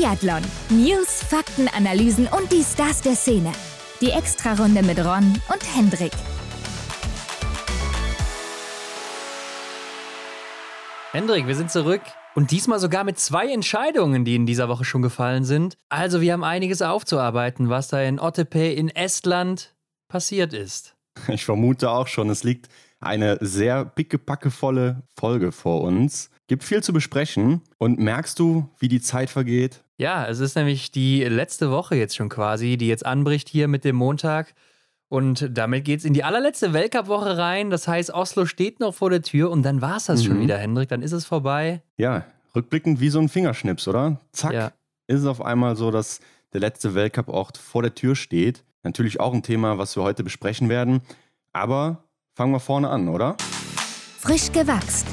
[0.00, 0.40] Biathlon.
[0.70, 3.52] News, Fakten, Analysen und die Stars der Szene.
[4.00, 6.12] Die Extrarunde mit Ron und Hendrik.
[11.12, 12.00] Hendrik, wir sind zurück.
[12.34, 15.76] Und diesmal sogar mit zwei Entscheidungen, die in dieser Woche schon gefallen sind.
[15.90, 19.74] Also wir haben einiges aufzuarbeiten, was da in Otepää in Estland
[20.08, 20.96] passiert ist.
[21.28, 22.70] Ich vermute auch schon, es liegt
[23.00, 26.30] eine sehr pickepackevolle Folge vor uns.
[26.46, 27.60] Gibt viel zu besprechen.
[27.76, 29.84] Und merkst du, wie die Zeit vergeht?
[30.00, 33.84] Ja, es ist nämlich die letzte Woche jetzt schon quasi, die jetzt anbricht hier mit
[33.84, 34.54] dem Montag.
[35.10, 37.68] Und damit geht es in die allerletzte Weltcup-Woche rein.
[37.68, 40.26] Das heißt, Oslo steht noch vor der Tür und dann war es das mhm.
[40.26, 40.88] schon wieder, Hendrik.
[40.88, 41.82] Dann ist es vorbei.
[41.98, 42.24] Ja,
[42.56, 44.18] rückblickend wie so ein Fingerschnips, oder?
[44.32, 44.72] Zack, ja.
[45.06, 46.20] ist es auf einmal so, dass
[46.54, 48.64] der letzte Weltcup-Ort vor der Tür steht.
[48.82, 51.02] Natürlich auch ein Thema, was wir heute besprechen werden.
[51.52, 53.36] Aber fangen wir vorne an, oder?
[54.16, 55.08] Frisch gewachst.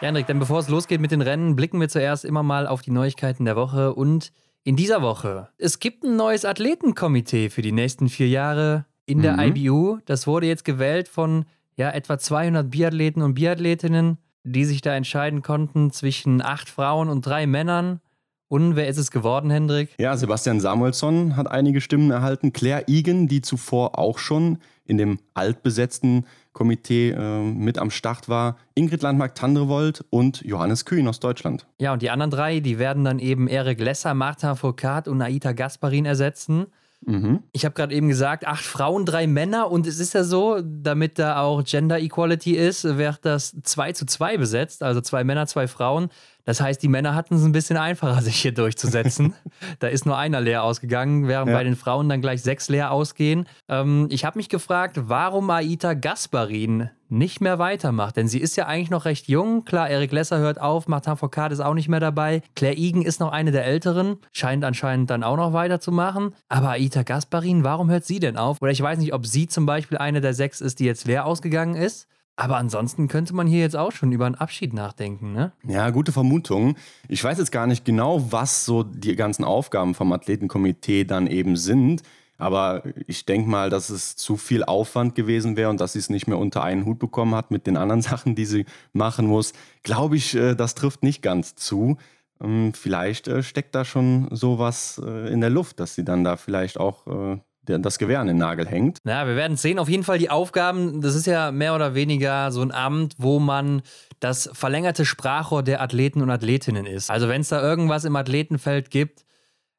[0.00, 2.80] Ja, Hendrik, denn bevor es losgeht mit den Rennen, blicken wir zuerst immer mal auf
[2.80, 4.32] die Neuigkeiten der Woche und
[4.64, 5.50] in dieser Woche.
[5.58, 9.54] Es gibt ein neues Athletenkomitee für die nächsten vier Jahre in der mhm.
[9.54, 9.98] IBU.
[10.06, 11.44] Das wurde jetzt gewählt von
[11.76, 17.26] ja, etwa 200 Biathleten und Biathletinnen, die sich da entscheiden konnten zwischen acht Frauen und
[17.26, 18.00] drei Männern.
[18.48, 19.90] Und wer ist es geworden, Hendrik?
[19.98, 22.54] Ja, Sebastian Samuelsson hat einige Stimmen erhalten.
[22.54, 28.56] Claire Igen, die zuvor auch schon in dem altbesetzten Komitee äh, mit am Start war.
[28.74, 31.66] Ingrid Landmark-Tandrevold und Johannes Kühn aus Deutschland.
[31.78, 35.52] Ja, und die anderen drei, die werden dann eben Erik Lesser, Martin Foucault und Aita
[35.52, 36.66] Gasparin ersetzen.
[37.06, 37.42] Mhm.
[37.52, 41.18] Ich habe gerade eben gesagt, acht Frauen, drei Männer und es ist ja so, damit
[41.18, 45.66] da auch Gender Equality ist, wird das 2 zu 2 besetzt, also zwei Männer, zwei
[45.66, 46.10] Frauen.
[46.44, 49.34] Das heißt, die Männer hatten es ein bisschen einfacher, sich hier durchzusetzen.
[49.78, 51.56] da ist nur einer leer ausgegangen, während ja.
[51.56, 53.46] bei den Frauen dann gleich sechs leer ausgehen.
[53.68, 58.16] Ähm, ich habe mich gefragt, warum Aita Gasparin nicht mehr weitermacht.
[58.16, 59.64] Denn sie ist ja eigentlich noch recht jung.
[59.64, 62.42] Klar, Eric Lesser hört auf, Martin Foucault ist auch nicht mehr dabei.
[62.54, 66.34] Claire Egan ist noch eine der Älteren, scheint anscheinend dann auch noch weiterzumachen.
[66.48, 68.58] Aber Aita Gasparin, warum hört sie denn auf?
[68.62, 71.26] Oder ich weiß nicht, ob sie zum Beispiel eine der sechs ist, die jetzt leer
[71.26, 72.06] ausgegangen ist.
[72.40, 75.52] Aber ansonsten könnte man hier jetzt auch schon über einen Abschied nachdenken, ne?
[75.62, 76.74] Ja, gute Vermutung.
[77.06, 81.56] Ich weiß jetzt gar nicht genau, was so die ganzen Aufgaben vom Athletenkomitee dann eben
[81.56, 82.02] sind.
[82.38, 86.08] Aber ich denke mal, dass es zu viel Aufwand gewesen wäre und dass sie es
[86.08, 88.64] nicht mehr unter einen Hut bekommen hat mit den anderen Sachen, die sie
[88.94, 89.52] machen muss.
[89.82, 91.98] Glaube ich, äh, das trifft nicht ganz zu.
[92.42, 96.38] Ähm, vielleicht äh, steckt da schon sowas äh, in der Luft, dass sie dann da
[96.38, 98.98] vielleicht auch das Gewehr an den Nagel hängt.
[99.04, 99.78] Ja, wir werden sehen.
[99.78, 103.38] Auf jeden Fall die Aufgaben, das ist ja mehr oder weniger so ein Amt, wo
[103.38, 103.82] man
[104.18, 107.10] das verlängerte Sprachrohr der Athleten und Athletinnen ist.
[107.10, 109.24] Also wenn es da irgendwas im Athletenfeld gibt,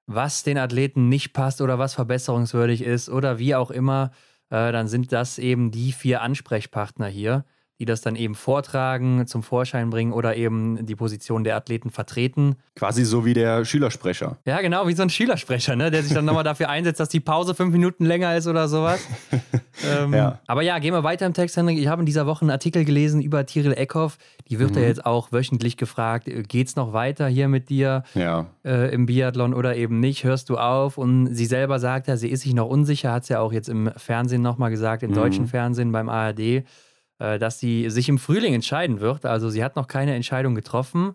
[0.07, 4.11] was den Athleten nicht passt oder was verbesserungswürdig ist oder wie auch immer,
[4.49, 7.45] äh, dann sind das eben die vier Ansprechpartner hier
[7.81, 12.57] die das dann eben vortragen, zum Vorschein bringen oder eben die Position der Athleten vertreten.
[12.75, 14.37] Quasi so wie der Schülersprecher.
[14.45, 15.89] Ja, genau, wie so ein Schülersprecher, ne?
[15.89, 18.99] der sich dann nochmal dafür einsetzt, dass die Pause fünf Minuten länger ist oder sowas.
[19.83, 20.39] ähm, ja.
[20.45, 21.79] Aber ja, gehen wir weiter im Text, Henrik.
[21.79, 24.19] Ich habe in dieser Woche einen Artikel gelesen über Tiril Eckhoff.
[24.47, 24.81] Die wird mhm.
[24.81, 28.45] ja jetzt auch wöchentlich gefragt, äh, geht es noch weiter hier mit dir ja.
[28.63, 30.23] äh, im Biathlon oder eben nicht?
[30.23, 30.99] Hörst du auf?
[30.99, 33.69] Und sie selber sagt ja, sie ist sich noch unsicher, hat es ja auch jetzt
[33.69, 35.15] im Fernsehen nochmal gesagt, im mhm.
[35.15, 36.63] deutschen Fernsehen beim ARD.
[37.21, 39.27] Äh, dass sie sich im Frühling entscheiden wird.
[39.27, 41.13] Also sie hat noch keine Entscheidung getroffen.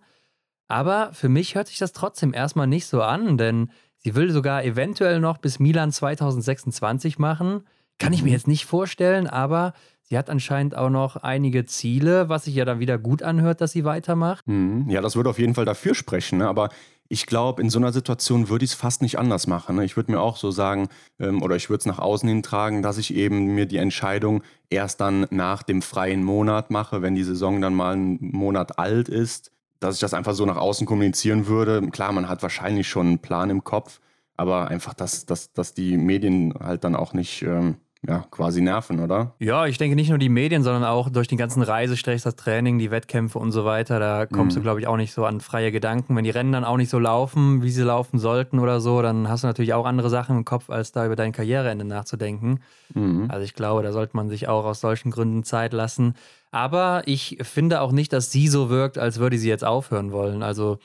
[0.68, 4.62] Aber für mich hört sich das trotzdem erstmal nicht so an, denn sie will sogar
[4.62, 7.62] eventuell noch bis Milan 2026 machen.
[7.98, 9.72] Kann ich mir jetzt nicht vorstellen, aber
[10.02, 13.72] sie hat anscheinend auch noch einige Ziele, was sich ja dann wieder gut anhört, dass
[13.72, 14.46] sie weitermacht.
[14.46, 14.88] Mhm.
[14.88, 16.38] Ja, das würde auf jeden Fall dafür sprechen.
[16.38, 16.46] Ne?
[16.46, 16.68] Aber
[17.08, 19.76] ich glaube, in so einer Situation würde ich es fast nicht anders machen.
[19.76, 19.84] Ne?
[19.84, 22.82] Ich würde mir auch so sagen, ähm, oder ich würde es nach außen hin tragen,
[22.82, 27.24] dass ich eben mir die Entscheidung erst dann nach dem freien Monat mache, wenn die
[27.24, 31.46] Saison dann mal einen Monat alt ist, dass ich das einfach so nach außen kommunizieren
[31.46, 31.88] würde.
[31.90, 34.00] Klar, man hat wahrscheinlich schon einen Plan im Kopf,
[34.36, 37.76] aber einfach, dass, dass, dass die Medien halt dann auch nicht ähm,
[38.06, 39.34] ja, quasi nerven, oder?
[39.38, 42.78] Ja, ich denke nicht nur die Medien, sondern auch durch den ganzen Reisestress, das Training,
[42.78, 43.98] die Wettkämpfe und so weiter.
[43.98, 44.60] Da kommst mhm.
[44.60, 46.14] du, glaube ich, auch nicht so an freie Gedanken.
[46.14, 49.28] Wenn die Rennen dann auch nicht so laufen, wie sie laufen sollten oder so, dann
[49.28, 52.60] hast du natürlich auch andere Sachen im Kopf, als da über dein Karriereende nachzudenken.
[52.94, 53.26] Mhm.
[53.28, 56.14] Also ich glaube, da sollte man sich auch aus solchen Gründen Zeit lassen.
[56.52, 60.42] Aber ich finde auch nicht, dass sie so wirkt, als würde sie jetzt aufhören wollen.
[60.42, 60.78] Also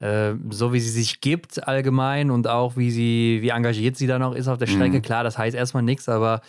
[0.00, 4.18] äh, so wie sie sich gibt allgemein und auch wie sie, wie engagiert sie da
[4.18, 4.98] noch ist auf der Strecke.
[4.98, 5.02] Mhm.
[5.02, 6.40] Klar, das heißt erstmal nichts, aber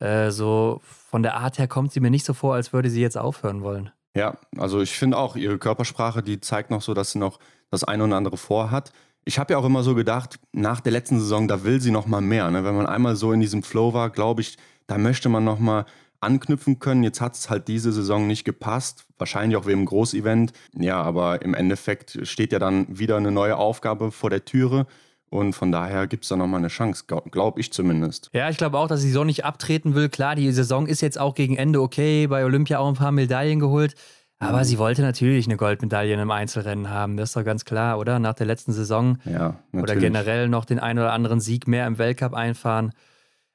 [0.00, 3.00] äh, so von der Art her kommt sie mir nicht so vor, als würde sie
[3.00, 3.90] jetzt aufhören wollen.
[4.14, 7.38] Ja, also ich finde auch, ihre Körpersprache, die zeigt noch so, dass sie noch
[7.70, 8.92] das eine oder andere vorhat.
[9.24, 12.06] Ich habe ja auch immer so gedacht, nach der letzten Saison, da will sie noch
[12.06, 12.50] mal mehr.
[12.50, 12.64] Ne?
[12.64, 14.56] Wenn man einmal so in diesem Flow war, glaube ich,
[14.86, 15.84] da möchte man noch mal
[16.20, 17.02] anknüpfen können.
[17.02, 20.52] Jetzt hat es halt diese Saison nicht gepasst, wahrscheinlich auch wegen dem Großevent.
[20.74, 24.86] Ja, aber im Endeffekt steht ja dann wieder eine neue Aufgabe vor der Türe.
[25.30, 28.30] Und von daher gibt es da nochmal eine Chance, glaube ich zumindest.
[28.32, 30.08] Ja, ich glaube auch, dass sie so nicht abtreten will.
[30.08, 33.60] Klar, die Saison ist jetzt auch gegen Ende okay, bei Olympia auch ein paar Medaillen
[33.60, 33.94] geholt.
[34.38, 34.64] Aber mhm.
[34.64, 38.18] sie wollte natürlich eine Goldmedaille im Einzelrennen haben, das ist doch ganz klar, oder?
[38.20, 39.18] Nach der letzten Saison.
[39.24, 39.82] Ja, natürlich.
[39.82, 42.92] Oder generell noch den einen oder anderen Sieg mehr im Weltcup einfahren.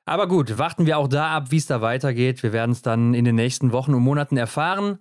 [0.05, 2.43] Aber gut, warten wir auch da ab, wie es da weitergeht.
[2.43, 4.99] Wir werden es dann in den nächsten Wochen und Monaten erfahren.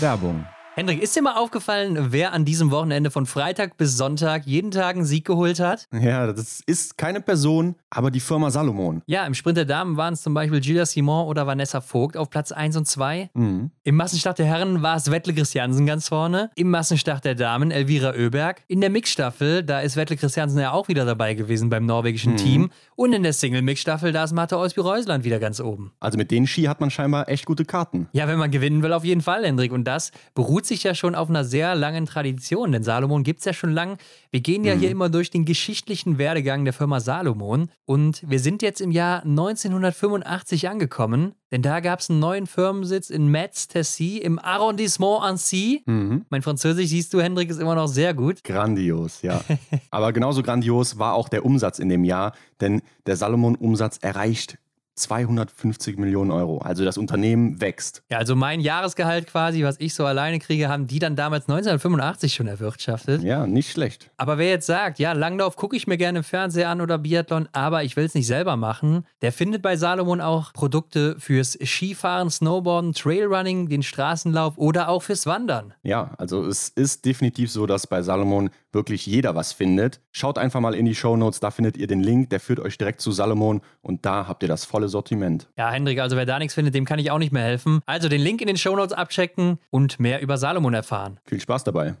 [0.00, 0.44] Werbung.
[0.74, 4.96] Hendrik, ist dir mal aufgefallen, wer an diesem Wochenende von Freitag bis Sonntag jeden Tag
[4.96, 5.86] einen Sieg geholt hat?
[5.92, 9.02] Ja, das ist keine Person, aber die Firma Salomon.
[9.04, 12.30] Ja, im Sprint der Damen waren es zum Beispiel Gilles Simon oder Vanessa Vogt auf
[12.30, 13.28] Platz 1 und 2.
[13.34, 13.70] Mhm.
[13.84, 16.50] Im Massenstart der Herren war es Wettle Christiansen ganz vorne.
[16.54, 18.62] Im Massenstart der Damen Elvira Oeberg.
[18.66, 22.38] In der Mixstaffel, da ist Wettle Christiansen ja auch wieder dabei gewesen beim norwegischen mhm.
[22.38, 22.70] Team.
[22.96, 25.92] Und in der Single-Mix-Staffel, da ist Martha Olsby-Reusland wieder ganz oben.
[26.00, 28.08] Also mit den Ski hat man scheinbar echt gute Karten.
[28.12, 29.70] Ja, wenn man gewinnen will, auf jeden Fall, Hendrik.
[29.70, 33.40] Und das beruht beruht sich ja schon auf einer sehr langen Tradition, denn Salomon gibt
[33.40, 33.98] es ja schon lang.
[34.30, 34.78] Wir gehen ja mhm.
[34.78, 39.24] hier immer durch den geschichtlichen Werdegang der Firma Salomon und wir sind jetzt im Jahr
[39.24, 45.82] 1985 angekommen, denn da gab es einen neuen Firmensitz in Metz-Tessy im Arrondissement Annecy.
[45.84, 46.26] Mhm.
[46.30, 48.44] Mein Französisch, siehst du, Hendrik, ist immer noch sehr gut.
[48.44, 49.40] Grandios, ja.
[49.90, 54.58] Aber genauso grandios war auch der Umsatz in dem Jahr, denn der Salomon-Umsatz erreicht
[54.94, 56.58] 250 Millionen Euro.
[56.58, 58.02] Also das Unternehmen wächst.
[58.10, 62.34] Ja, also mein Jahresgehalt quasi, was ich so alleine kriege, haben die dann damals 1985
[62.34, 63.22] schon erwirtschaftet.
[63.22, 64.10] Ja, nicht schlecht.
[64.16, 67.48] Aber wer jetzt sagt, ja, Langlauf gucke ich mir gerne im Fernseher an oder Biathlon,
[67.52, 72.30] aber ich will es nicht selber machen, der findet bei Salomon auch Produkte fürs Skifahren,
[72.30, 75.74] Snowboarden, Trailrunning, den Straßenlauf oder auch fürs Wandern.
[75.82, 80.00] Ja, also es ist definitiv so, dass bei Salomon wirklich jeder was findet.
[80.12, 82.78] Schaut einfach mal in die Show Notes, da findet ihr den Link, der führt euch
[82.78, 85.48] direkt zu Salomon und da habt ihr das volle Sortiment.
[85.56, 87.80] Ja, Hendrik, also wer da nichts findet, dem kann ich auch nicht mehr helfen.
[87.86, 91.18] Also den Link in den Show Notes abchecken und mehr über Salomon erfahren.
[91.24, 91.94] Viel Spaß dabei.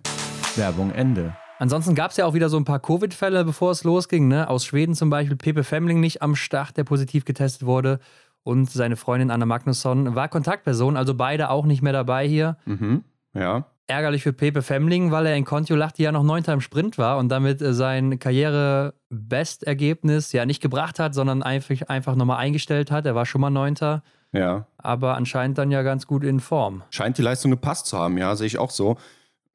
[0.56, 1.36] Werbung Ende.
[1.58, 4.28] Ansonsten gab es ja auch wieder so ein paar Covid-Fälle, bevor es losging.
[4.28, 4.48] Ne?
[4.48, 8.00] Aus Schweden zum Beispiel Pepe Femling nicht am Start, der positiv getestet wurde.
[8.42, 12.56] Und seine Freundin Anna Magnusson war Kontaktperson, also beide auch nicht mehr dabei hier.
[12.66, 13.04] Mhm.
[13.34, 17.18] Ja ärgerlich für Pepe Femling, weil er in Kontiolahti ja noch Neunter im Sprint war
[17.18, 23.04] und damit äh, sein Karriere-Bestergebnis ja nicht gebracht hat, sondern einfach, einfach nochmal eingestellt hat.
[23.04, 24.02] Er war schon mal Neunter.
[24.32, 24.66] Ja.
[24.78, 26.82] Aber anscheinend dann ja ganz gut in Form.
[26.90, 28.96] Scheint die Leistung gepasst zu haben, ja, sehe ich auch so.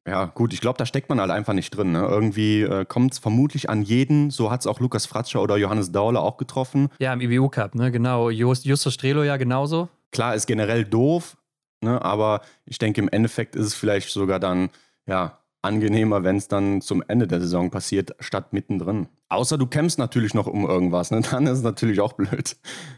[0.06, 1.92] Ja, gut, ich glaube, da steckt man halt einfach nicht drin.
[1.92, 2.06] Ne?
[2.08, 4.30] Irgendwie äh, kommt es vermutlich an jeden.
[4.30, 6.88] So hat es auch Lukas Fratscher oder Johannes Daule auch getroffen.
[6.98, 7.92] Ja, im IBU Cup, ne?
[7.92, 8.30] Genau.
[8.30, 9.90] Just, Justus Strelo ja genauso.
[10.10, 11.36] Klar, ist generell doof,
[11.80, 12.02] Ne?
[12.02, 14.70] Aber ich denke, im Endeffekt ist es vielleicht sogar dann
[15.06, 19.08] ja, angenehmer, wenn es dann zum Ende der Saison passiert, statt mittendrin.
[19.28, 21.20] Außer du kämpfst natürlich noch um irgendwas, ne?
[21.30, 22.56] dann ist es natürlich auch blöd.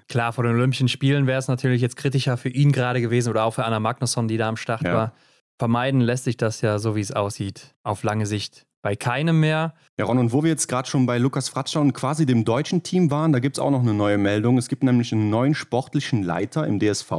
[0.09, 3.44] Klar, vor den Olympischen Spielen wäre es natürlich jetzt kritischer für ihn gerade gewesen oder
[3.44, 4.94] auch für Anna Magnusson, die da am Start ja.
[4.94, 5.12] war.
[5.59, 9.75] Vermeiden lässt sich das ja, so wie es aussieht, auf lange Sicht bei keinem mehr.
[9.99, 12.82] Ja, Ron, und wo wir jetzt gerade schon bei Lukas Fratscher und quasi dem deutschen
[12.82, 14.56] Team waren, da gibt es auch noch eine neue Meldung.
[14.56, 17.12] Es gibt nämlich einen neuen sportlichen Leiter im DSV.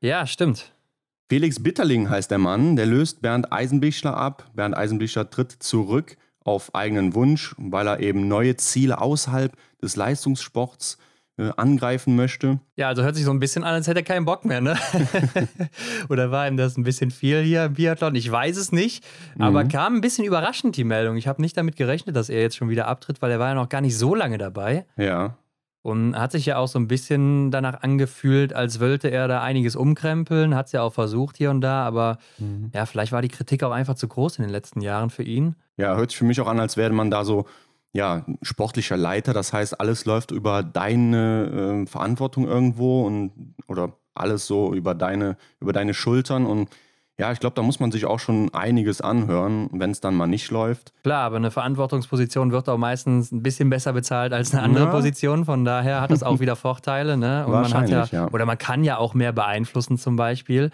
[0.00, 0.72] Ja, stimmt.
[1.30, 4.50] Felix Bitterling heißt der Mann, der löst Bernd Eisenbichler ab.
[4.54, 9.52] Bernd Eisenbichler tritt zurück auf eigenen Wunsch, weil er eben neue Ziele außerhalb
[9.82, 10.96] des Leistungssports
[11.36, 12.60] äh, angreifen möchte.
[12.76, 14.78] Ja, also hört sich so ein bisschen an, als hätte er keinen Bock mehr, ne?
[16.08, 18.14] Oder war ihm das ein bisschen viel hier im Biathlon?
[18.14, 19.04] Ich weiß es nicht,
[19.38, 19.68] aber mhm.
[19.68, 21.18] kam ein bisschen überraschend die Meldung.
[21.18, 23.54] Ich habe nicht damit gerechnet, dass er jetzt schon wieder abtritt, weil er war ja
[23.54, 24.86] noch gar nicht so lange dabei.
[24.96, 25.36] Ja.
[25.88, 29.74] Und hat sich ja auch so ein bisschen danach angefühlt, als wollte er da einiges
[29.74, 32.70] umkrempeln, hat es ja auch versucht hier und da, aber mhm.
[32.74, 35.56] ja, vielleicht war die Kritik auch einfach zu groß in den letzten Jahren für ihn.
[35.78, 37.46] Ja, hört sich für mich auch an, als wäre man da so,
[37.92, 39.32] ja, sportlicher Leiter.
[39.32, 45.36] Das heißt, alles läuft über deine äh, Verantwortung irgendwo und oder alles so über deine,
[45.60, 46.68] über deine Schultern und
[47.18, 50.28] ja, ich glaube, da muss man sich auch schon einiges anhören, wenn es dann mal
[50.28, 50.92] nicht läuft.
[51.02, 54.90] Klar, aber eine Verantwortungsposition wird auch meistens ein bisschen besser bezahlt als eine andere ja.
[54.90, 55.44] Position.
[55.44, 57.16] Von daher hat das auch wieder Vorteile.
[57.16, 57.44] Ne?
[57.44, 60.70] Und Wahrscheinlich, man hat ja, ja, Oder man kann ja auch mehr beeinflussen zum Beispiel.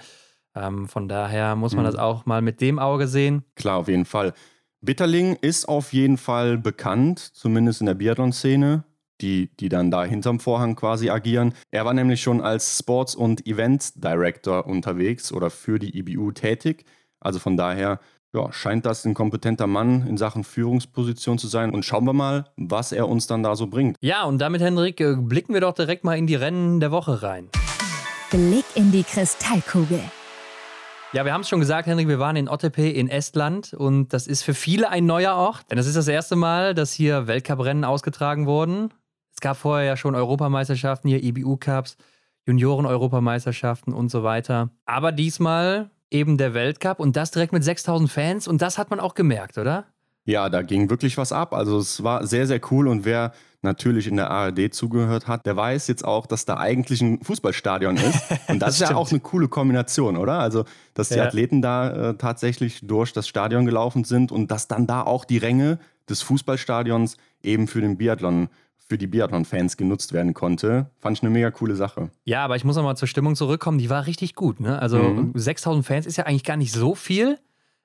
[0.55, 1.93] Ähm, von daher muss man mhm.
[1.93, 3.45] das auch mal mit dem Auge sehen.
[3.57, 4.35] Klar, auf jeden Fall.
[4.83, 8.85] Bitterling ist auf jeden Fall bekannt, zumindest in der Biathlon-Szene
[9.25, 11.55] die, die dann da hinterm Vorhang quasi agieren.
[11.71, 16.85] Er war nämlich schon als Sports- und Events Director unterwegs oder für die IBU tätig.
[17.21, 18.01] Also von daher
[18.35, 21.71] ja, scheint das ein kompetenter Mann in Sachen Führungsposition zu sein.
[21.71, 23.97] Und schauen wir mal, was er uns dann da so bringt.
[24.01, 27.23] Ja, und damit, Hendrik, äh, blicken wir doch direkt mal in die Rennen der Woche
[27.23, 27.49] rein.
[28.31, 30.01] Blick in die Kristallkugel.
[31.13, 34.27] Ja, wir haben es schon gesagt, Henrik, wir waren in Ottepe in Estland und das
[34.27, 35.71] ist für viele ein neuer Ort.
[35.71, 38.91] Denn das ist das erste Mal, dass hier Weltcuprennen ausgetragen wurden.
[39.45, 41.99] Es gab vorher ja schon Europameisterschaften, hier IBU-Cups.
[42.47, 44.71] Junioren-Europameisterschaften und so weiter.
[44.87, 49.01] Aber diesmal eben der Weltcup und das direkt mit 6000 Fans und das hat man
[49.01, 49.85] auch gemerkt, oder?
[50.25, 51.53] Ja, da ging wirklich was ab.
[51.53, 55.57] Also es war sehr, sehr cool und wer natürlich in der ARD zugehört hat, der
[55.57, 58.23] weiß jetzt auch, dass da eigentlich ein Fußballstadion ist.
[58.49, 60.39] Und das, das ist ja auch eine coole Kombination, oder?
[60.39, 61.25] Also, dass die ja.
[61.25, 65.39] Athleten da äh, tatsächlich durch das Stadion gelaufen sind und dass dann da auch die
[65.39, 68.49] Ränge des Fußballstadions eben für den Biathlon
[68.87, 70.91] für die Biathlon-Fans genutzt werden konnte.
[70.99, 72.11] Fand ich eine mega coole Sache.
[72.25, 73.79] Ja, aber ich muss nochmal zur Stimmung zurückkommen.
[73.79, 74.61] Die war richtig gut.
[74.61, 74.79] Ne?
[74.79, 75.33] Also mhm.
[75.35, 77.39] 6000 Fans ist ja eigentlich gar nicht so viel.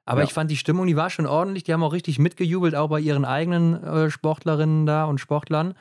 [0.05, 0.25] Aber ja.
[0.25, 1.63] ich fand die Stimmung, die war schon ordentlich.
[1.63, 5.75] Die haben auch richtig mitgejubelt, auch bei ihren eigenen äh, Sportlerinnen da und Sportlern,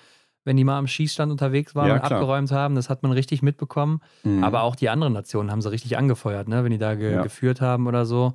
[0.44, 2.20] wenn die mal am Schießstand unterwegs waren ja, und klar.
[2.20, 2.74] abgeräumt haben.
[2.74, 4.00] Das hat man richtig mitbekommen.
[4.22, 4.44] Mhm.
[4.44, 6.62] Aber auch die anderen Nationen haben sie richtig angefeuert, ne?
[6.62, 7.22] wenn die da ge ja.
[7.22, 8.34] geführt haben oder so.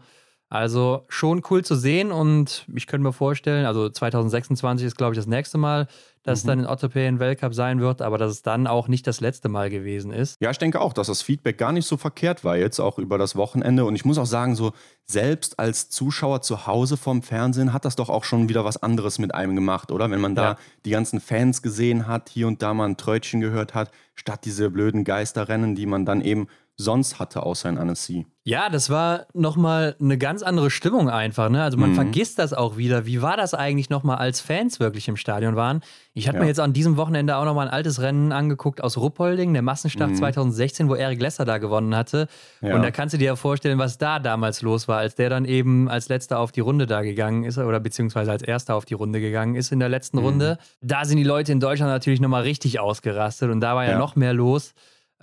[0.49, 5.17] Also schon cool zu sehen und ich könnte mir vorstellen, also 2026 ist, glaube ich,
[5.17, 5.87] das nächste Mal,
[6.21, 6.47] dass mhm.
[6.47, 9.49] dann in Ottopay ein Weltcup sein wird, aber dass es dann auch nicht das letzte
[9.49, 10.37] Mal gewesen ist.
[10.41, 13.17] Ja, ich denke auch, dass das Feedback gar nicht so verkehrt war jetzt, auch über
[13.17, 13.83] das Wochenende.
[13.85, 14.73] Und ich muss auch sagen, so
[15.05, 19.19] selbst als Zuschauer zu Hause vorm Fernsehen hat das doch auch schon wieder was anderes
[19.19, 20.09] mit einem gemacht, oder?
[20.11, 20.57] Wenn man da ja.
[20.85, 24.69] die ganzen Fans gesehen hat, hier und da mal ein Trötchen gehört hat, statt diese
[24.69, 28.25] blöden Geisterrennen, die man dann eben sonst hatte, außer in Annecy.
[28.45, 31.49] Ja, das war nochmal eine ganz andere Stimmung einfach.
[31.49, 31.63] Ne?
[31.63, 31.95] Also man mhm.
[31.95, 33.05] vergisst das auch wieder.
[33.05, 35.81] Wie war das eigentlich nochmal, als Fans wirklich im Stadion waren?
[36.13, 36.43] Ich habe ja.
[36.43, 40.11] mir jetzt an diesem Wochenende auch nochmal ein altes Rennen angeguckt aus Ruppolding, der Massenstart
[40.11, 40.15] mhm.
[40.15, 42.27] 2016, wo Eric Lesser da gewonnen hatte.
[42.59, 42.75] Ja.
[42.75, 45.45] Und da kannst du dir ja vorstellen, was da damals los war, als der dann
[45.45, 48.95] eben als letzter auf die Runde da gegangen ist oder beziehungsweise als erster auf die
[48.95, 50.25] Runde gegangen ist in der letzten mhm.
[50.25, 50.57] Runde.
[50.81, 53.97] Da sind die Leute in Deutschland natürlich nochmal richtig ausgerastet und da war ja, ja
[53.97, 54.73] noch mehr los.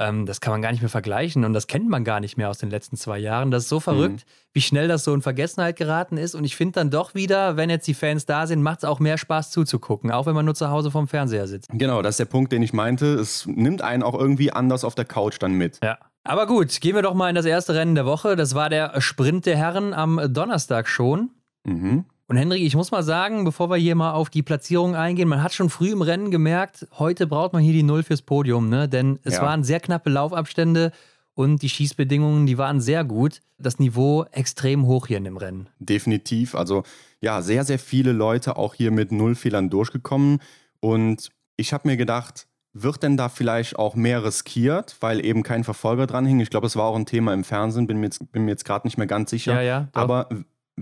[0.00, 2.49] Ähm, das kann man gar nicht mehr vergleichen und das kennt man gar nicht mehr
[2.49, 3.50] aus den letzten zwei Jahren.
[3.50, 4.54] Das ist so verrückt, mhm.
[4.54, 6.35] wie schnell das so in Vergessenheit geraten ist.
[6.35, 8.99] Und ich finde dann doch wieder, wenn jetzt die Fans da sind, macht es auch
[8.99, 11.69] mehr Spaß zuzugucken, auch wenn man nur zu Hause vorm Fernseher sitzt.
[11.71, 13.14] Genau, das ist der Punkt, den ich meinte.
[13.14, 15.78] Es nimmt einen auch irgendwie anders auf der Couch dann mit.
[15.85, 15.99] Ja.
[16.25, 18.37] Aber gut, gehen wir doch mal in das erste Rennen der Woche.
[18.37, 21.30] Das war der Sprint der Herren am Donnerstag schon.
[21.64, 22.07] Mhm.
[22.30, 25.42] Und Henrik, ich muss mal sagen, bevor wir hier mal auf die Platzierung eingehen, man
[25.42, 28.88] hat schon früh im Rennen gemerkt, heute braucht man hier die Null fürs Podium, ne?
[28.88, 29.42] Denn es ja.
[29.42, 30.92] waren sehr knappe Laufabstände
[31.34, 33.40] und die Schießbedingungen, die waren sehr gut.
[33.58, 35.70] Das Niveau extrem hoch hier in dem Rennen.
[35.80, 36.54] Definitiv.
[36.54, 36.84] Also
[37.20, 40.38] ja, sehr, sehr viele Leute auch hier mit Nullfehlern durchgekommen.
[40.78, 45.64] Und ich habe mir gedacht, wird denn da vielleicht auch mehr riskiert, weil eben kein
[45.64, 46.38] Verfolger dran hing?
[46.38, 48.99] Ich glaube, es war auch ein Thema im Fernsehen, bin mir jetzt, jetzt gerade nicht
[48.99, 49.54] mehr ganz sicher.
[49.54, 50.00] Ja, ja, doch.
[50.00, 50.28] Aber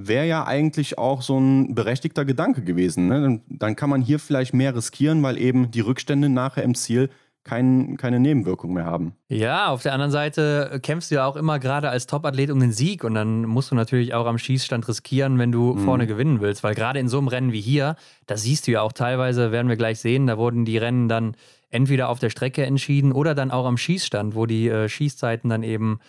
[0.07, 3.09] wäre ja eigentlich auch so ein berechtigter Gedanke gewesen.
[3.09, 3.41] Ne?
[3.49, 7.11] Dann kann man hier vielleicht mehr riskieren, weil eben die Rückstände nachher im Ziel
[7.45, 9.15] kein, keine Nebenwirkung mehr haben.
[9.29, 12.73] Ja, auf der anderen Seite kämpfst du ja auch immer gerade als Topathlet um den
[12.73, 15.79] Sieg und dann musst du natürlich auch am Schießstand riskieren, wenn du mhm.
[15.79, 18.83] vorne gewinnen willst, weil gerade in so einem Rennen wie hier, da siehst du ja
[18.83, 21.37] auch teilweise, werden wir gleich sehen, da wurden die Rennen dann
[21.71, 25.63] entweder auf der Strecke entschieden oder dann auch am Schießstand, wo die äh, Schießzeiten dann
[25.63, 26.01] eben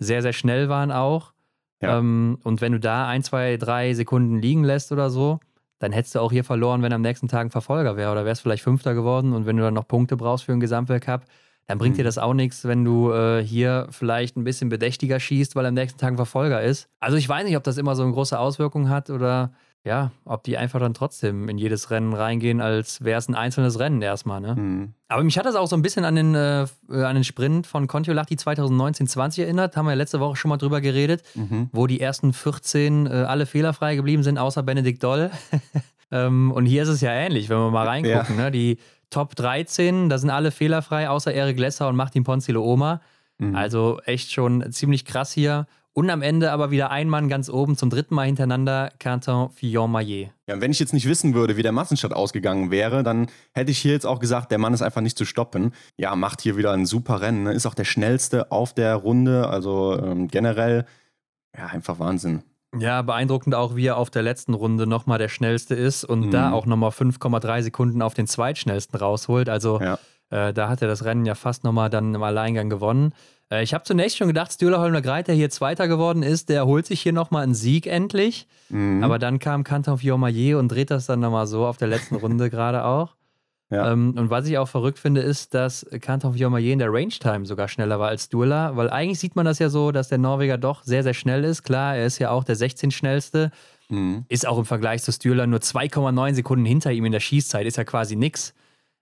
[0.00, 1.32] sehr, sehr schnell waren auch.
[1.80, 1.98] Ja.
[1.98, 5.40] Ähm, und wenn du da ein, zwei, drei Sekunden liegen lässt oder so,
[5.78, 8.42] dann hättest du auch hier verloren, wenn am nächsten Tag ein Verfolger wäre oder wärst
[8.42, 11.24] vielleicht Fünfter geworden und wenn du dann noch Punkte brauchst für einen Gesamtweltcup,
[11.66, 11.98] dann bringt mhm.
[11.98, 15.74] dir das auch nichts, wenn du äh, hier vielleicht ein bisschen bedächtiger schießt, weil am
[15.74, 16.88] nächsten Tag ein Verfolger ist.
[16.98, 19.52] Also ich weiß nicht, ob das immer so eine große Auswirkung hat oder
[19.88, 23.78] ja, ob die einfach dann trotzdem in jedes Rennen reingehen, als wäre es ein einzelnes
[23.78, 24.40] Rennen erstmal.
[24.40, 24.54] Ne?
[24.54, 24.92] Mhm.
[25.08, 27.86] Aber mich hat das auch so ein bisschen an den, äh, an den Sprint von
[27.86, 29.76] Kontiolahti 2019-20 erinnert.
[29.76, 31.70] Haben wir ja letzte Woche schon mal drüber geredet, mhm.
[31.72, 35.30] wo die ersten 14 äh, alle fehlerfrei geblieben sind, außer Benedikt Doll.
[36.12, 38.36] ähm, und hier ist es ja ähnlich, wenn wir mal reingucken.
[38.36, 38.44] Ja.
[38.44, 38.50] Ne?
[38.50, 38.76] Die
[39.08, 43.00] Top 13, da sind alle fehlerfrei, außer Eric Lesser und Martin Ponzilo Oma.
[43.38, 43.56] Mhm.
[43.56, 45.66] Also echt schon ziemlich krass hier.
[45.98, 50.30] Und am Ende aber wieder ein Mann ganz oben zum dritten Mal hintereinander, Quentin Fillon-Maillet.
[50.46, 53.78] Ja, wenn ich jetzt nicht wissen würde, wie der Massenstart ausgegangen wäre, dann hätte ich
[53.78, 55.72] hier jetzt auch gesagt, der Mann ist einfach nicht zu stoppen.
[55.96, 57.52] Ja, macht hier wieder ein super Rennen, ne?
[57.52, 60.86] ist auch der schnellste auf der Runde, also ähm, generell,
[61.56, 62.44] ja, einfach Wahnsinn.
[62.78, 66.30] Ja, beeindruckend auch, wie er auf der letzten Runde nochmal der schnellste ist und mhm.
[66.30, 69.48] da auch nochmal 5,3 Sekunden auf den zweitschnellsten rausholt.
[69.48, 69.98] Also ja.
[70.30, 73.12] Äh, da hat er das Rennen ja fast nochmal dann im Alleingang gewonnen.
[73.50, 76.66] Äh, ich habe zunächst schon gedacht, Stühler Holmler Greit, der hier Zweiter geworden ist, der
[76.66, 78.46] holt sich hier nochmal einen Sieg endlich.
[78.68, 79.02] Mhm.
[79.02, 82.50] Aber dann kam Kanton Fiormaillet und dreht das dann nochmal so auf der letzten Runde
[82.50, 83.14] gerade auch.
[83.70, 83.92] Ja.
[83.92, 87.68] Ähm, und was ich auch verrückt finde, ist, dass Kanton Fiormaillet in der Range-Time sogar
[87.68, 90.84] schneller war als Duela, weil eigentlich sieht man das ja so, dass der Norweger doch
[90.84, 91.64] sehr, sehr schnell ist.
[91.64, 92.90] Klar, er ist ja auch der 16.
[92.90, 93.50] schnellste,
[93.90, 94.24] mhm.
[94.28, 97.76] ist auch im Vergleich zu Stühler nur 2,9 Sekunden hinter ihm in der Schießzeit, ist
[97.76, 98.54] ja quasi nichts.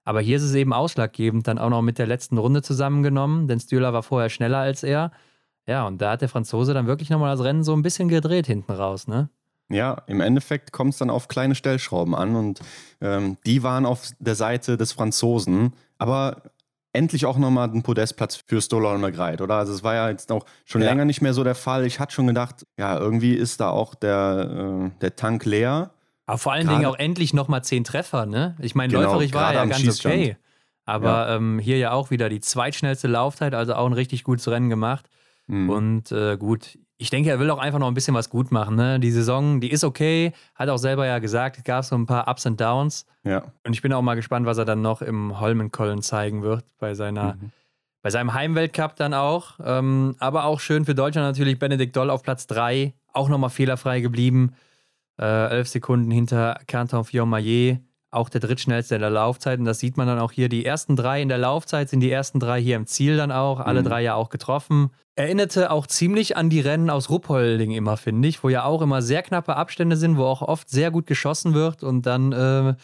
[0.07, 3.59] Aber hier ist es eben ausschlaggebend, dann auch noch mit der letzten Runde zusammengenommen, denn
[3.59, 5.11] Stühler war vorher schneller als er.
[5.67, 8.47] Ja, und da hat der Franzose dann wirklich nochmal das Rennen so ein bisschen gedreht
[8.47, 9.29] hinten raus, ne?
[9.69, 12.61] Ja, im Endeffekt kommt es dann auf kleine Stellschrauben an und
[13.01, 15.73] ähm, die waren auf der Seite des Franzosen.
[15.99, 16.43] Aber
[16.93, 19.57] endlich auch nochmal einen Podestplatz für Stoller Greit, oder?
[19.57, 20.89] Also es war ja jetzt auch schon ja.
[20.89, 21.85] länger nicht mehr so der Fall.
[21.85, 25.91] Ich hatte schon gedacht, ja, irgendwie ist da auch der, äh, der Tank leer.
[26.27, 28.57] Aber vor allen Dingen auch endlich nochmal zehn Treffer, ne?
[28.61, 30.37] Ich meine, genau, läuferig war er ja ganz okay.
[30.85, 31.37] Aber ja.
[31.37, 35.09] Ähm, hier ja auch wieder die zweitschnellste Laufzeit, also auch ein richtig gutes Rennen gemacht.
[35.47, 35.71] Mhm.
[35.71, 38.77] Und äh, gut, ich denke, er will auch einfach noch ein bisschen was gut machen.
[38.77, 38.99] Ne?
[39.01, 42.29] Die Saison, die ist okay, hat auch selber ja gesagt, es gab so ein paar
[42.29, 43.07] Ups und Downs.
[43.25, 43.45] Ja.
[43.65, 46.95] Und ich bin auch mal gespannt, was er dann noch im Holmenkollen zeigen wird bei
[46.95, 47.35] seiner.
[47.35, 47.53] Mhm.
[48.03, 49.59] Bei seinem Heimweltcup dann auch.
[49.65, 52.95] Ähm, aber auch schön für Deutschland natürlich Benedikt Doll auf Platz 3.
[53.13, 54.55] Auch nochmal fehlerfrei geblieben.
[55.19, 57.81] Äh, elf Sekunden hinter Canton Fiormaillet
[58.11, 59.59] auch der drittschnellste in der Laufzeit.
[59.59, 60.49] Und das sieht man dann auch hier.
[60.49, 63.61] Die ersten drei in der Laufzeit sind die ersten drei hier im Ziel dann auch.
[63.61, 63.87] Alle mhm.
[63.87, 64.91] drei ja auch getroffen.
[65.15, 69.03] Erinnerte auch ziemlich an die Rennen aus Ruppolding immer, finde ich, wo ja auch immer
[69.03, 71.83] sehr knappe Abstände sind, wo auch oft sehr gut geschossen wird.
[71.83, 72.75] Und dann, äh,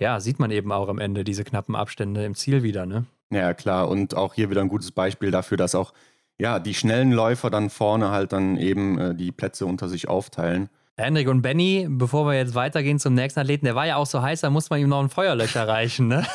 [0.00, 3.06] ja, sieht man eben auch am Ende diese knappen Abstände im Ziel wieder, ne?
[3.32, 3.88] Ja, klar.
[3.88, 5.92] Und auch hier wieder ein gutes Beispiel dafür, dass auch
[6.38, 10.70] ja, die schnellen Läufer dann vorne halt dann eben äh, die Plätze unter sich aufteilen.
[10.96, 14.20] Hendrik und Benny, bevor wir jetzt weitergehen zum nächsten Athleten, der war ja auch so
[14.20, 16.26] heiß, da muss man ihm noch ein Feuerlöcher reichen, ne?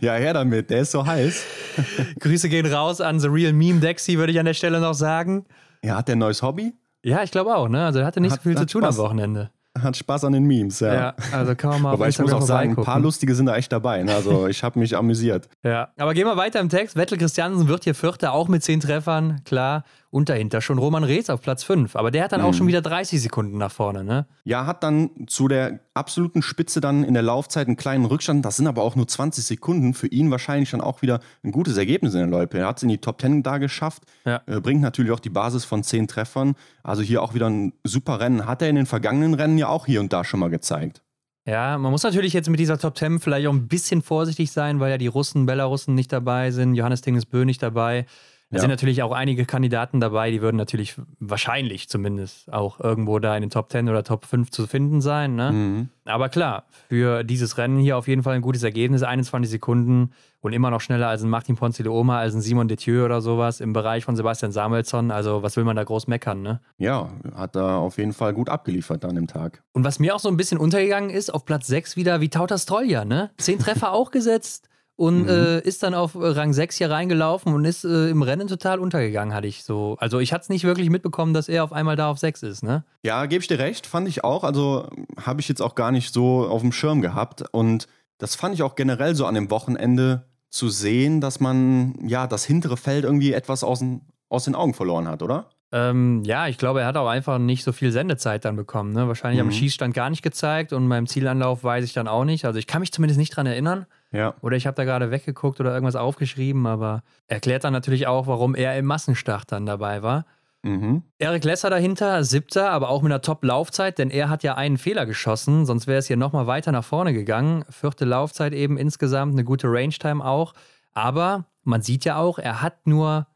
[0.00, 1.44] Ja, her damit, der ist so heiß.
[2.20, 5.44] Grüße gehen raus an The Real Meme Dexy, würde ich an der Stelle noch sagen.
[5.84, 6.72] Ja, hat der ein neues Hobby?
[7.04, 7.84] Ja, ich glaube auch, ne?
[7.84, 8.98] Also er hatte nicht hat, so viel zu tun Spaß.
[8.98, 10.94] am Wochenende hat Spaß an den Memes, ja.
[10.94, 13.56] Ja, also kann man mal Aber ich muss auch sagen, ein paar lustige sind da
[13.56, 14.02] echt dabei.
[14.02, 14.14] Ne?
[14.14, 15.48] Also ich habe mich amüsiert.
[15.62, 16.96] Ja, aber gehen wir weiter im Text.
[16.96, 19.84] Vettel Christiansen wird hier Vierter, auch mit zehn Treffern, klar.
[20.12, 21.96] Und dahinter schon Roman Rees auf Platz 5.
[21.96, 22.46] Aber der hat dann mhm.
[22.46, 24.26] auch schon wieder 30 Sekunden nach vorne, ne?
[24.44, 28.44] Ja, hat dann zu der absoluten Spitze dann in der Laufzeit einen kleinen Rückstand.
[28.44, 29.94] Das sind aber auch nur 20 Sekunden.
[29.94, 32.58] Für ihn wahrscheinlich dann auch wieder ein gutes Ergebnis in der Loipe.
[32.58, 34.02] Er hat es in die Top 10 da geschafft.
[34.26, 34.42] Ja.
[34.44, 36.56] Äh, bringt natürlich auch die Basis von 10 Treffern.
[36.82, 38.44] Also hier auch wieder ein super Rennen.
[38.44, 41.00] Hat er in den vergangenen Rennen ja auch hier und da schon mal gezeigt.
[41.44, 44.78] Ja, man muss natürlich jetzt mit dieser Top 10 vielleicht auch ein bisschen vorsichtig sein,
[44.78, 48.06] weil ja die Russen, Belarussen nicht dabei sind, Johannes Tingesbö nicht dabei.
[48.52, 48.60] Da ja.
[48.60, 53.40] sind natürlich auch einige Kandidaten dabei, die würden natürlich wahrscheinlich zumindest auch irgendwo da in
[53.40, 55.34] den Top 10 oder Top 5 zu finden sein.
[55.34, 55.52] Ne?
[55.52, 55.88] Mhm.
[56.04, 59.02] Aber klar, für dieses Rennen hier auf jeden Fall ein gutes Ergebnis.
[59.02, 60.10] 21 Sekunden
[60.42, 63.22] und immer noch schneller als ein Martin Ponce de Oma, als ein Simon Detieu oder
[63.22, 65.10] sowas im Bereich von Sebastian Samuelsson.
[65.10, 66.60] Also was will man da groß meckern, ne?
[66.76, 69.62] Ja, hat da auf jeden Fall gut abgeliefert an dem Tag.
[69.72, 72.64] Und was mir auch so ein bisschen untergegangen ist, auf Platz 6 wieder wie Tautas
[72.64, 73.30] Strolja, ne?
[73.38, 75.28] Zehn Treffer auch gesetzt und mhm.
[75.28, 79.34] äh, ist dann auf Rang 6 hier reingelaufen und ist äh, im Rennen total untergegangen,
[79.34, 79.96] hatte ich so.
[79.98, 82.62] Also ich hatte es nicht wirklich mitbekommen, dass er auf einmal da auf 6 ist,
[82.62, 82.84] ne?
[83.02, 84.44] Ja, gebe ich dir recht, fand ich auch.
[84.44, 84.88] Also
[85.20, 87.42] habe ich jetzt auch gar nicht so auf dem Schirm gehabt.
[87.52, 92.26] Und das fand ich auch generell so an dem Wochenende zu sehen, dass man ja
[92.26, 95.48] das hintere Feld irgendwie etwas aus den, aus den Augen verloren hat, oder?
[95.72, 98.92] Ähm, ja, ich glaube, er hat auch einfach nicht so viel Sendezeit dann bekommen.
[98.92, 99.08] Ne?
[99.08, 99.48] Wahrscheinlich mhm.
[99.48, 102.44] am Schießstand gar nicht gezeigt und beim Zielanlauf weiß ich dann auch nicht.
[102.44, 103.86] Also ich kann mich zumindest nicht dran erinnern.
[104.12, 104.34] Ja.
[104.42, 108.54] Oder ich habe da gerade weggeguckt oder irgendwas aufgeschrieben, aber erklärt dann natürlich auch, warum
[108.54, 110.26] er im Massenstart dann dabei war.
[110.62, 111.02] Mhm.
[111.18, 115.06] Erik Lesser dahinter, siebter, aber auch mit einer Top-Laufzeit, denn er hat ja einen Fehler
[115.06, 117.64] geschossen, sonst wäre es hier nochmal weiter nach vorne gegangen.
[117.68, 120.54] Vierte Laufzeit eben insgesamt, eine gute Range-Time auch.
[120.92, 123.26] Aber man sieht ja auch, er hat nur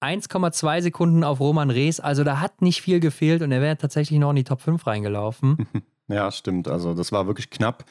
[0.00, 4.18] 1,2 Sekunden auf Roman Rees, also da hat nicht viel gefehlt und er wäre tatsächlich
[4.18, 5.66] noch in die Top 5 reingelaufen.
[6.10, 6.66] Ja, stimmt.
[6.66, 7.84] Also das war wirklich knapp.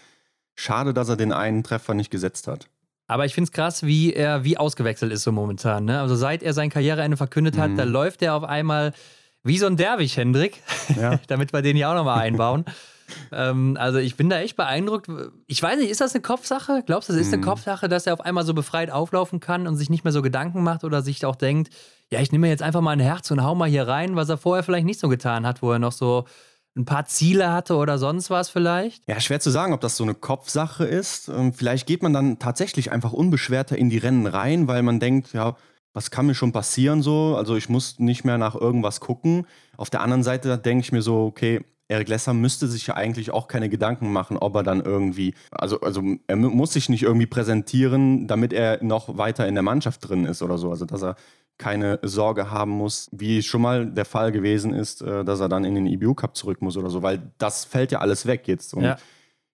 [0.59, 2.67] Schade, dass er den einen Treffer nicht gesetzt hat.
[3.07, 5.85] Aber ich finde es krass, wie er wie ausgewechselt ist so momentan.
[5.85, 6.01] Ne?
[6.01, 7.77] Also seit er sein Karriereende verkündet hat, mhm.
[7.77, 8.91] da läuft er auf einmal
[9.41, 10.61] wie so ein Derwig, Hendrik.
[10.99, 11.17] Ja.
[11.27, 12.65] Damit wir den hier auch nochmal einbauen.
[13.31, 15.07] ähm, also ich bin da echt beeindruckt.
[15.47, 16.83] Ich weiß nicht, ist das eine Kopfsache?
[16.85, 17.45] Glaubst du, das ist eine mhm.
[17.45, 20.61] Kopfsache, dass er auf einmal so befreit auflaufen kann und sich nicht mehr so Gedanken
[20.61, 21.73] macht oder sich auch denkt,
[22.11, 24.27] ja, ich nehme mir jetzt einfach mal ein Herz und hau mal hier rein, was
[24.27, 26.25] er vorher vielleicht nicht so getan hat, wo er noch so
[26.79, 29.03] ein paar Ziele hatte oder sonst was vielleicht?
[29.07, 31.27] Ja, schwer zu sagen, ob das so eine Kopfsache ist.
[31.27, 35.33] Ähm, vielleicht geht man dann tatsächlich einfach unbeschwerter in die Rennen rein, weil man denkt,
[35.33, 35.55] ja,
[35.93, 37.35] was kann mir schon passieren so?
[37.35, 39.45] Also ich muss nicht mehr nach irgendwas gucken.
[39.75, 43.31] Auf der anderen Seite denke ich mir so, okay, Eric Lesser müsste sich ja eigentlich
[43.31, 47.25] auch keine Gedanken machen, ob er dann irgendwie, also, also er muss sich nicht irgendwie
[47.25, 50.69] präsentieren, damit er noch weiter in der Mannschaft drin ist oder so.
[50.69, 51.15] Also dass er
[51.59, 55.65] keine Sorge haben muss, wie schon mal der Fall gewesen ist, äh, dass er dann
[55.65, 58.73] in den EBU Cup zurück muss oder so, weil das fällt ja alles weg jetzt.
[58.73, 58.97] Und ja.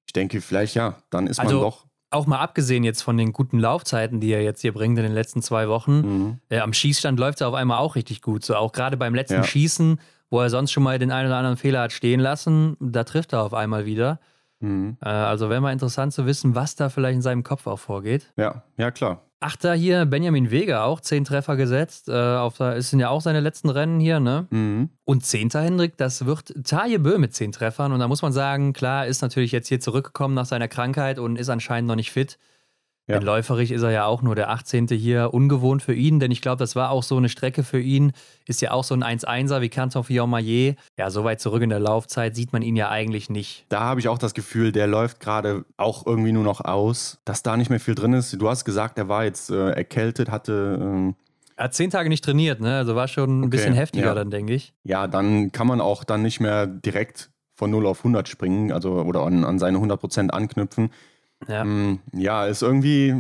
[0.05, 1.85] ich denke, vielleicht ja, dann ist also, man doch.
[2.11, 5.13] Auch mal abgesehen jetzt von den guten Laufzeiten, die er jetzt hier bringt in den
[5.13, 6.39] letzten zwei Wochen, mhm.
[6.49, 8.45] äh, am Schießstand läuft er auf einmal auch richtig gut.
[8.45, 9.43] So auch gerade beim letzten ja.
[9.43, 13.03] Schießen, wo er sonst schon mal den einen oder anderen Fehler hat stehen lassen, da
[13.03, 14.19] trifft er auf einmal wieder.
[14.59, 14.97] Mhm.
[15.01, 18.31] Äh, also wäre mal interessant zu wissen, was da vielleicht in seinem Kopf auch vorgeht.
[18.37, 19.21] Ja, ja klar.
[19.45, 22.09] Achter hier, Benjamin Vega, auch zehn Treffer gesetzt.
[22.09, 24.47] Äh, auf es sind ja auch seine letzten Rennen hier, ne?
[24.49, 24.89] Mhm.
[25.03, 27.91] Und zehnter Hendrik, das wird Taje Bö mit zehn Treffern.
[27.91, 31.37] Und da muss man sagen, klar, ist natürlich jetzt hier zurückgekommen nach seiner Krankheit und
[31.37, 32.39] ist anscheinend noch nicht fit.
[33.07, 33.19] Ja.
[33.19, 34.87] Denn läuferig ist er ja auch nur der 18.
[34.87, 38.13] hier, ungewohnt für ihn, denn ich glaube, das war auch so eine Strecke für ihn.
[38.47, 40.75] Ist ja auch so ein 1-1er wie Canton Fillon-Maillet.
[40.97, 43.65] Ja, so weit zurück in der Laufzeit sieht man ihn ja eigentlich nicht.
[43.69, 47.43] Da habe ich auch das Gefühl, der läuft gerade auch irgendwie nur noch aus, dass
[47.43, 48.41] da nicht mehr viel drin ist.
[48.41, 50.79] Du hast gesagt, er war jetzt äh, erkältet, hatte.
[50.81, 51.15] Ähm
[51.57, 52.77] er hat zehn Tage nicht trainiert, ne?
[52.77, 54.15] Also war schon ein okay, bisschen heftiger ja.
[54.15, 54.73] dann, denke ich.
[54.83, 59.01] Ja, dann kann man auch dann nicht mehr direkt von 0 auf 100 springen, also
[59.01, 60.89] oder an, an seine 100% anknüpfen.
[61.47, 61.63] Ja.
[61.63, 63.15] Mm, ja, ist irgendwie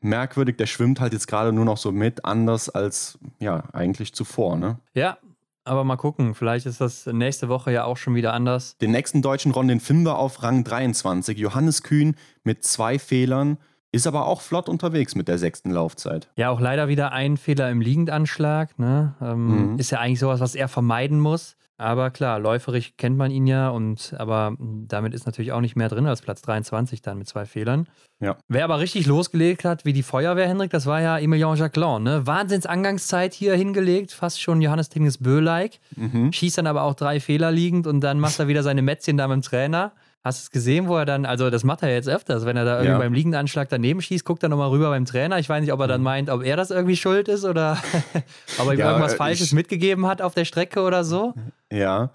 [0.00, 0.56] merkwürdig.
[0.56, 4.78] Der schwimmt halt jetzt gerade nur noch so mit, anders als ja eigentlich zuvor, ne?
[4.94, 5.18] Ja,
[5.64, 8.76] aber mal gucken, vielleicht ist das nächste Woche ja auch schon wieder anders.
[8.78, 11.38] Den nächsten deutschen Ron, den finden wir auf Rang 23.
[11.38, 13.58] Johannes Kühn mit zwei Fehlern.
[13.92, 16.30] Ist aber auch flott unterwegs mit der sechsten Laufzeit.
[16.36, 18.78] Ja, auch leider wieder ein Fehler im Liegendanschlag.
[18.78, 19.14] Ne?
[19.20, 19.78] Ähm, mhm.
[19.78, 21.56] Ist ja eigentlich sowas, was er vermeiden muss.
[21.80, 25.88] Aber klar, läuferig kennt man ihn ja und aber damit ist natürlich auch nicht mehr
[25.88, 27.88] drin als Platz 23 dann mit zwei Fehlern.
[28.20, 28.36] Ja.
[28.48, 32.02] Wer aber richtig losgelegt hat, wie die Feuerwehr, Hendrik, das war ja Emilien Jacquelin.
[32.02, 32.26] Ne?
[32.26, 35.80] Wahnsinns-Angangszeit hier hingelegt, fast schon Johannes Tinges Bö-like.
[35.96, 36.30] Mhm.
[36.30, 39.26] Schießt dann aber auch drei Fehler liegend und dann macht er wieder seine Mätzchen da
[39.26, 39.92] mit dem Trainer.
[40.22, 42.66] Hast du es gesehen, wo er dann, also das macht er jetzt öfters, wenn er
[42.66, 42.98] da irgendwie ja.
[42.98, 45.38] beim Liegendanschlag daneben schießt, guckt er nochmal rüber beim Trainer.
[45.38, 46.04] Ich weiß nicht, ob er dann mhm.
[46.04, 47.78] meint, ob er das irgendwie schuld ist oder
[48.58, 51.32] ob er ihm ja, irgendwas Falsches ich, mitgegeben hat auf der Strecke oder so.
[51.72, 52.10] Ja.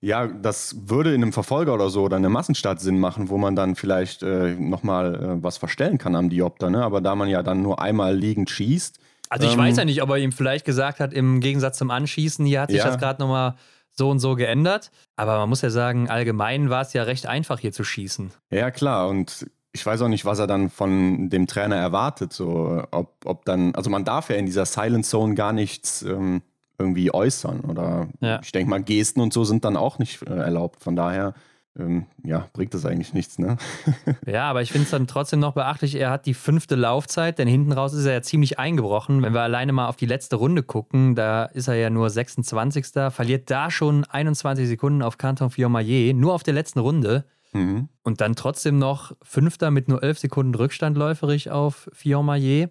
[0.00, 3.56] Ja, das würde in einem Verfolger oder so oder einem Massenstart Sinn machen, wo man
[3.56, 6.84] dann vielleicht äh, nochmal äh, was verstellen kann am Diopter, ne?
[6.84, 9.00] Aber da man ja dann nur einmal liegend schießt.
[9.28, 11.90] Also ich ähm, weiß ja nicht, ob er ihm vielleicht gesagt hat, im Gegensatz zum
[11.90, 12.86] Anschießen, hier hat sich ja.
[12.86, 13.56] das gerade nochmal
[13.98, 14.90] so und so geändert.
[15.16, 18.30] Aber man muss ja sagen, allgemein war es ja recht einfach hier zu schießen.
[18.50, 19.08] Ja, klar.
[19.08, 22.32] Und ich weiß auch nicht, was er dann von dem Trainer erwartet.
[22.32, 26.42] So, ob, ob dann, also man darf ja in dieser Silent Zone gar nichts ähm,
[26.78, 27.60] irgendwie äußern.
[27.60, 28.40] Oder ja.
[28.42, 30.82] ich denke mal, Gesten und so sind dann auch nicht äh, erlaubt.
[30.82, 31.34] Von daher
[31.78, 33.56] ähm, ja, bringt das eigentlich nichts, ne?
[34.26, 37.48] ja, aber ich finde es dann trotzdem noch beachtlich, er hat die fünfte Laufzeit, denn
[37.48, 39.22] hinten raus ist er ja ziemlich eingebrochen.
[39.22, 42.86] Wenn wir alleine mal auf die letzte Runde gucken, da ist er ja nur 26.
[43.10, 47.24] Verliert da schon 21 Sekunden auf Canton Fiormaillet, nur auf der letzten Runde.
[47.52, 47.88] Mhm.
[48.02, 52.70] Und dann trotzdem noch Fünfter mit nur 11 Sekunden Rückstand läuferig auf Fiormaillet.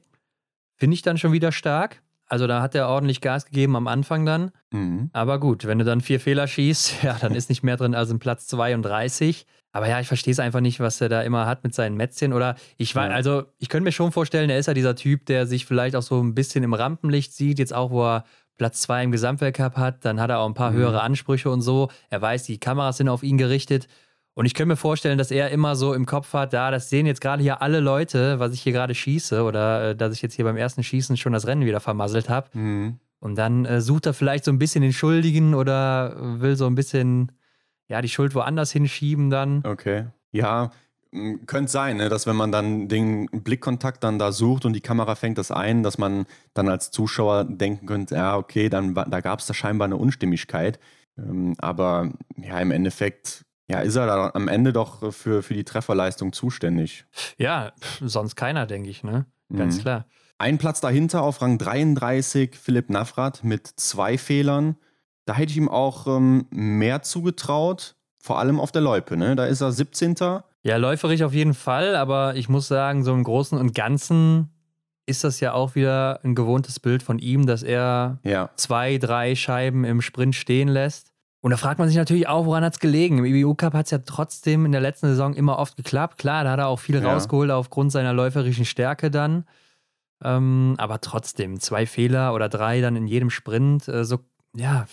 [0.75, 2.01] Finde ich dann schon wieder stark.
[2.27, 4.51] Also da hat er ordentlich Gas gegeben am Anfang dann.
[4.71, 5.09] Mhm.
[5.13, 8.09] Aber gut, wenn du dann vier Fehler schießt, ja, dann ist nicht mehr drin als
[8.09, 9.45] im Platz 32.
[9.71, 12.33] Aber ja, ich verstehe es einfach nicht, was er da immer hat mit seinen Mätzchen.
[12.33, 13.13] Oder ich war, ja.
[13.13, 16.01] also ich könnte mir schon vorstellen, er ist ja dieser Typ, der sich vielleicht auch
[16.01, 18.23] so ein bisschen im Rampenlicht sieht, jetzt auch, wo er
[18.57, 20.77] Platz zwei im Gesamtweltcup hat, dann hat er auch ein paar mhm.
[20.77, 21.89] höhere Ansprüche und so.
[22.09, 23.87] Er weiß, die Kameras sind auf ihn gerichtet.
[24.37, 27.07] Und ich könnte mir vorstellen, dass er immer so im Kopf hat, da, das sehen
[27.07, 30.35] jetzt gerade hier alle Leute, was ich hier gerade schieße oder äh, dass ich jetzt
[30.35, 32.55] hier beim ersten Schießen schon das Rennen wieder vermasselt habe.
[32.55, 32.99] Mhm.
[33.19, 36.75] Und dann äh, sucht er vielleicht so ein bisschen den Schuldigen oder will so ein
[36.75, 37.31] bisschen,
[37.87, 39.63] ja, die Schuld woanders hinschieben dann.
[39.65, 40.05] Okay.
[40.31, 40.69] Ja,
[41.47, 45.15] könnte sein, ne, dass wenn man dann den Blickkontakt dann da sucht und die Kamera
[45.15, 49.39] fängt das ein, dass man dann als Zuschauer denken könnte, ja, okay, dann da gab
[49.39, 50.79] es da scheinbar eine Unstimmigkeit.
[51.17, 55.63] Ähm, aber ja, im Endeffekt ja, ist er da am Ende doch für, für die
[55.63, 57.05] Trefferleistung zuständig.
[57.37, 59.25] Ja, sonst keiner, denke ich, ne?
[59.55, 59.81] Ganz mhm.
[59.81, 60.05] klar.
[60.37, 64.77] Ein Platz dahinter auf Rang 33, Philipp Navrat mit zwei Fehlern.
[65.25, 69.35] Da hätte ich ihm auch ähm, mehr zugetraut, vor allem auf der Loipe, ne?
[69.35, 70.15] Da ist er 17.
[70.63, 74.49] Ja, läuferig auf jeden Fall, aber ich muss sagen, so im Großen und Ganzen
[75.05, 78.49] ist das ja auch wieder ein gewohntes Bild von ihm, dass er ja.
[78.55, 81.13] zwei, drei Scheiben im Sprint stehen lässt.
[81.41, 83.19] Und da fragt man sich natürlich auch, woran hat es gelegen?
[83.19, 86.17] Im IBU Cup hat es ja trotzdem in der letzten Saison immer oft geklappt.
[86.17, 87.13] Klar, da hat er auch viel ja.
[87.13, 89.45] rausgeholt aufgrund seiner läuferischen Stärke dann.
[90.23, 94.19] Ähm, aber trotzdem, zwei Fehler oder drei dann in jedem Sprint, äh, so,
[94.55, 94.87] ja,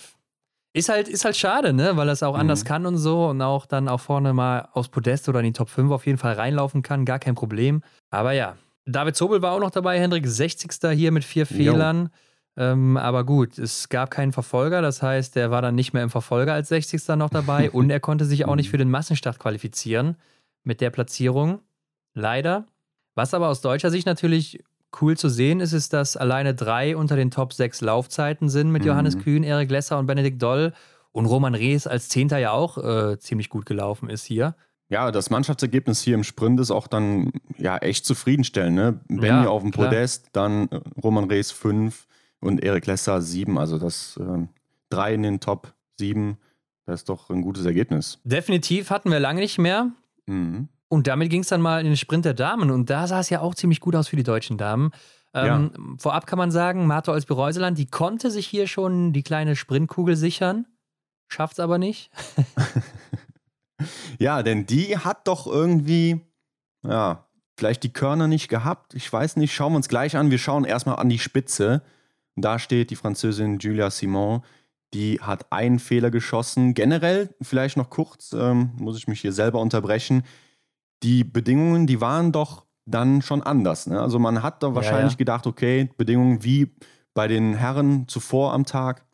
[0.74, 1.96] ist halt, ist halt schade, ne?
[1.96, 2.40] Weil er es auch mhm.
[2.40, 5.52] anders kann und so und auch dann auch vorne mal aufs Podest oder in die
[5.52, 7.82] Top 5 auf jeden Fall reinlaufen kann, gar kein Problem.
[8.10, 10.90] Aber ja, David Zobel war auch noch dabei, Hendrik, 60.
[10.92, 12.02] hier mit vier Fehlern.
[12.02, 12.08] Jo.
[12.56, 16.10] Ähm, aber gut, es gab keinen Verfolger, das heißt, er war dann nicht mehr im
[16.10, 17.08] Verfolger als 60.
[17.16, 20.16] noch dabei und er konnte sich auch nicht für den Massenstart qualifizieren
[20.62, 21.60] mit der Platzierung.
[22.14, 22.66] Leider.
[23.16, 24.62] Was aber aus deutscher Sicht natürlich
[25.00, 28.82] cool zu sehen ist, ist, dass alleine drei unter den Top 6 Laufzeiten sind mit
[28.82, 28.88] mhm.
[28.88, 30.72] Johannes Kühn, Erik Lesser und Benedikt Doll
[31.10, 34.54] und Roman Rees als Zehnter ja auch äh, ziemlich gut gelaufen ist hier.
[34.88, 38.76] Ja, das Mannschaftsergebnis hier im Sprint ist auch dann ja echt zufriedenstellend.
[38.76, 39.00] Ne?
[39.08, 42.06] Benny ja, auf dem Podest, dann äh, Roman Rees 5,
[42.44, 44.46] und Erik Lesser sieben, also das äh,
[44.90, 46.38] drei in den Top sieben,
[46.86, 48.18] das ist doch ein gutes Ergebnis.
[48.24, 49.90] Definitiv hatten wir lange nicht mehr.
[50.26, 50.68] Mhm.
[50.88, 52.70] Und damit ging es dann mal in den Sprint der Damen.
[52.70, 54.92] Und da sah es ja auch ziemlich gut aus für die deutschen Damen.
[55.32, 55.96] Ähm, ja.
[55.98, 60.66] Vorab kann man sagen, Marta Olsby-Reuseland, die konnte sich hier schon die kleine Sprintkugel sichern,
[61.26, 62.10] schafft es aber nicht.
[64.18, 66.20] ja, denn die hat doch irgendwie,
[66.86, 67.26] ja,
[67.56, 68.94] vielleicht die Körner nicht gehabt.
[68.94, 69.54] Ich weiß nicht.
[69.54, 70.30] Schauen wir uns gleich an.
[70.30, 71.82] Wir schauen erstmal an die Spitze.
[72.36, 74.42] Da steht die Französin Julia Simon.
[74.92, 76.74] Die hat einen Fehler geschossen.
[76.74, 80.22] Generell, vielleicht noch kurz, ähm, muss ich mich hier selber unterbrechen.
[81.02, 83.86] Die Bedingungen, die waren doch dann schon anders.
[83.86, 84.00] Ne?
[84.00, 85.16] Also man hat da wahrscheinlich ja, ja.
[85.16, 86.70] gedacht, okay, Bedingungen wie
[87.14, 89.04] bei den Herren zuvor am Tag,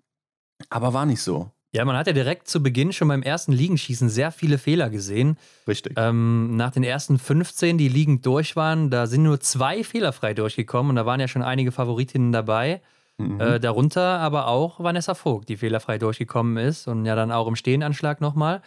[0.68, 1.50] aber war nicht so.
[1.72, 5.36] Ja, man hat ja direkt zu Beginn schon beim ersten Liegenschießen sehr viele Fehler gesehen.
[5.68, 5.92] Richtig.
[5.96, 10.90] Ähm, nach den ersten 15, die liegend durch waren, da sind nur zwei fehlerfrei durchgekommen
[10.90, 12.80] und da waren ja schon einige Favoritinnen dabei.
[13.20, 13.40] Mhm.
[13.40, 17.56] Äh, darunter aber auch Vanessa Vogt, die fehlerfrei durchgekommen ist und ja dann auch im
[17.56, 18.62] Stehenanschlag nochmal.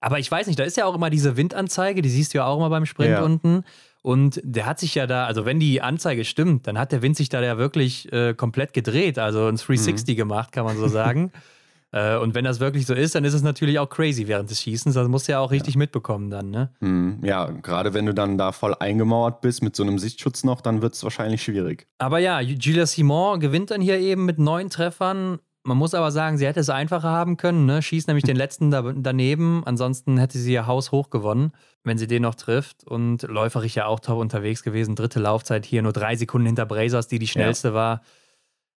[0.00, 2.46] Aber ich weiß nicht, da ist ja auch immer diese Windanzeige, die siehst du ja
[2.46, 3.22] auch immer beim Sprint ja.
[3.22, 3.64] unten.
[4.02, 7.16] Und der hat sich ja da, also wenn die Anzeige stimmt, dann hat der Wind
[7.16, 10.16] sich da ja wirklich äh, komplett gedreht, also ein 360 mhm.
[10.16, 11.32] gemacht, kann man so sagen.
[11.96, 14.60] Äh, und wenn das wirklich so ist, dann ist es natürlich auch crazy während des
[14.60, 14.94] Schießens.
[14.94, 15.78] Das musst du ja auch richtig ja.
[15.78, 16.70] mitbekommen dann, ne?
[16.80, 17.20] Mhm.
[17.24, 20.82] Ja, gerade wenn du dann da voll eingemauert bist mit so einem Sichtschutz noch, dann
[20.82, 21.86] wird es wahrscheinlich schwierig.
[21.96, 25.38] Aber ja, Julia Simon gewinnt dann hier eben mit neun Treffern.
[25.64, 27.64] Man muss aber sagen, sie hätte es einfacher haben können.
[27.64, 27.80] Ne?
[27.80, 29.62] Schießt nämlich den letzten da, daneben.
[29.64, 32.84] Ansonsten hätte sie ihr Haus hoch gewonnen, wenn sie den noch trifft.
[32.84, 34.96] Und läuferisch ja auch top unterwegs gewesen.
[34.96, 37.74] Dritte Laufzeit hier, nur drei Sekunden hinter Brazers, die die schnellste ja.
[37.74, 38.02] war.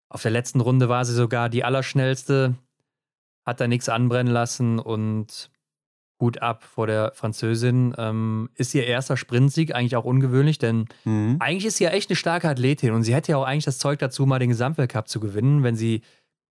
[0.08, 2.56] Auf der letzten Runde war sie sogar die allerschnellste.
[3.50, 5.50] Hat da nichts anbrennen lassen und
[6.22, 7.96] Hut ab vor der Französin.
[7.98, 11.38] Ähm, ist ihr erster Sprintsieg eigentlich auch ungewöhnlich, denn mhm.
[11.40, 13.80] eigentlich ist sie ja echt eine starke Athletin und sie hätte ja auch eigentlich das
[13.80, 16.02] Zeug dazu, mal den Gesamtweltcup zu gewinnen, wenn sie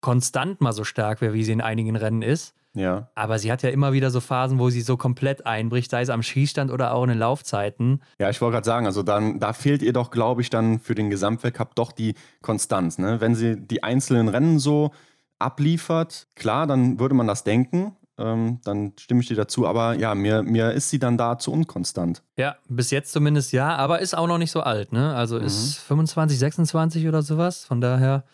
[0.01, 2.55] konstant mal so stark wäre, wie sie in einigen Rennen ist.
[2.73, 3.11] Ja.
[3.15, 6.11] Aber sie hat ja immer wieder so Phasen, wo sie so komplett einbricht, sei es
[6.11, 8.03] am Schießstand oder auch in den Laufzeiten.
[8.19, 10.95] Ja, ich wollte gerade sagen, also dann, da fehlt ihr doch, glaube ich, dann für
[10.95, 12.99] den Gesamtweltcup doch die Konstanz.
[12.99, 13.21] Ne?
[13.21, 14.93] Wenn sie die einzelnen Rennen so
[15.38, 17.96] abliefert, klar, dann würde man das denken.
[18.18, 19.66] Ähm, dann stimme ich dir dazu.
[19.66, 22.22] Aber ja, mir, mir ist sie dann da zu unkonstant.
[22.38, 24.92] Ja, bis jetzt zumindest ja, aber ist auch noch nicht so alt.
[24.92, 25.14] Ne?
[25.14, 25.44] Also mhm.
[25.44, 27.64] ist 25, 26 oder sowas.
[27.64, 28.25] Von daher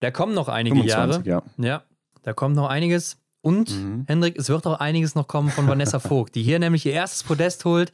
[0.00, 1.42] da kommen noch einige 25, Jahre.
[1.58, 1.64] Ja.
[1.64, 1.82] ja,
[2.22, 3.18] da kommt noch einiges.
[3.40, 4.04] Und, mhm.
[4.06, 7.22] Hendrik, es wird auch einiges noch kommen von Vanessa Vogt, die hier nämlich ihr erstes
[7.22, 7.92] Podest holt.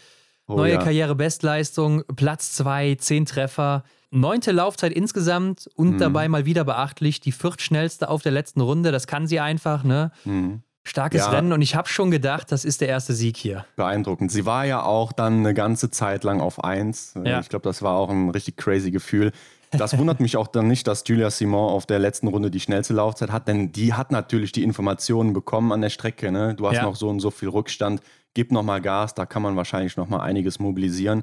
[0.48, 0.82] Oh, Neue ja.
[0.82, 5.98] Karrierebestleistung, Platz 2, 10 Treffer, neunte Laufzeit insgesamt und mhm.
[5.98, 8.92] dabei mal wieder beachtlich, die viertschnellste auf der letzten Runde.
[8.92, 10.12] Das kann sie einfach, ne?
[10.24, 10.62] Mhm.
[10.84, 11.30] Starkes ja.
[11.30, 13.64] Rennen und ich habe schon gedacht, das ist der erste Sieg hier.
[13.76, 14.32] Beeindruckend.
[14.32, 17.14] Sie war ja auch dann eine ganze Zeit lang auf 1.
[17.24, 17.38] Ja.
[17.38, 19.30] Ich glaube, das war auch ein richtig crazy Gefühl.
[19.70, 22.94] Das wundert mich auch dann nicht, dass Julia Simon auf der letzten Runde die schnellste
[22.94, 26.30] Laufzeit hat, denn die hat natürlich die Informationen bekommen an der Strecke.
[26.30, 26.54] Ne?
[26.54, 26.82] Du hast ja.
[26.82, 28.02] noch so und so viel Rückstand,
[28.34, 31.22] gib nochmal Gas, da kann man wahrscheinlich nochmal einiges mobilisieren.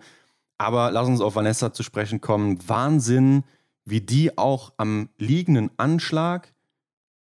[0.59, 2.59] Aber lass uns auf Vanessa zu sprechen kommen.
[2.67, 3.43] Wahnsinn,
[3.85, 6.53] wie die auch am liegenden Anschlag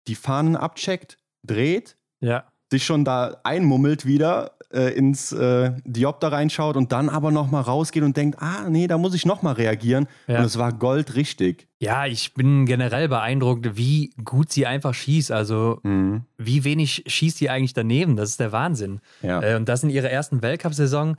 [0.08, 2.44] die Fahnen abcheckt, dreht, ja.
[2.70, 7.62] sich schon da einmummelt wieder äh, ins äh, Diop da reinschaut und dann aber nochmal
[7.62, 10.06] rausgeht und denkt, ah, nee, da muss ich nochmal reagieren.
[10.26, 10.38] Ja.
[10.38, 11.68] Und es war Gold richtig.
[11.78, 15.32] Ja, ich bin generell beeindruckt, wie gut sie einfach schießt.
[15.32, 16.24] Also, mhm.
[16.38, 18.16] wie wenig schießt sie eigentlich daneben?
[18.16, 19.00] Das ist der Wahnsinn.
[19.22, 19.42] Ja.
[19.42, 21.16] Äh, und das in ihrer ersten Weltcup-Saison.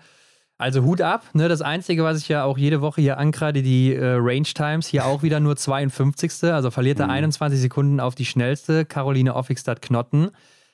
[0.61, 1.49] Also Hut ab, ne?
[1.49, 5.05] Das Einzige, was ich ja auch jede Woche hier angrade, die äh, Range Times, hier
[5.05, 6.43] auch wieder nur 52.
[6.53, 7.13] Also verliert er mhm.
[7.13, 10.31] 21 Sekunden auf die schnellste, Caroline Offigstadt-Knotten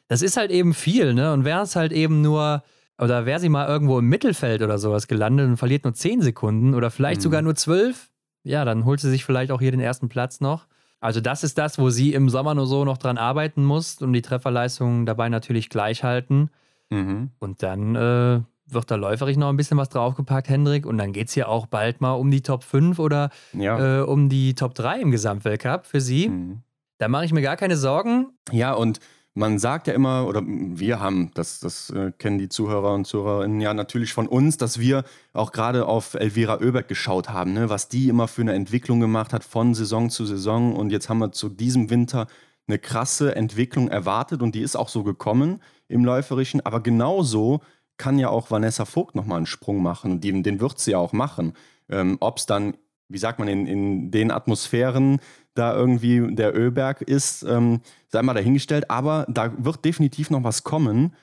[0.08, 1.34] das ist halt eben viel, ne?
[1.34, 2.64] Und wäre es halt eben nur,
[2.98, 6.74] oder wäre sie mal irgendwo im Mittelfeld oder sowas gelandet und verliert nur 10 Sekunden
[6.74, 7.24] oder vielleicht mhm.
[7.24, 8.10] sogar nur 12,
[8.44, 10.68] ja, dann holt sie sich vielleicht auch hier den ersten Platz noch.
[11.00, 14.14] Also das ist das, wo sie im Sommer nur so noch dran arbeiten muss und
[14.14, 16.50] die Trefferleistungen dabei natürlich gleich halten.
[16.90, 17.32] Mhm.
[17.40, 20.86] Und dann äh, wird da läuferig noch ein bisschen was draufgepackt, Hendrik.
[20.86, 24.00] Und dann geht es hier auch bald mal um die Top 5 oder ja.
[24.00, 26.30] äh, um die Top 3 im Gesamtweltcup für sie.
[26.30, 26.60] Mhm.
[26.98, 28.28] Da mache ich mir gar keine Sorgen.
[28.52, 29.00] Ja, und
[29.38, 33.62] man sagt ja immer, oder wir haben, das, das äh, kennen die Zuhörer und Zuhörerinnen
[33.62, 37.70] ja natürlich von uns, dass wir auch gerade auf Elvira Oeberg geschaut haben, ne?
[37.70, 40.76] was die immer für eine Entwicklung gemacht hat von Saison zu Saison.
[40.76, 42.26] Und jetzt haben wir zu diesem Winter
[42.68, 46.66] eine krasse Entwicklung erwartet und die ist auch so gekommen im Läuferischen.
[46.66, 47.62] Aber genauso
[47.98, 50.22] kann ja auch Vanessa Vogt nochmal einen Sprung machen.
[50.22, 51.54] Den, den wird sie ja auch machen.
[51.90, 52.76] Ähm, Ob es dann,
[53.10, 55.20] wie sagt man, in, in den Atmosphären
[55.54, 58.90] da irgendwie der Ölberg ist, ähm, sei mal dahingestellt.
[58.92, 61.16] Aber da wird definitiv noch was kommen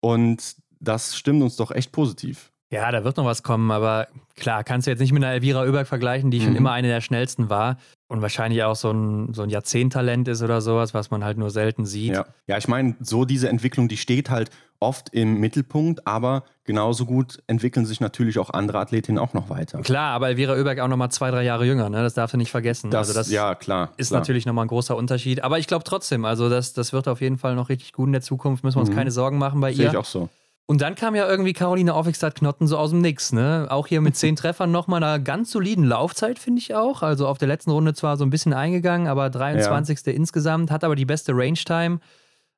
[0.00, 2.52] und das stimmt uns doch echt positiv.
[2.70, 5.62] Ja, da wird noch was kommen, aber klar, kannst du jetzt nicht mit einer Elvira
[5.62, 6.44] Oeberg vergleichen, die mhm.
[6.44, 7.78] schon immer eine der schnellsten war
[8.08, 11.50] und wahrscheinlich auch so ein, so ein Jahrzehnttalent ist oder sowas, was man halt nur
[11.50, 12.14] selten sieht.
[12.14, 17.04] Ja, ja ich meine, so diese Entwicklung, die steht halt oft im Mittelpunkt, aber genauso
[17.04, 19.82] gut entwickeln sich natürlich auch andere Athletinnen auch noch weiter.
[19.82, 22.02] Klar, aber Elvira Oeberg auch nochmal zwei, drei Jahre jünger, ne?
[22.02, 22.90] das darfst du nicht vergessen.
[22.90, 23.92] Das, also das ja, klar.
[23.96, 24.20] Ist klar.
[24.20, 27.38] natürlich nochmal ein großer Unterschied, aber ich glaube trotzdem, also das, das wird auf jeden
[27.38, 28.94] Fall noch richtig gut in der Zukunft, müssen wir uns mhm.
[28.94, 29.90] keine Sorgen machen bei Sehe ihr.
[29.90, 30.28] ich auch so.
[30.70, 33.68] Und dann kam ja irgendwie Caroline Offigstadt-Knotten so aus dem Nix, ne?
[33.70, 37.02] Auch hier mit zehn Treffern nochmal einer ganz soliden Laufzeit, finde ich auch.
[37.02, 40.00] Also auf der letzten Runde zwar so ein bisschen eingegangen, aber 23.
[40.04, 40.12] Ja.
[40.12, 42.00] insgesamt, hat aber die beste Range-Time,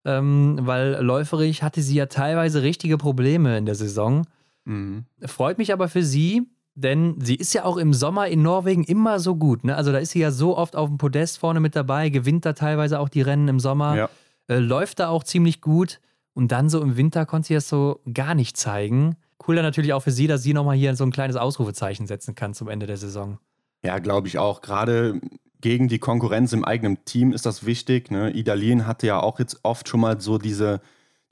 [0.04, 4.26] ähm, weil läuferig hatte sie ja teilweise richtige Probleme in der Saison.
[4.64, 5.04] Mhm.
[5.24, 9.20] Freut mich aber für sie, denn sie ist ja auch im Sommer in Norwegen immer
[9.20, 9.62] so gut.
[9.62, 9.76] Ne?
[9.76, 12.54] Also da ist sie ja so oft auf dem Podest vorne mit dabei, gewinnt da
[12.54, 14.10] teilweise auch die Rennen im Sommer, ja.
[14.48, 16.00] äh, läuft da auch ziemlich gut.
[16.34, 19.16] Und dann so im Winter konnte sie das so gar nicht zeigen.
[19.46, 22.34] Cool dann natürlich auch für sie, dass sie nochmal hier so ein kleines Ausrufezeichen setzen
[22.34, 23.38] kann zum Ende der Saison.
[23.82, 24.60] Ja, glaube ich auch.
[24.60, 25.20] Gerade
[25.60, 28.10] gegen die Konkurrenz im eigenen Team ist das wichtig.
[28.10, 28.30] Ne?
[28.30, 30.80] Idalien hatte ja auch jetzt oft schon mal so diese,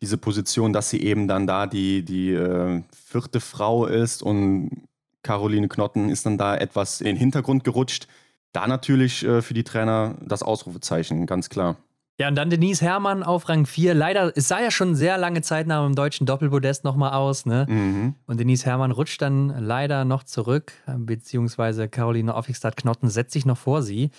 [0.01, 4.89] diese Position, dass sie eben dann da die, die äh, vierte Frau ist und
[5.23, 8.07] Caroline Knotten ist dann da etwas in den Hintergrund gerutscht.
[8.53, 11.77] Da natürlich äh, für die Trainer das Ausrufezeichen, ganz klar.
[12.21, 13.95] Ja, und dann Denise Herrmann auf Rang 4.
[13.95, 17.67] Leider, es sah ja schon sehr lange Zeit nach dem deutschen Doppelpodest nochmal aus, ne?
[17.69, 18.17] Mhm.
[18.27, 23.83] Und Denise Herrmann rutscht dann leider noch zurück, beziehungsweise Caroline Offigstadt-Knotten setzt sich noch vor
[23.83, 24.11] sie.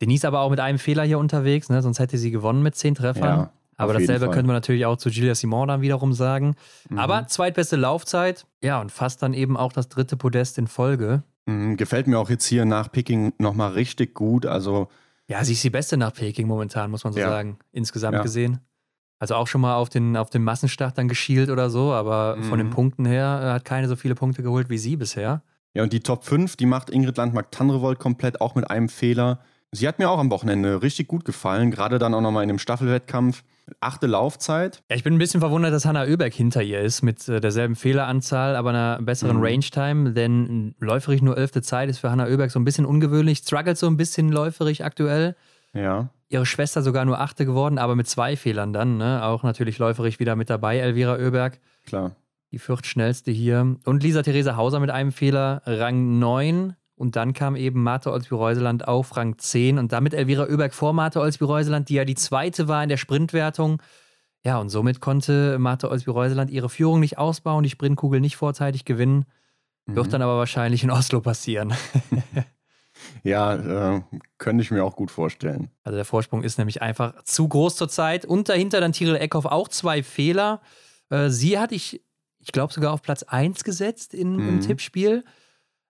[0.00, 1.82] Denise aber auch mit einem Fehler hier unterwegs, ne?
[1.82, 3.38] Sonst hätte sie gewonnen mit zehn Treffern.
[3.38, 6.54] Ja, aber dasselbe können wir natürlich auch zu Julia Simon dann wiederum sagen.
[6.90, 6.98] Mhm.
[7.00, 11.24] Aber zweitbeste Laufzeit, ja, und fast dann eben auch das dritte Podest in Folge.
[11.46, 14.46] Mhm, gefällt mir auch jetzt hier nach Peking nochmal richtig gut.
[14.46, 14.86] Also
[15.32, 17.28] ja, sie ist die Beste nach Peking momentan, muss man so ja.
[17.28, 18.22] sagen, insgesamt ja.
[18.22, 18.60] gesehen.
[19.18, 22.42] Also auch schon mal auf den, auf den Massenstart dann geschielt oder so, aber mhm.
[22.44, 22.72] von den mhm.
[22.72, 25.42] Punkten her äh, hat keine so viele Punkte geholt wie sie bisher.
[25.74, 29.40] Ja, und die Top 5, die macht Ingrid Landmark-Tandrevold komplett, auch mit einem Fehler.
[29.74, 32.58] Sie hat mir auch am Wochenende richtig gut gefallen, gerade dann auch nochmal in dem
[32.58, 33.42] Staffelwettkampf.
[33.80, 34.82] Achte Laufzeit.
[34.90, 37.74] Ja, ich bin ein bisschen verwundert, dass Hanna Oeberg hinter ihr ist mit äh, derselben
[37.74, 39.44] Fehleranzahl, aber einer besseren mhm.
[39.44, 43.38] Range-Time, denn läuferig nur elfte Zeit ist für Hanna Oeberg so ein bisschen ungewöhnlich.
[43.38, 45.36] Struggelt so ein bisschen läuferig aktuell.
[45.72, 46.10] Ja.
[46.28, 48.98] Ihre Schwester sogar nur achte geworden, aber mit zwei Fehlern dann.
[48.98, 49.24] Ne?
[49.24, 51.60] Auch natürlich läuferig wieder mit dabei, Elvira Oeberg.
[51.86, 52.16] Klar.
[52.50, 53.76] Die viertschnellste hier.
[53.86, 56.76] Und Lisa Theresa Hauser mit einem Fehler, Rang 9.
[57.02, 61.18] Und dann kam eben Martha Olsby-Reuseland auf Rang 10 und damit Elvira Oeberg vor Martha
[61.18, 63.82] Olsby-Reuseland, die ja die zweite war in der Sprintwertung.
[64.44, 69.24] Ja, und somit konnte Martha Olsby-Reuseland ihre Führung nicht ausbauen, die Sprintkugel nicht vorzeitig gewinnen.
[69.86, 69.96] Mhm.
[69.96, 71.74] Wird dann aber wahrscheinlich in Oslo passieren.
[73.24, 74.02] ja, äh,
[74.38, 75.70] könnte ich mir auch gut vorstellen.
[75.82, 78.24] Also der Vorsprung ist nämlich einfach zu groß zurzeit.
[78.24, 80.60] Und dahinter dann Tiril Eckhoff auch zwei Fehler.
[81.10, 82.00] Äh, sie hatte ich,
[82.38, 84.48] ich glaube, sogar auf Platz 1 gesetzt in, mhm.
[84.48, 85.24] im Tippspiel.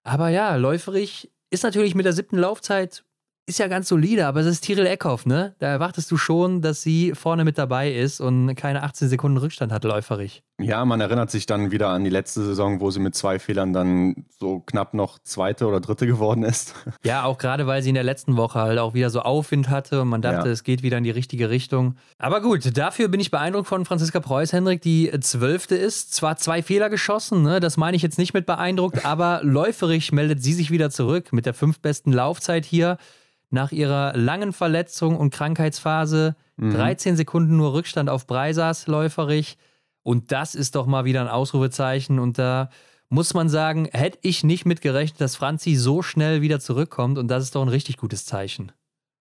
[0.05, 3.05] Aber ja, läuferig ist natürlich mit der siebten Laufzeit
[3.47, 5.57] ist ja ganz solide, aber es ist Tiril Eckhoff, ne?
[5.59, 9.73] Da erwartest du schon, dass sie vorne mit dabei ist und keine 18 Sekunden Rückstand
[9.73, 10.45] hat läuferig.
[10.61, 13.73] Ja, man erinnert sich dann wieder an die letzte Saison, wo sie mit zwei Fehlern
[13.73, 16.75] dann so knapp noch zweite oder dritte geworden ist.
[17.05, 20.03] Ja, auch gerade weil sie in der letzten Woche halt auch wieder so Aufwind hatte
[20.03, 20.53] und man dachte, ja.
[20.53, 21.97] es geht wieder in die richtige Richtung.
[22.19, 26.15] Aber gut, dafür bin ich beeindruckt von Franziska Preuß, Hendrik, die zwölfte ist.
[26.15, 27.59] Zwar zwei Fehler geschossen, ne?
[27.59, 31.45] das meine ich jetzt nicht mit beeindruckt, aber läuferig meldet sie sich wieder zurück mit
[31.45, 32.99] der fünftbesten Laufzeit hier
[33.53, 36.73] nach ihrer langen Verletzung und Krankheitsphase mhm.
[36.73, 39.59] 13 Sekunden nur Rückstand auf Breisas läuferig.
[40.03, 42.19] Und das ist doch mal wieder ein Ausrufezeichen.
[42.19, 42.71] Und da
[43.09, 47.19] muss man sagen, hätte ich nicht mitgerechnet, dass Franzi so schnell wieder zurückkommt.
[47.19, 48.73] Und das ist doch ein richtig gutes Zeichen.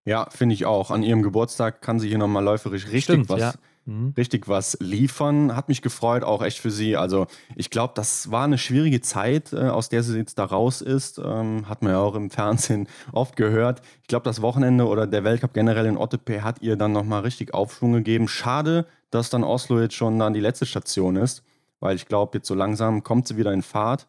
[0.05, 0.89] Ja, finde ich auch.
[0.89, 3.53] An ihrem Geburtstag kann sie hier nochmal läuferisch richtig Stimmt, was ja
[3.85, 4.13] mhm.
[4.17, 5.55] richtig was liefern.
[5.55, 6.97] Hat mich gefreut, auch echt für sie.
[6.97, 10.81] Also ich glaube, das war eine schwierige Zeit, äh, aus der sie jetzt da raus
[10.81, 11.19] ist.
[11.19, 13.81] Ähm, hat man ja auch im Fernsehen oft gehört.
[14.01, 17.53] Ich glaube, das Wochenende oder der Weltcup generell in Ottepe hat ihr dann nochmal richtig
[17.53, 18.27] Aufschwung gegeben.
[18.27, 21.43] Schade, dass dann Oslo jetzt schon dann die letzte Station ist,
[21.79, 24.07] weil ich glaube, jetzt so langsam kommt sie wieder in Fahrt.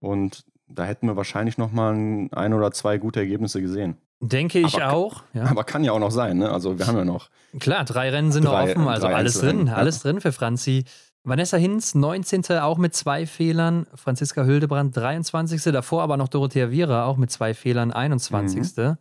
[0.00, 3.96] Und da hätten wir wahrscheinlich nochmal ein, ein oder zwei gute Ergebnisse gesehen.
[4.20, 5.22] Denke ich aber, auch.
[5.32, 5.44] Ja.
[5.44, 6.50] Aber kann ja auch noch sein, ne?
[6.50, 7.30] Also wir haben ja noch.
[7.58, 9.74] Klar, drei Rennen sind drei, noch offen, also alles drin, ja.
[9.74, 10.84] alles drin für Franzi.
[11.22, 12.44] Vanessa Hinz, 19.
[12.60, 13.86] auch mit zwei Fehlern.
[13.94, 15.62] Franziska Hildebrand, 23.
[15.64, 18.76] Davor aber noch Dorothea Viera, auch mit zwei Fehlern, 21.
[18.76, 18.96] Mhm.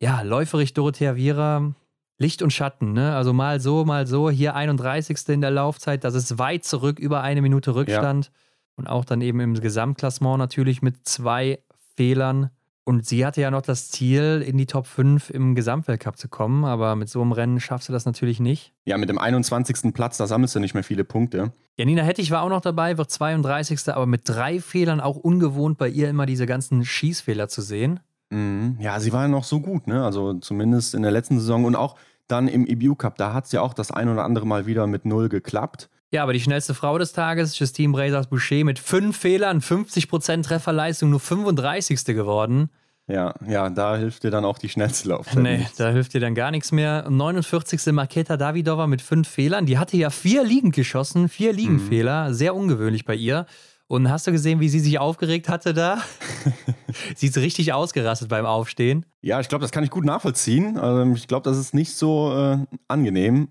[0.00, 1.74] Ja, läuferig Dorothea Viera,
[2.18, 3.14] Licht und Schatten, ne?
[3.14, 4.30] Also mal so, mal so.
[4.30, 5.18] Hier 31.
[5.28, 8.26] in der Laufzeit, das ist weit zurück, über eine Minute Rückstand.
[8.26, 8.32] Ja.
[8.76, 11.62] Und auch dann eben im Gesamtklassement natürlich mit zwei
[11.96, 12.50] Fehlern.
[12.84, 16.64] Und sie hatte ja noch das Ziel, in die Top 5 im Gesamtweltcup zu kommen,
[16.64, 18.72] aber mit so einem Rennen schaffst du das natürlich nicht.
[18.86, 19.92] Ja, mit dem 21.
[19.92, 21.52] Platz, da sammelst du nicht mehr viele Punkte.
[21.76, 23.88] Janina Hettich war auch noch dabei, wird 32.
[23.88, 28.00] aber mit drei Fehlern auch ungewohnt, bei ihr immer diese ganzen Schießfehler zu sehen.
[28.30, 28.76] Mhm.
[28.80, 30.04] Ja, sie war ja noch so gut, ne?
[30.04, 31.96] Also zumindest in der letzten Saison und auch
[32.28, 34.86] dann im EBU Cup, da hat es ja auch das ein oder andere Mal wieder
[34.86, 35.90] mit Null geklappt.
[36.12, 41.10] Ja, aber die schnellste Frau des Tages, Justine Brazers Boucher, mit fünf Fehlern, 50% Trefferleistung,
[41.10, 42.04] nur 35.
[42.06, 42.70] geworden.
[43.06, 45.42] Ja, ja, da hilft dir dann auch die schnellste Laufzeit.
[45.42, 45.76] Nee, nichts.
[45.76, 47.08] da hilft dir dann gar nichts mehr.
[47.08, 47.92] 49.
[47.92, 49.66] Maketa Davidova mit fünf Fehlern.
[49.66, 52.28] Die hatte ja vier liegend geschossen, vier Liegenfehler.
[52.28, 52.34] Mhm.
[52.34, 53.46] Sehr ungewöhnlich bei ihr.
[53.88, 55.98] Und hast du gesehen, wie sie sich aufgeregt hatte da?
[57.16, 59.04] sie ist richtig ausgerastet beim Aufstehen.
[59.20, 60.78] Ja, ich glaube, das kann ich gut nachvollziehen.
[60.78, 63.48] Also ich glaube, das ist nicht so äh, angenehm.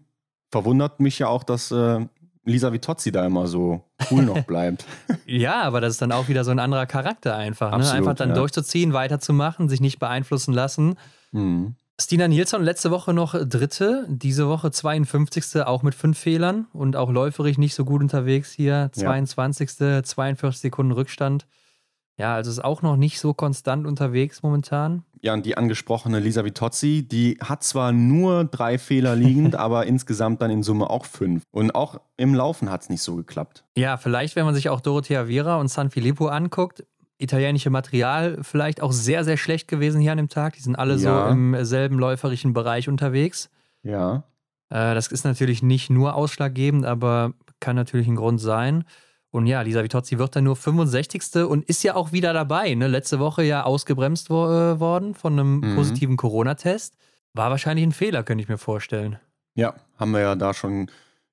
[0.50, 2.06] Verwundert mich ja auch, dass äh,
[2.50, 4.86] Lisa Vitozzi da immer so cool noch bleibt.
[5.26, 7.72] ja, aber das ist dann auch wieder so ein anderer Charakter einfach.
[7.72, 7.78] Ne?
[7.78, 8.36] Absolut, einfach dann ja.
[8.36, 10.96] durchzuziehen, weiterzumachen, sich nicht beeinflussen lassen.
[11.32, 11.76] Mhm.
[12.02, 15.62] Stina Nilsson letzte Woche noch Dritte, diese Woche 52.
[15.66, 18.90] auch mit fünf Fehlern und auch läuferig nicht so gut unterwegs hier.
[18.94, 19.72] 22.
[19.80, 20.02] Ja.
[20.04, 21.46] 42 Sekunden Rückstand.
[22.20, 25.04] Ja, also ist auch noch nicht so konstant unterwegs momentan.
[25.22, 30.42] Ja, und die angesprochene Lisa Vitozzi, die hat zwar nur drei Fehler liegend, aber insgesamt
[30.42, 31.44] dann in Summe auch fünf.
[31.52, 33.64] Und auch im Laufen hat es nicht so geklappt.
[33.78, 36.84] Ja, vielleicht, wenn man sich auch Dorothea Vera und San Filippo anguckt,
[37.20, 40.56] italienische Material vielleicht auch sehr, sehr schlecht gewesen hier an dem Tag.
[40.56, 41.28] Die sind alle ja.
[41.28, 43.50] so im selben läuferischen Bereich unterwegs.
[43.82, 44.24] Ja.
[44.70, 48.84] Äh, das ist natürlich nicht nur ausschlaggebend, aber kann natürlich ein Grund sein.
[49.32, 51.44] Und ja, Lisa Vitozzi wird dann nur 65.
[51.44, 52.74] und ist ja auch wieder dabei.
[52.74, 52.88] Ne?
[52.88, 55.76] Letzte Woche ja ausgebremst wo äh, worden von einem mhm.
[55.76, 56.98] positiven Corona-Test.
[57.34, 59.20] War wahrscheinlich ein Fehler, könnte ich mir vorstellen.
[59.54, 60.90] Ja, haben wir ja da schon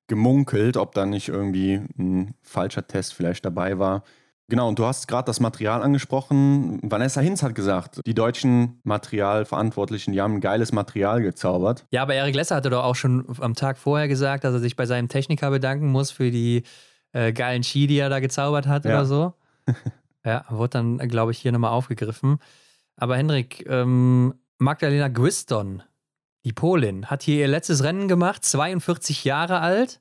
[0.09, 4.03] gemunkelt, ob da nicht irgendwie ein falscher Test vielleicht dabei war.
[4.49, 6.78] Genau, und du hast gerade das Material angesprochen.
[6.82, 11.84] Vanessa Hinz hat gesagt, die deutschen Materialverantwortlichen, die haben ein geiles Material gezaubert.
[11.90, 14.76] Ja, aber Eric Lesser hatte doch auch schon am Tag vorher gesagt, dass er sich
[14.76, 16.62] bei seinem Techniker bedanken muss für die
[17.17, 18.91] äh, geilen Ski, die er da gezaubert hat ja.
[18.91, 19.33] oder so.
[20.25, 22.39] ja, wurde dann, glaube ich, hier nochmal aufgegriffen.
[22.97, 25.83] Aber Hendrik, ähm, Magdalena Gwiston,
[26.45, 30.01] die Polin, hat hier ihr letztes Rennen gemacht, 42 Jahre alt,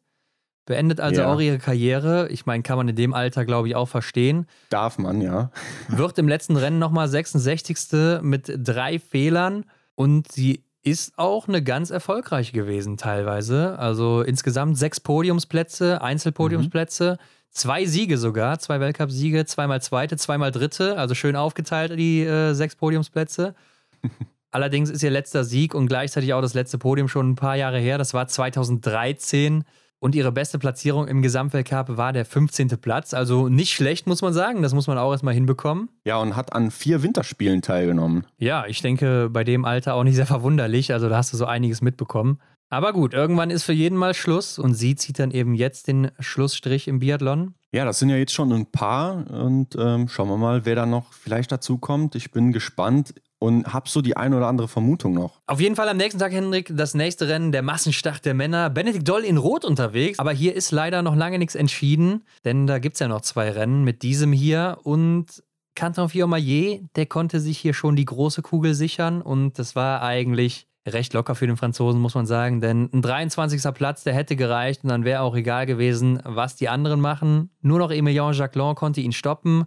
[0.66, 1.34] beendet also ja.
[1.34, 2.28] auch ihre Karriere.
[2.30, 4.46] Ich meine, kann man in dem Alter, glaube ich, auch verstehen.
[4.70, 5.52] Darf man, ja.
[5.88, 8.22] Wird im letzten Rennen nochmal 66.
[8.22, 13.78] mit drei Fehlern und sie ist auch eine ganz erfolgreich gewesen teilweise.
[13.80, 17.26] Also insgesamt sechs Podiumsplätze, Einzelpodiumsplätze, mhm.
[17.50, 22.76] zwei Siege sogar, zwei Weltcup-Siege, zweimal zweite, zweimal dritte, also schön aufgeteilt die äh, sechs
[22.76, 23.56] Podiumsplätze.
[24.52, 27.80] Allerdings ist ihr letzter Sieg und gleichzeitig auch das letzte Podium schon ein paar Jahre
[27.80, 27.98] her.
[27.98, 29.64] Das war 2013
[30.00, 32.70] und ihre beste Platzierung im Gesamtweltcup war der 15.
[32.82, 33.14] Platz.
[33.14, 34.62] Also nicht schlecht, muss man sagen.
[34.62, 35.90] Das muss man auch erstmal hinbekommen.
[36.06, 38.26] Ja, und hat an vier Winterspielen teilgenommen.
[38.38, 40.94] Ja, ich denke, bei dem Alter auch nicht sehr verwunderlich.
[40.94, 42.40] Also da hast du so einiges mitbekommen.
[42.70, 46.12] Aber gut, irgendwann ist für jeden mal Schluss und sie zieht dann eben jetzt den
[46.20, 47.54] Schlussstrich im Biathlon.
[47.72, 50.86] Ja, das sind ja jetzt schon ein paar und ähm, schauen wir mal, wer da
[50.86, 52.16] noch vielleicht dazu kommt.
[52.16, 55.42] Ich bin gespannt und habe so die eine oder andere Vermutung noch.
[55.48, 58.70] Auf jeden Fall am nächsten Tag, Hendrik, das nächste Rennen, der Massenstart der Männer.
[58.70, 62.80] Benedikt Doll in Rot unterwegs, aber hier ist leider noch lange nichts entschieden, denn da
[62.80, 65.44] gibt es ja noch zwei Rennen mit diesem hier und
[65.76, 70.68] Canton Fiormaillet, der konnte sich hier schon die große Kugel sichern und das war eigentlich
[70.88, 73.62] recht locker für den Franzosen, muss man sagen, denn ein 23.
[73.74, 77.50] Platz, der hätte gereicht und dann wäre auch egal gewesen, was die anderen machen.
[77.62, 79.66] Nur noch Emilien Jacquelin konnte ihn stoppen.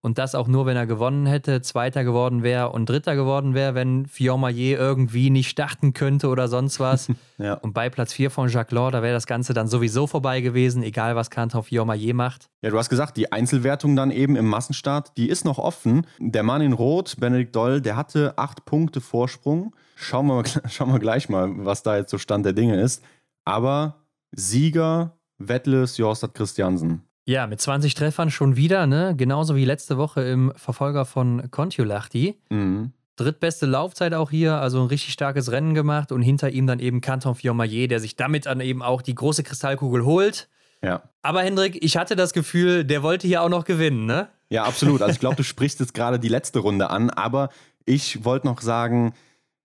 [0.00, 3.74] Und das auch nur, wenn er gewonnen hätte, Zweiter geworden wäre und Dritter geworden wäre,
[3.74, 7.08] wenn Fiormaillet irgendwie nicht starten könnte oder sonst was.
[7.38, 7.54] ja.
[7.54, 10.84] Und bei Platz 4 von Jacques Law, da wäre das Ganze dann sowieso vorbei gewesen,
[10.84, 12.48] egal was Canton Fiormaillet macht.
[12.62, 16.06] Ja, du hast gesagt, die Einzelwertung dann eben im Massenstart, die ist noch offen.
[16.20, 19.74] Der Mann in Rot, Benedikt Doll, der hatte acht Punkte Vorsprung.
[19.96, 23.02] Schauen wir, schauen wir gleich mal, was da jetzt so Stand der Dinge ist.
[23.44, 27.07] Aber Sieger, Wettles, Jorstad Christiansen.
[27.28, 29.12] Ja, mit 20 Treffern schon wieder, ne?
[29.14, 32.40] Genauso wie letzte Woche im Verfolger von Kontiolahti.
[32.48, 32.92] Mhm.
[33.16, 37.02] Drittbeste Laufzeit auch hier, also ein richtig starkes Rennen gemacht und hinter ihm dann eben
[37.02, 40.48] Canton Fiormaillet, der sich damit dann eben auch die große Kristallkugel holt.
[40.82, 41.02] Ja.
[41.20, 44.28] Aber Hendrik, ich hatte das Gefühl, der wollte hier auch noch gewinnen, ne?
[44.48, 45.02] Ja, absolut.
[45.02, 47.50] Also ich glaube, du sprichst jetzt gerade die letzte Runde an, aber
[47.84, 49.12] ich wollte noch sagen,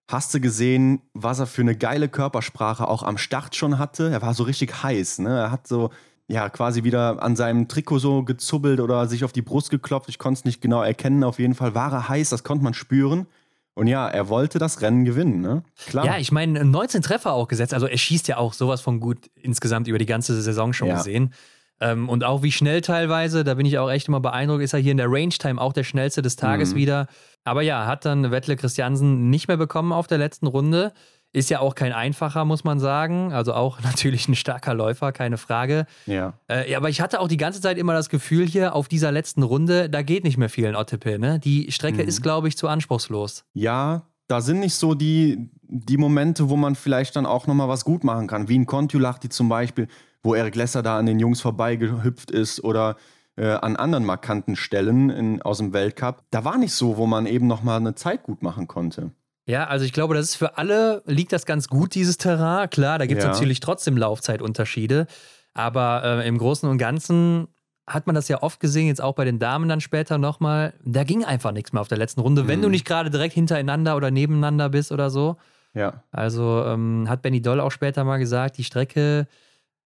[0.06, 4.10] Hast du gesehen, was er für eine geile Körpersprache auch am Start schon hatte?
[4.10, 5.30] Er war so richtig heiß, ne?
[5.30, 5.92] Er hat so
[6.28, 10.08] ja, quasi wieder an seinem Trikot so gezubbelt oder sich auf die Brust geklopft.
[10.08, 11.22] Ich konnte es nicht genau erkennen.
[11.22, 13.26] Auf jeden Fall war er heiß, das konnte man spüren.
[13.74, 15.64] Und ja, er wollte das Rennen gewinnen, ne?
[15.86, 16.06] Klar.
[16.06, 17.74] Ja, ich meine, 19 Treffer auch gesetzt.
[17.74, 20.96] Also er schießt ja auch sowas von gut insgesamt über die ganze Saison schon ja.
[20.96, 21.34] gesehen.
[21.80, 24.78] Ähm, und auch wie schnell teilweise, da bin ich auch echt immer beeindruckt, ist er
[24.78, 26.76] hier in der Range Time auch der schnellste des Tages mhm.
[26.76, 27.06] wieder.
[27.42, 30.92] Aber ja, hat dann Wettle Christiansen nicht mehr bekommen auf der letzten Runde.
[31.34, 33.32] Ist ja auch kein einfacher, muss man sagen.
[33.32, 35.84] Also auch natürlich ein starker Läufer, keine Frage.
[36.06, 36.34] Ja.
[36.46, 39.42] Äh, aber ich hatte auch die ganze Zeit immer das Gefühl hier auf dieser letzten
[39.42, 41.18] Runde, da geht nicht mehr viel in Ottepe.
[41.18, 41.40] Ne?
[41.40, 42.08] Die Strecke mhm.
[42.08, 43.44] ist, glaube ich, zu anspruchslos.
[43.52, 47.84] Ja, da sind nicht so die, die Momente, wo man vielleicht dann auch nochmal was
[47.84, 48.48] gut machen kann.
[48.48, 49.88] Wie in Kontiolahti zum Beispiel,
[50.22, 52.96] wo Eric Lesser da an den Jungs vorbeigehüpft ist oder
[53.36, 57.26] äh, an anderen markanten Stellen in, aus dem Weltcup, da war nicht so, wo man
[57.26, 59.10] eben nochmal eine Zeit gut machen konnte.
[59.46, 62.70] Ja, also ich glaube, das ist für alle, liegt das ganz gut, dieses Terrain.
[62.70, 63.32] Klar, da gibt es ja.
[63.32, 65.06] natürlich trotzdem Laufzeitunterschiede.
[65.52, 67.48] Aber äh, im Großen und Ganzen
[67.86, 70.72] hat man das ja oft gesehen, jetzt auch bei den Damen dann später nochmal.
[70.84, 72.48] Da ging einfach nichts mehr auf der letzten Runde, mhm.
[72.48, 72.72] wenn du mhm.
[72.72, 75.36] nicht gerade direkt hintereinander oder nebeneinander bist oder so.
[75.74, 76.02] Ja.
[76.10, 79.26] Also ähm, hat Benny Doll auch später mal gesagt, die Strecke,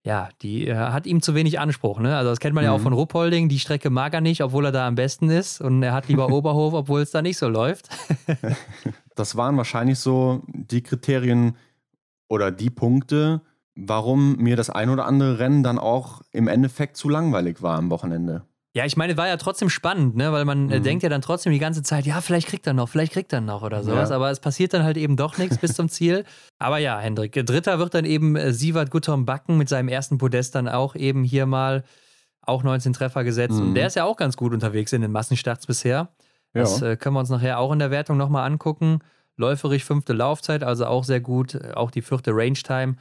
[0.04, 2.00] ja, die äh, hat ihm zu wenig Anspruch.
[2.00, 2.18] Ne?
[2.18, 2.68] Also das kennt man mhm.
[2.68, 2.84] ja auch mhm.
[2.84, 3.50] von Ruppolding.
[3.50, 5.62] Die Strecke mag er nicht, obwohl er da am besten ist.
[5.62, 7.90] Und er hat lieber Oberhof, obwohl es da nicht so läuft.
[9.16, 11.56] das waren wahrscheinlich so die Kriterien
[12.28, 13.42] oder die Punkte,
[13.76, 17.90] warum mir das ein oder andere Rennen dann auch im Endeffekt zu langweilig war am
[17.90, 18.46] Wochenende.
[18.76, 20.32] Ja, ich meine, war ja trotzdem spannend, ne?
[20.32, 20.84] weil man äh, mhm.
[20.84, 23.42] denkt ja dann trotzdem die ganze Zeit, ja, vielleicht kriegt er noch, vielleicht kriegt er
[23.42, 24.10] noch oder sowas.
[24.10, 24.16] Ja.
[24.16, 26.26] Aber es passiert dann halt eben doch nichts bis zum Ziel.
[26.58, 30.56] Aber ja, Hendrik, Dritter wird dann eben äh, Sievert Guttorm Backen mit seinem ersten Podest
[30.56, 31.84] dann auch eben hier mal
[32.42, 33.60] auch 19 Treffer gesetzt.
[33.60, 33.68] Mhm.
[33.68, 36.10] Und der ist ja auch ganz gut unterwegs in den Massenstarts bisher.
[36.54, 36.92] Das ja.
[36.92, 39.00] äh, können wir uns nachher auch in der Wertung nochmal angucken.
[39.36, 41.60] Läuferig fünfte Laufzeit, also auch sehr gut.
[41.76, 42.96] Auch die vierte Range Time.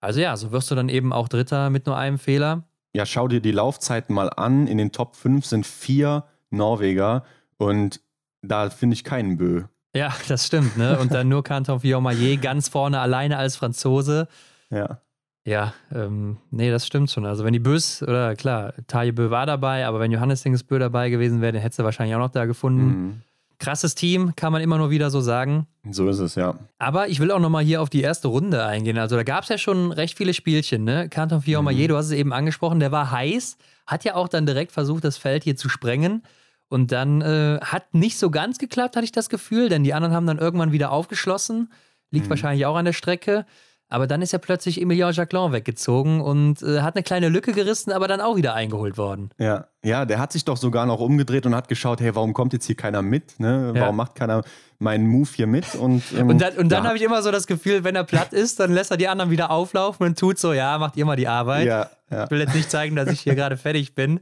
[0.00, 2.64] Also ja, so wirst du dann eben auch Dritter mit nur einem Fehler.
[2.94, 4.66] Ja, schau dir die Laufzeiten mal an.
[4.66, 7.24] In den Top 5 sind vier Norweger
[7.56, 8.00] und
[8.42, 9.64] da finde ich keinen Bö.
[9.94, 10.98] Ja, das stimmt, ne?
[10.98, 14.28] Und dann nur Canton Villaumayer ganz vorne alleine als Franzose.
[14.70, 15.00] Ja.
[15.44, 17.24] Ja, ähm, nee, das stimmt schon.
[17.24, 21.08] Also wenn die Bös, oder klar, Taje Bö war dabei, aber wenn Johannes Bö dabei
[21.08, 22.84] gewesen wäre, dann hättest du wahrscheinlich auch noch da gefunden.
[22.84, 23.22] Mhm.
[23.58, 25.66] Krasses Team, kann man immer nur wieder so sagen.
[25.90, 26.54] So ist es, ja.
[26.78, 28.98] Aber ich will auch nochmal hier auf die erste Runde eingehen.
[28.98, 31.08] Also da gab es ja schon recht viele Spielchen, ne?
[31.08, 31.88] Canton Fiormaillet, mhm.
[31.88, 35.16] du hast es eben angesprochen, der war heiß, hat ja auch dann direkt versucht, das
[35.16, 36.22] Feld hier zu sprengen.
[36.68, 40.14] Und dann äh, hat nicht so ganz geklappt, hatte ich das Gefühl, denn die anderen
[40.14, 41.72] haben dann irgendwann wieder aufgeschlossen.
[42.10, 42.30] Liegt mhm.
[42.30, 43.46] wahrscheinlich auch an der Strecke.
[43.90, 47.90] Aber dann ist ja plötzlich Emilien Jacquelin weggezogen und äh, hat eine kleine Lücke gerissen,
[47.90, 49.30] aber dann auch wieder eingeholt worden.
[49.38, 52.52] Ja, ja, der hat sich doch sogar noch umgedreht und hat geschaut, hey, warum kommt
[52.52, 53.40] jetzt hier keiner mit?
[53.40, 53.70] Ne?
[53.74, 54.42] Warum macht keiner
[54.78, 55.74] meinen Move hier mit?
[55.74, 56.88] Und, ähm, und dann, und dann ja.
[56.88, 59.30] habe ich immer so das Gefühl, wenn er platt ist, dann lässt er die anderen
[59.30, 61.66] wieder auflaufen und tut so, ja, macht ihr mal die Arbeit.
[61.66, 62.24] Ja, ja.
[62.24, 64.20] Ich will jetzt nicht zeigen, dass ich hier gerade fertig bin.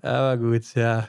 [0.00, 1.06] Aber gut, ja.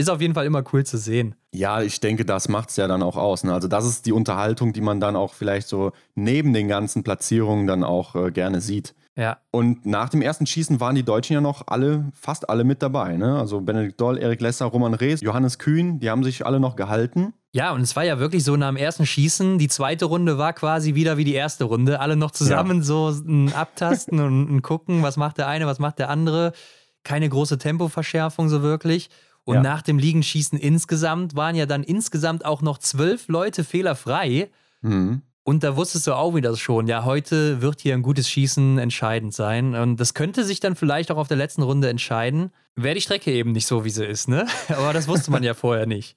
[0.00, 1.34] Ist auf jeden Fall immer cool zu sehen.
[1.52, 3.44] Ja, ich denke, das macht es ja dann auch aus.
[3.44, 3.52] Ne?
[3.52, 7.66] Also das ist die Unterhaltung, die man dann auch vielleicht so neben den ganzen Platzierungen
[7.66, 8.94] dann auch äh, gerne sieht.
[9.14, 9.36] Ja.
[9.50, 13.18] Und nach dem ersten Schießen waren die Deutschen ja noch alle, fast alle mit dabei.
[13.18, 13.38] Ne?
[13.38, 17.34] Also Benedikt Doll, Erik Lesser, Roman Rees, Johannes Kühn, die haben sich alle noch gehalten.
[17.52, 20.54] Ja, und es war ja wirklich so nach dem ersten Schießen, die zweite Runde war
[20.54, 22.00] quasi wieder wie die erste Runde.
[22.00, 22.84] Alle noch zusammen ja.
[22.84, 26.52] so ein Abtasten und ein Gucken, was macht der eine, was macht der andere.
[27.02, 29.10] Keine große Tempoverschärfung so wirklich.
[29.44, 29.62] Und ja.
[29.62, 34.50] nach dem Liegenschießen insgesamt waren ja dann insgesamt auch noch zwölf Leute fehlerfrei.
[34.82, 35.22] Mhm.
[35.42, 39.34] Und da wusstest du auch wieder schon, ja, heute wird hier ein gutes Schießen entscheidend
[39.34, 39.74] sein.
[39.74, 42.52] Und das könnte sich dann vielleicht auch auf der letzten Runde entscheiden.
[42.76, 44.46] Wäre die Strecke eben nicht so, wie sie ist, ne?
[44.68, 46.16] Aber das wusste man ja vorher nicht.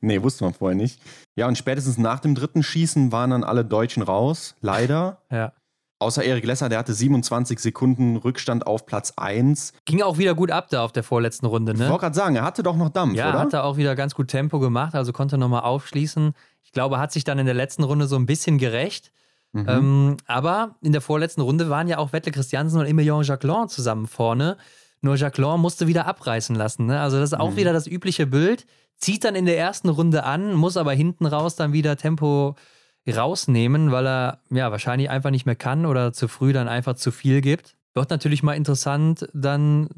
[0.00, 1.00] Nee, wusste man vorher nicht.
[1.36, 5.20] Ja, und spätestens nach dem dritten Schießen waren dann alle Deutschen raus, leider.
[5.30, 5.52] ja.
[6.00, 9.74] Außer Erik Lesser, der hatte 27 Sekunden Rückstand auf Platz 1.
[9.84, 11.84] Ging auch wieder gut ab da auf der vorletzten Runde, ne?
[11.84, 13.34] Ich wollte gerade sagen, er hatte doch noch Dampf, ja, oder?
[13.34, 16.32] Ja, hat er auch wieder ganz gut Tempo gemacht, also konnte nochmal aufschließen.
[16.62, 19.12] Ich glaube, hat sich dann in der letzten Runde so ein bisschen gerecht.
[19.52, 19.66] Mhm.
[19.68, 24.06] Ähm, aber in der vorletzten Runde waren ja auch Wettle Christiansen und Emilien Jacquelin zusammen
[24.06, 24.56] vorne.
[25.02, 26.86] Nur Jacquelin musste wieder abreißen lassen.
[26.86, 26.98] Ne?
[27.00, 27.56] Also das ist auch mhm.
[27.56, 28.64] wieder das übliche Bild.
[28.96, 32.54] Zieht dann in der ersten Runde an, muss aber hinten raus dann wieder Tempo
[33.08, 37.10] rausnehmen, weil er ja wahrscheinlich einfach nicht mehr kann oder zu früh dann einfach zu
[37.10, 37.76] viel gibt.
[37.94, 39.88] Wird natürlich mal interessant dann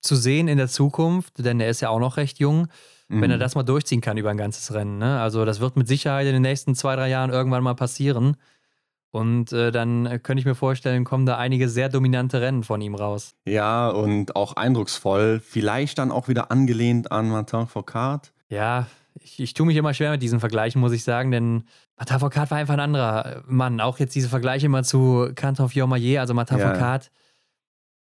[0.00, 2.68] zu sehen in der Zukunft, denn er ist ja auch noch recht jung,
[3.08, 3.22] mhm.
[3.22, 3.40] wenn er mhm.
[3.40, 4.98] das mal durchziehen kann über ein ganzes Rennen.
[4.98, 5.20] Ne?
[5.20, 8.36] Also das wird mit Sicherheit in den nächsten zwei, drei Jahren irgendwann mal passieren.
[9.10, 12.96] Und äh, dann könnte ich mir vorstellen, kommen da einige sehr dominante Rennen von ihm
[12.96, 13.36] raus.
[13.44, 15.40] Ja, und auch eindrucksvoll.
[15.40, 18.32] Vielleicht dann auch wieder angelehnt an Martin Foucault.
[18.48, 18.86] Ja,
[19.20, 21.64] ich, ich tue mich immer schwer mit diesen Vergleichen, muss ich sagen, denn
[21.96, 23.80] Foucault war einfach ein anderer Mann.
[23.80, 27.00] Auch jetzt diese Vergleiche immer zu Canton Fiormaillet, also Martin ja.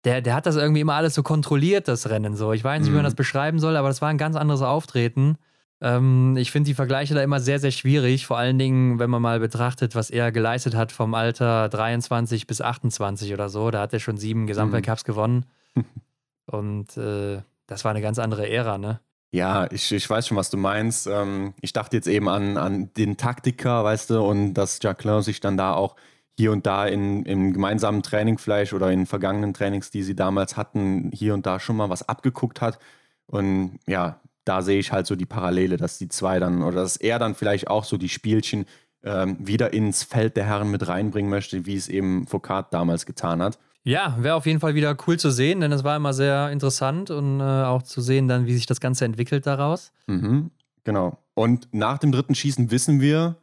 [0.04, 2.52] Der, der hat das irgendwie immer alles so kontrolliert, das Rennen so.
[2.52, 3.06] Ich weiß nicht, wie man mhm.
[3.06, 5.38] das beschreiben soll, aber das war ein ganz anderes Auftreten.
[5.80, 8.26] Ähm, ich finde die Vergleiche da immer sehr, sehr schwierig.
[8.26, 12.60] Vor allen Dingen, wenn man mal betrachtet, was er geleistet hat vom Alter 23 bis
[12.60, 13.70] 28 oder so.
[13.70, 15.06] Da hat er schon sieben Gesamtweltcups mhm.
[15.06, 15.46] gewonnen.
[16.46, 19.00] Und äh, das war eine ganz andere Ära, ne?
[19.34, 21.08] Ja, ich, ich weiß schon, was du meinst.
[21.08, 25.40] Ähm, ich dachte jetzt eben an, an den Taktiker, weißt du, und dass Jacqueline sich
[25.40, 25.96] dann da auch
[26.38, 30.56] hier und da in, im gemeinsamen Training vielleicht oder in vergangenen Trainings, die sie damals
[30.56, 32.78] hatten, hier und da schon mal was abgeguckt hat.
[33.26, 36.96] Und ja, da sehe ich halt so die Parallele, dass die zwei dann oder dass
[36.96, 38.66] er dann vielleicht auch so die Spielchen
[39.02, 43.42] ähm, wieder ins Feld der Herren mit reinbringen möchte, wie es eben Foucault damals getan
[43.42, 43.58] hat.
[43.84, 47.10] Ja, wäre auf jeden Fall wieder cool zu sehen, denn es war immer sehr interessant
[47.10, 49.92] und äh, auch zu sehen dann, wie sich das Ganze entwickelt daraus.
[50.06, 50.50] Mhm,
[50.84, 51.18] genau.
[51.34, 53.36] Und nach dem dritten Schießen wissen wir,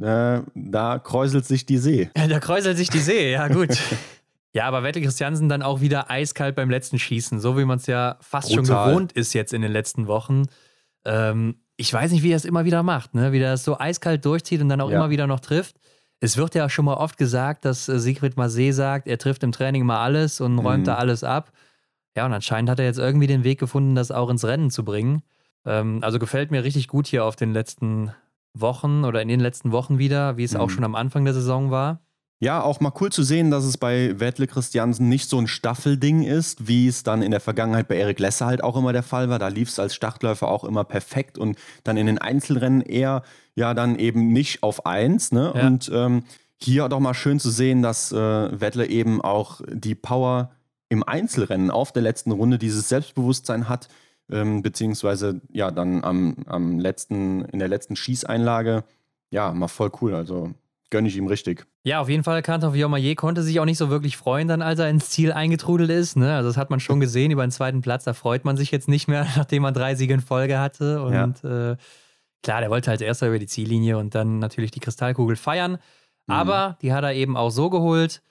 [0.00, 2.10] äh, da kräuselt sich die See.
[2.28, 3.78] Da kräuselt sich die See, ja gut.
[4.52, 7.86] ja, aber Wette Christiansen dann auch wieder eiskalt beim letzten Schießen, so wie man es
[7.86, 8.66] ja fast Brutal.
[8.66, 10.46] schon gewohnt ist jetzt in den letzten Wochen.
[11.04, 13.30] Ähm, ich weiß nicht, wie er es immer wieder macht, ne?
[13.30, 14.96] wie er es so eiskalt durchzieht und dann auch ja.
[14.96, 15.76] immer wieder noch trifft.
[16.24, 19.52] Es wird ja schon mal oft gesagt, dass äh, Sigrid Marseille sagt, er trifft im
[19.52, 20.84] Training mal alles und räumt mhm.
[20.84, 21.52] da alles ab.
[22.16, 24.86] Ja, und anscheinend hat er jetzt irgendwie den Weg gefunden, das auch ins Rennen zu
[24.86, 25.22] bringen.
[25.66, 28.10] Ähm, also gefällt mir richtig gut hier auf den letzten
[28.54, 30.60] Wochen oder in den letzten Wochen wieder, wie es mhm.
[30.60, 32.00] auch schon am Anfang der Saison war.
[32.44, 36.24] Ja, auch mal cool zu sehen, dass es bei Wettle Christiansen nicht so ein Staffelding
[36.24, 39.30] ist, wie es dann in der Vergangenheit bei Erik Lesser halt auch immer der Fall
[39.30, 39.38] war.
[39.38, 43.22] Da lief es als Startläufer auch immer perfekt und dann in den Einzelrennen eher
[43.54, 45.32] ja dann eben nicht auf eins.
[45.32, 45.54] Ne?
[45.56, 45.66] Ja.
[45.66, 46.24] Und ähm,
[46.58, 48.16] hier doch mal schön zu sehen, dass äh,
[48.60, 50.50] Wettle eben auch die Power
[50.90, 53.88] im Einzelrennen auf der letzten Runde, dieses Selbstbewusstsein hat,
[54.30, 58.84] ähm, beziehungsweise ja dann am, am letzten, in der letzten Schießeinlage,
[59.30, 60.14] ja, mal voll cool.
[60.14, 60.52] Also
[60.90, 61.66] gönne ich ihm richtig.
[61.82, 64.78] Ja, auf jeden Fall, Kantor Viomaye konnte sich auch nicht so wirklich freuen, dann als
[64.78, 66.16] er ins Ziel eingetrudelt ist.
[66.16, 66.34] Ne?
[66.34, 68.04] Also das hat man schon gesehen über den zweiten Platz.
[68.04, 71.02] Da freut man sich jetzt nicht mehr, nachdem man drei Siege in Folge hatte.
[71.02, 71.72] Und ja.
[71.72, 71.76] äh,
[72.42, 75.72] klar, der wollte als erster über die Ziellinie und dann natürlich die Kristallkugel feiern.
[76.26, 76.34] Mhm.
[76.34, 78.22] Aber die hat er eben auch so geholt.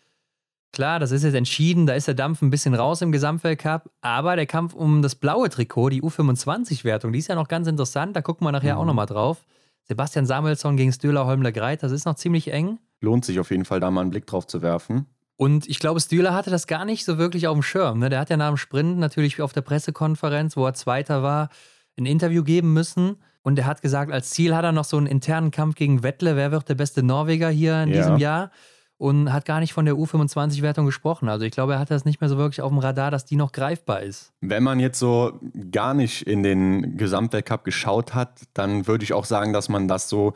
[0.73, 4.35] Klar, das ist jetzt entschieden, da ist der Dampf ein bisschen raus im Gesamtweltcup, aber
[4.35, 8.23] der Kampf um das blaue Trikot, die U25-Wertung, die ist ja noch ganz interessant, da
[8.23, 8.81] gucken wir nachher mhm.
[8.81, 9.45] auch nochmal drauf.
[9.83, 12.79] Sebastian Samuelsson gegen Stühler Holmler Greit, das ist noch ziemlich eng.
[13.01, 15.07] Lohnt sich auf jeden Fall, da mal einen Blick drauf zu werfen.
[15.35, 17.99] Und ich glaube, Stühler hatte das gar nicht so wirklich auf dem Schirm.
[17.99, 18.09] Ne?
[18.09, 21.49] Der hat ja nach dem Sprint natürlich auf der Pressekonferenz, wo er Zweiter war,
[21.97, 23.17] ein Interview geben müssen.
[23.41, 26.35] Und er hat gesagt, als Ziel hat er noch so einen internen Kampf gegen Wettle.
[26.37, 27.95] Wer wird der beste Norweger hier in ja.
[27.97, 28.51] diesem Jahr?
[28.97, 31.27] Und hat gar nicht von der U25-Wertung gesprochen.
[31.27, 33.35] Also ich glaube, er hat das nicht mehr so wirklich auf dem Radar, dass die
[33.35, 34.31] noch greifbar ist.
[34.39, 35.39] Wenn man jetzt so
[35.71, 40.07] gar nicht in den Gesamtweltcup geschaut hat, dann würde ich auch sagen, dass man das
[40.07, 40.33] so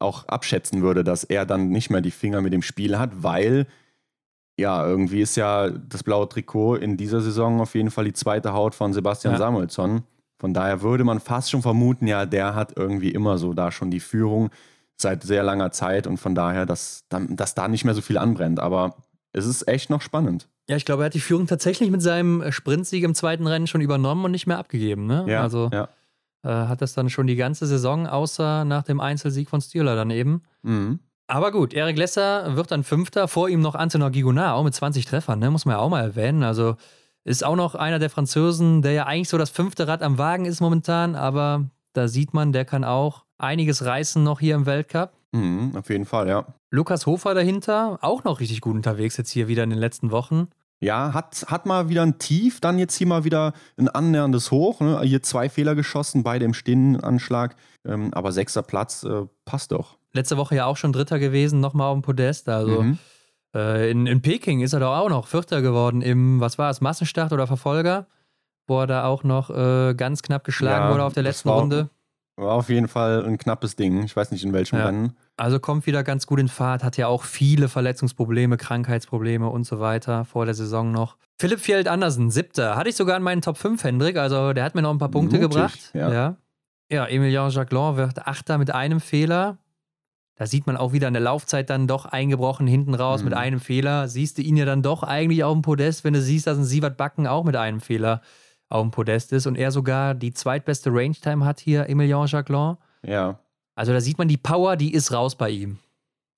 [0.00, 3.66] auch abschätzen würde, dass er dann nicht mehr die Finger mit dem Spiel hat, weil
[4.58, 8.52] ja, irgendwie ist ja das blaue Trikot in dieser Saison auf jeden Fall die zweite
[8.52, 9.38] Haut von Sebastian ja.
[9.38, 10.02] Samuelsson.
[10.40, 13.90] Von daher würde man fast schon vermuten, ja, der hat irgendwie immer so da schon
[13.90, 14.50] die Führung
[15.00, 18.60] seit sehr langer Zeit und von daher, dass, dass da nicht mehr so viel anbrennt.
[18.60, 18.96] Aber
[19.32, 20.48] es ist echt noch spannend.
[20.68, 23.80] Ja, ich glaube, er hat die Führung tatsächlich mit seinem Sprintsieg im zweiten Rennen schon
[23.80, 25.06] übernommen und nicht mehr abgegeben.
[25.06, 25.24] Ne?
[25.26, 25.88] Ja, also ja.
[26.44, 30.42] Äh, hat das dann schon die ganze Saison, außer nach dem Einzelsieg von Stühler daneben.
[30.62, 31.00] Mhm.
[31.26, 35.04] Aber gut, Erik Lesser wird dann Fünfter, vor ihm noch Antonio Gigonard, auch mit 20
[35.04, 35.50] Treffern, ne?
[35.50, 36.42] muss man ja auch mal erwähnen.
[36.42, 36.76] Also
[37.24, 40.46] ist auch noch einer der Franzosen, der ja eigentlich so das fünfte Rad am Wagen
[40.46, 45.12] ist momentan, aber da sieht man, der kann auch einiges reißen noch hier im Weltcup.
[45.32, 46.44] Mhm, auf jeden Fall, ja.
[46.70, 50.48] Lukas Hofer dahinter, auch noch richtig gut unterwegs jetzt hier wieder in den letzten Wochen.
[50.80, 54.80] Ja, hat, hat mal wieder ein Tief, dann jetzt hier mal wieder ein annäherndes Hoch.
[54.80, 55.00] Ne?
[55.02, 57.56] Hier zwei Fehler geschossen, beide im Stehenanschlag.
[57.84, 59.98] Ähm, aber sechster Platz äh, passt doch.
[60.12, 62.48] Letzte Woche ja auch schon Dritter gewesen, nochmal auf dem Podest.
[62.48, 62.98] Also mhm.
[63.54, 66.80] äh, in, in Peking ist er doch auch noch Vierter geworden im, was war es,
[66.80, 68.06] Massenstart oder Verfolger,
[68.68, 71.58] wo er da auch noch äh, ganz knapp geschlagen ja, wurde auf der letzten war,
[71.58, 71.90] Runde.
[72.38, 74.04] War auf jeden Fall ein knappes Ding.
[74.04, 74.86] Ich weiß nicht in welchem ja.
[74.86, 75.16] Rennen.
[75.36, 79.80] Also kommt wieder ganz gut in Fahrt, hat ja auch viele Verletzungsprobleme, Krankheitsprobleme und so
[79.80, 81.16] weiter vor der Saison noch.
[81.40, 82.76] Philipp Fjeld Andersen, siebter.
[82.76, 84.16] Hatte ich sogar in meinen Top 5, Hendrik.
[84.18, 85.90] Also der hat mir noch ein paar Punkte Mutig, gebracht.
[85.94, 86.12] Ja.
[86.12, 86.36] ja.
[86.90, 89.58] Ja, Emilien Jacquelin wird Achter mit einem Fehler.
[90.36, 93.30] Da sieht man auch wieder in der Laufzeit dann doch eingebrochen hinten raus mhm.
[93.30, 94.06] mit einem Fehler.
[94.06, 96.64] Siehst du ihn ja dann doch eigentlich auf dem Podest, wenn du siehst, dass ein
[96.64, 98.22] Sievert Backen auch mit einem Fehler
[98.68, 102.76] auf dem Podest ist und er sogar die zweitbeste Range-Time hat hier, Emilien Jacquelin.
[103.02, 103.38] Ja.
[103.74, 105.78] Also da sieht man die Power, die ist raus bei ihm.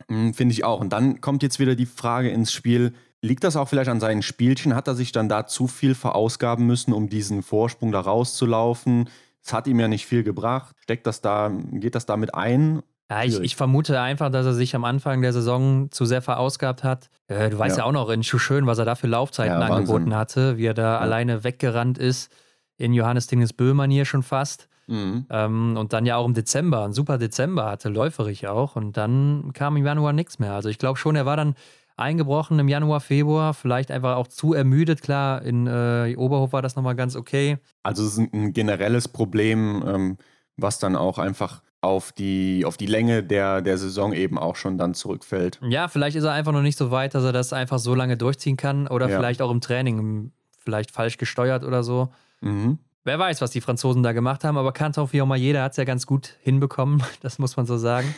[0.08, 0.80] Mhm, finde ich auch.
[0.80, 4.22] Und dann kommt jetzt wieder die Frage ins Spiel, liegt das auch vielleicht an seinen
[4.22, 4.74] Spielchen?
[4.74, 9.08] Hat er sich dann da zu viel verausgaben müssen, um diesen Vorsprung da rauszulaufen?
[9.42, 10.74] Es hat ihm ja nicht viel gebracht.
[10.80, 12.82] Steckt das da, geht das damit ein?
[13.10, 16.84] Ja, ich, ich, vermute einfach, dass er sich am Anfang der Saison zu sehr verausgabt
[16.84, 17.10] hat.
[17.26, 17.82] Äh, du weißt ja.
[17.82, 17.88] ja.
[17.88, 20.98] auch noch in Schuschön, was er da für Laufzeiten ja, angeboten hatte, wie er da
[20.98, 22.32] alleine weggerannt ist
[22.78, 24.68] in Johannes Dinges Böhmanier schon fast.
[24.86, 25.26] Mhm.
[25.28, 28.76] Ähm, und dann ja auch im Dezember, ein super Dezember hatte, läuferig auch.
[28.76, 30.54] Und dann kam im Januar nichts mehr.
[30.54, 31.54] Also ich glaube schon, er war dann
[31.96, 35.02] eingebrochen im Januar, Februar, vielleicht einfach auch zu ermüdet.
[35.02, 37.58] Klar, in äh, Oberhof war das nochmal ganz okay.
[37.82, 40.16] Also es ist ein generelles Problem, ähm,
[40.56, 44.76] was dann auch einfach auf die, auf die Länge der, der Saison eben auch schon
[44.76, 45.58] dann zurückfällt.
[45.62, 48.16] Ja, vielleicht ist er einfach noch nicht so weit, dass er das einfach so lange
[48.16, 49.16] durchziehen kann oder ja.
[49.16, 52.10] vielleicht auch im Training vielleicht falsch gesteuert oder so.
[52.40, 52.78] Mhm.
[53.04, 55.72] Wer weiß, was die Franzosen da gemacht haben, aber Kantor wie auch mal jeder hat
[55.72, 58.14] es ja ganz gut hinbekommen, das muss man so sagen.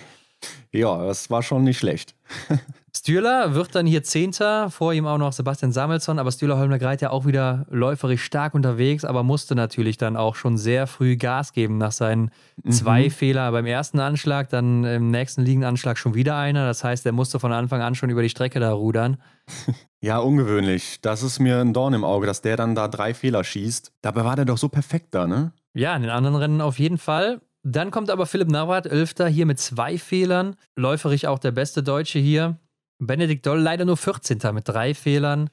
[0.73, 2.17] Ja, das war schon nicht schlecht.
[2.95, 7.01] Stühler wird dann hier Zehnter, vor ihm auch noch Sebastian Samuelsson, aber Stühler Holmler Greit
[7.01, 11.55] ja auch wieder läuferisch stark unterwegs, aber musste natürlich dann auch schon sehr früh Gas
[11.55, 12.31] geben nach seinen
[12.63, 12.71] mhm.
[12.71, 16.67] zwei Fehler beim ersten Anschlag, dann im nächsten liegenden Anschlag schon wieder einer.
[16.67, 19.17] Das heißt, er musste von Anfang an schon über die Strecke da rudern.
[20.05, 21.01] Ja, ungewöhnlich.
[21.01, 23.93] Das ist mir ein Dorn im Auge, dass der dann da drei Fehler schießt.
[24.03, 25.53] Dabei war der doch so perfekt da, ne?
[25.75, 27.41] Ja, in den anderen Rennen auf jeden Fall.
[27.63, 30.57] Dann kommt aber Philipp Navrat, Elfter, hier mit zwei Fehlern.
[30.75, 32.59] Läuferig auch der beste Deutsche hier.
[32.99, 34.39] Benedikt Doll leider nur 14.
[34.53, 35.51] mit drei Fehlern.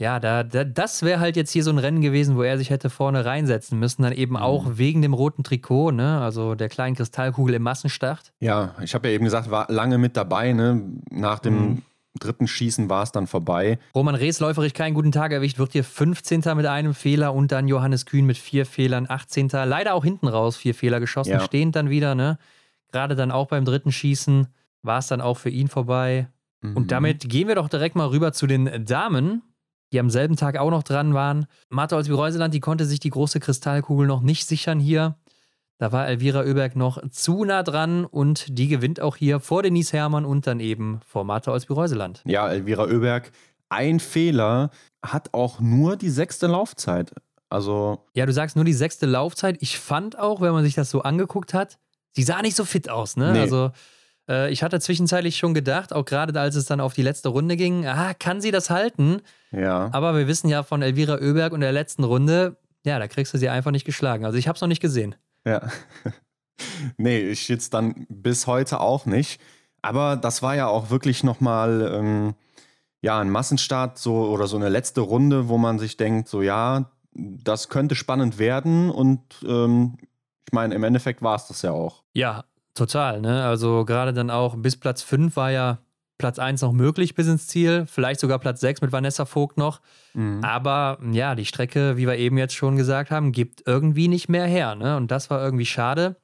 [0.00, 2.70] Ja, da, da das wäre halt jetzt hier so ein Rennen gewesen, wo er sich
[2.70, 4.42] hätte vorne reinsetzen müssen, dann eben mhm.
[4.42, 6.20] auch wegen dem roten Trikot, ne?
[6.20, 8.32] Also der kleinen Kristallkugel im Massenstart.
[8.38, 10.82] Ja, ich habe ja eben gesagt, war lange mit dabei, ne?
[11.10, 11.82] Nach dem mhm.
[12.20, 13.80] dritten Schießen war es dann vorbei.
[13.92, 16.44] Roman Rees läuferig keinen guten Tag erwischt, wird hier 15.
[16.54, 19.48] mit einem Fehler und dann Johannes Kühn mit vier Fehlern, 18.
[19.48, 21.40] Leider auch hinten raus vier Fehler geschossen, ja.
[21.40, 22.38] stehend dann wieder, ne?
[22.92, 24.46] Gerade dann auch beim dritten Schießen
[24.82, 26.28] war es dann auch für ihn vorbei.
[26.60, 26.76] Mhm.
[26.76, 29.42] Und damit gehen wir doch direkt mal rüber zu den Damen,
[29.92, 31.46] die am selben Tag auch noch dran waren.
[31.70, 35.16] Martha Olsby-Reuseland, die konnte sich die große Kristallkugel noch nicht sichern hier.
[35.78, 39.92] Da war Elvira Oeberg noch zu nah dran und die gewinnt auch hier vor Denise
[39.92, 42.22] Herrmann und dann eben vor Martha Olsby-Reuseland.
[42.24, 43.30] Ja, Elvira Oeberg,
[43.68, 44.70] ein Fehler,
[45.04, 47.14] hat auch nur die sechste Laufzeit.
[47.48, 48.04] Also.
[48.14, 49.56] Ja, du sagst nur die sechste Laufzeit.
[49.60, 51.78] Ich fand auch, wenn man sich das so angeguckt hat,
[52.12, 53.32] sie sah nicht so fit aus, ne?
[53.32, 53.40] Nee.
[53.40, 53.70] Also
[54.28, 57.56] äh, ich hatte zwischenzeitlich schon gedacht, auch gerade als es dann auf die letzte Runde
[57.56, 59.22] ging, ah, kann sie das halten?
[59.50, 59.90] Ja.
[59.92, 63.38] Aber wir wissen ja von Elvira Oeberg und der letzten Runde, ja, da kriegst du
[63.38, 64.24] sie einfach nicht geschlagen.
[64.24, 65.14] Also ich habe es noch nicht gesehen.
[65.44, 65.68] Ja.
[66.96, 69.40] nee, ich jetzt dann bis heute auch nicht.
[69.82, 72.34] Aber das war ja auch wirklich nochmal ähm,
[73.00, 76.90] ja, ein Massenstart so, oder so eine letzte Runde, wo man sich denkt, so ja,
[77.12, 79.98] das könnte spannend werden und ähm,
[80.46, 82.04] ich meine, im Endeffekt war es das ja auch.
[82.14, 82.44] Ja,
[82.78, 83.44] Total, ne?
[83.44, 85.78] Also gerade dann auch bis Platz 5 war ja
[86.16, 89.80] Platz 1 noch möglich bis ins Ziel, vielleicht sogar Platz 6 mit Vanessa Vogt noch.
[90.14, 90.44] Mhm.
[90.44, 94.46] Aber ja, die Strecke, wie wir eben jetzt schon gesagt haben, gibt irgendwie nicht mehr
[94.46, 94.96] her, ne?
[94.96, 96.16] Und das war irgendwie schade.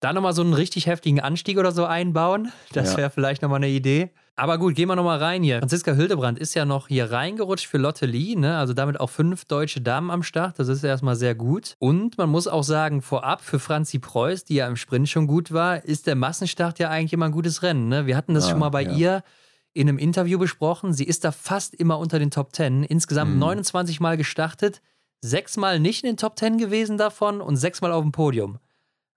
[0.00, 3.68] Da nochmal so einen richtig heftigen Anstieg oder so einbauen, das wäre vielleicht nochmal eine
[3.68, 4.10] Idee.
[4.34, 5.58] Aber gut, gehen wir nochmal rein hier.
[5.58, 8.56] Franziska Hildebrand ist ja noch hier reingerutscht für Lotte Lee, ne?
[8.56, 10.58] also damit auch fünf deutsche Damen am Start.
[10.58, 11.76] Das ist erstmal sehr gut.
[11.78, 15.52] Und man muss auch sagen, vorab für Franzi Preuß, die ja im Sprint schon gut
[15.52, 17.88] war, ist der Massenstart ja eigentlich immer ein gutes Rennen.
[17.88, 18.06] Ne?
[18.06, 18.92] Wir hatten das ah, schon mal bei ja.
[18.92, 19.22] ihr
[19.74, 20.94] in einem Interview besprochen.
[20.94, 22.84] Sie ist da fast immer unter den Top 10.
[22.84, 23.38] Insgesamt mhm.
[23.38, 24.80] 29 Mal gestartet,
[25.20, 28.58] sechsmal nicht in den Top 10 gewesen davon und sechsmal auf dem Podium.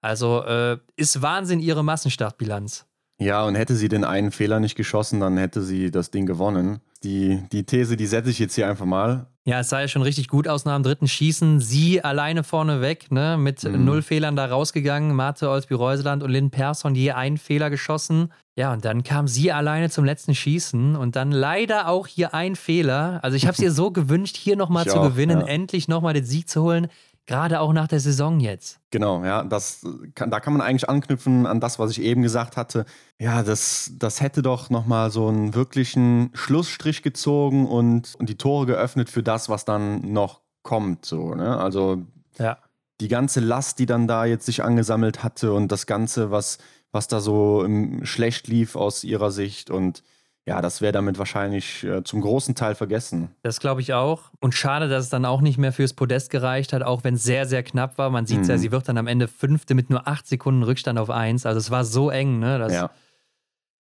[0.01, 2.85] Also äh, ist Wahnsinn ihre Massenstartbilanz.
[3.19, 6.81] Ja, und hätte sie den einen Fehler nicht geschossen, dann hätte sie das Ding gewonnen.
[7.03, 9.27] Die, die These, die setze ich jetzt hier einfach mal.
[9.47, 11.59] Ja, es sah ja schon richtig gut aus nach dem dritten Schießen.
[11.59, 13.85] Sie alleine vorne weg, ne, mit mhm.
[13.85, 15.15] null Fehlern da rausgegangen.
[15.15, 18.33] Marte Olsby-Reuseland und Lynn Persson je einen Fehler geschossen.
[18.55, 22.55] Ja, und dann kam sie alleine zum letzten Schießen und dann leider auch hier ein
[22.55, 23.19] Fehler.
[23.21, 25.47] Also ich habe es ihr so gewünscht, hier nochmal zu auch, gewinnen, ja.
[25.47, 26.87] endlich nochmal den Sieg zu holen.
[27.27, 28.79] Gerade auch nach der Saison jetzt.
[28.91, 32.55] Genau, ja, das kann, da kann man eigentlich anknüpfen an das, was ich eben gesagt
[32.55, 32.85] hatte.
[33.19, 38.67] Ja, das, das hätte doch nochmal so einen wirklichen Schlussstrich gezogen und, und die Tore
[38.67, 41.05] geöffnet für das, was dann noch kommt.
[41.05, 41.57] So, ne?
[41.57, 42.03] Also
[42.37, 42.59] ja.
[43.01, 46.59] die ganze Last, die dann da jetzt sich angesammelt hatte und das Ganze, was,
[46.91, 47.67] was da so
[48.03, 50.03] schlecht lief aus ihrer Sicht und
[50.47, 53.29] ja, das wäre damit wahrscheinlich äh, zum großen Teil vergessen.
[53.41, 54.29] Das glaube ich auch.
[54.39, 57.23] Und schade, dass es dann auch nicht mehr fürs Podest gereicht hat, auch wenn es
[57.23, 58.11] sehr, sehr knapp war.
[58.11, 58.51] Man sieht es mhm.
[58.51, 61.47] ja, sie wird dann am Ende Fünfte mit nur acht Sekunden Rückstand auf eins.
[61.47, 62.59] Also es war so eng, ne?
[62.59, 62.91] Das ja.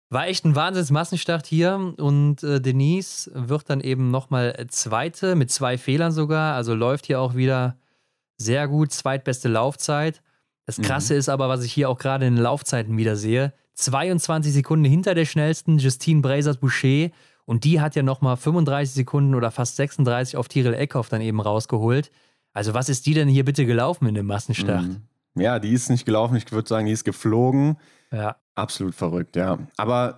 [0.09, 1.95] war echt ein Wahnsinns-Massenstart hier.
[1.99, 6.55] Und äh, Denise wird dann eben nochmal Zweite mit zwei Fehlern sogar.
[6.55, 7.77] Also läuft hier auch wieder
[8.39, 8.91] sehr gut.
[8.91, 10.23] Zweitbeste Laufzeit.
[10.65, 11.19] Das Krasse mhm.
[11.19, 15.15] ist aber, was ich hier auch gerade in den Laufzeiten wieder sehe 22 Sekunden hinter
[15.15, 17.11] der schnellsten Justine Brazers-Boucher.
[17.45, 21.41] Und die hat ja nochmal 35 Sekunden oder fast 36 auf Tiril Eckhoff dann eben
[21.41, 22.11] rausgeholt.
[22.53, 24.85] Also, was ist die denn hier bitte gelaufen in dem Massenstart?
[24.85, 25.03] Mhm.
[25.37, 26.37] Ja, die ist nicht gelaufen.
[26.37, 27.77] Ich würde sagen, die ist geflogen.
[28.13, 28.37] Ja.
[28.55, 29.59] Absolut verrückt, ja.
[29.77, 30.17] Aber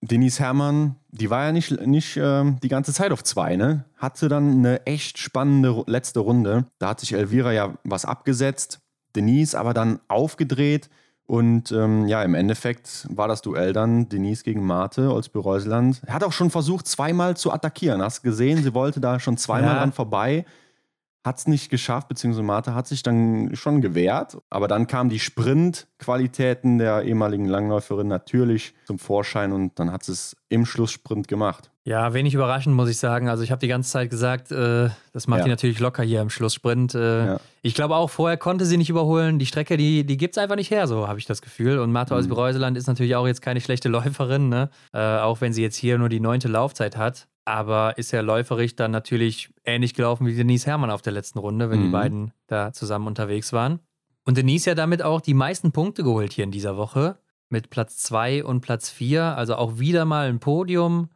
[0.00, 3.84] Denise Herrmann, die war ja nicht, nicht äh, die ganze Zeit auf zwei, ne?
[3.96, 6.66] Hatte dann eine echt spannende letzte Runde.
[6.78, 8.80] Da hat sich Elvira ja was abgesetzt.
[9.14, 10.88] Denise aber dann aufgedreht
[11.26, 16.02] und ähm, ja, im Endeffekt war das Duell dann Denise gegen Marte Olsby-Reuseland.
[16.06, 18.02] Er hat auch schon versucht, zweimal zu attackieren.
[18.02, 19.78] Hast gesehen, sie wollte da schon zweimal ja.
[19.78, 20.44] dran vorbei.
[21.24, 24.36] Hat es nicht geschafft, beziehungsweise Marte hat sich dann schon gewehrt.
[24.50, 30.12] Aber dann kamen die Sprintqualitäten der ehemaligen Langläuferin natürlich zum Vorschein und dann hat sie
[30.12, 31.70] es im Schlusssprint gemacht.
[31.86, 33.28] Ja, wenig überraschend, muss ich sagen.
[33.28, 35.44] Also ich habe die ganze Zeit gesagt, äh, das macht ja.
[35.44, 36.94] die natürlich locker hier im Schlusssprint.
[36.94, 37.40] Äh, ja.
[37.60, 39.38] Ich glaube auch, vorher konnte sie nicht überholen.
[39.38, 41.78] Die Strecke, die, die gibt es einfach nicht her, so habe ich das Gefühl.
[41.78, 42.32] Und Martha mhm.
[42.32, 44.70] Reuseland ist natürlich auch jetzt keine schlechte Läuferin, ne?
[44.94, 47.28] äh, auch wenn sie jetzt hier nur die neunte Laufzeit hat.
[47.44, 51.68] Aber ist ja läuferig dann natürlich ähnlich gelaufen wie Denise Herrmann auf der letzten Runde,
[51.68, 51.84] wenn mhm.
[51.84, 53.80] die beiden da zusammen unterwegs waren.
[54.24, 57.18] Und Denise ja damit auch die meisten Punkte geholt hier in dieser Woche
[57.50, 59.36] mit Platz 2 und Platz 4.
[59.36, 61.10] Also auch wieder mal ein Podium.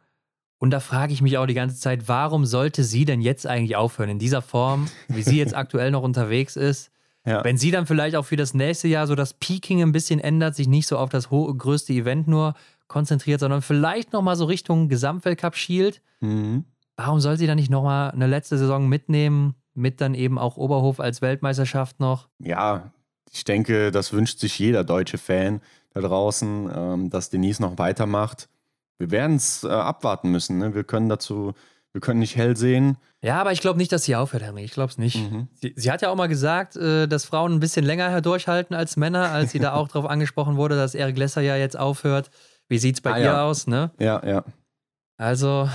[0.59, 3.77] Und da frage ich mich auch die ganze Zeit, warum sollte sie denn jetzt eigentlich
[3.77, 6.91] aufhören in dieser Form, wie sie jetzt aktuell noch unterwegs ist?
[7.25, 7.43] Ja.
[7.43, 10.55] Wenn sie dann vielleicht auch für das nächste Jahr so das Peaking ein bisschen ändert,
[10.55, 12.55] sich nicht so auf das größte Event nur
[12.87, 16.01] konzentriert, sondern vielleicht nochmal so Richtung Gesamtweltcup schielt.
[16.19, 16.65] Mhm.
[16.97, 20.99] Warum soll sie dann nicht nochmal eine letzte Saison mitnehmen, mit dann eben auch Oberhof
[20.99, 22.27] als Weltmeisterschaft noch?
[22.39, 22.91] Ja,
[23.31, 25.61] ich denke, das wünscht sich jeder deutsche Fan
[25.93, 28.49] da draußen, ähm, dass Denise noch weitermacht
[28.99, 30.59] wir werden es äh, abwarten müssen.
[30.59, 30.75] Ne?
[30.75, 31.53] Wir können dazu,
[31.93, 32.97] wir können nicht hell sehen.
[33.21, 34.63] Ja, aber ich glaube nicht, dass sie aufhört, Henry.
[34.63, 35.17] Ich glaube es nicht.
[35.17, 35.47] Mhm.
[35.55, 38.97] Sie, sie, hat ja auch mal gesagt, äh, dass Frauen ein bisschen länger durchhalten als
[38.97, 42.29] Männer, als sie da auch darauf angesprochen wurde, dass Eric Lesser ja jetzt aufhört.
[42.67, 43.43] Wie sieht es bei ah, ihr ja.
[43.43, 43.91] aus, ne?
[43.99, 44.43] Ja, ja.
[45.17, 45.69] Also,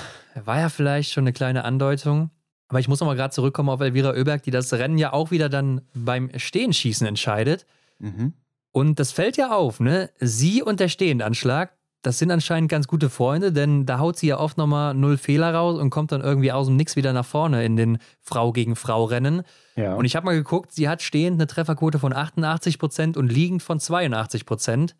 [0.44, 2.30] war ja vielleicht schon eine kleine Andeutung.
[2.68, 5.48] Aber ich muss nochmal gerade zurückkommen auf Elvira Oeberg, die das Rennen ja auch wieder
[5.48, 7.66] dann beim Stehenschießen entscheidet.
[7.98, 8.32] Mhm.
[8.72, 10.10] Und das fällt ja auf, ne?
[10.18, 14.38] Sie und der Stehendanschlag, das sind anscheinend ganz gute Freunde, denn da haut sie ja
[14.38, 17.64] oft nochmal null Fehler raus und kommt dann irgendwie aus dem Nix wieder nach vorne
[17.64, 19.42] in den Frau gegen Frau Rennen.
[19.74, 19.94] Ja.
[19.94, 23.62] Und ich habe mal geguckt, sie hat stehend eine Trefferquote von 88 Prozent und liegend
[23.62, 24.94] von 82 Prozent.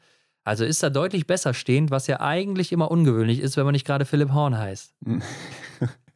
[0.45, 3.87] Also ist da deutlich besser stehend, was ja eigentlich immer ungewöhnlich ist, wenn man nicht
[3.87, 4.95] gerade Philipp Horn heißt.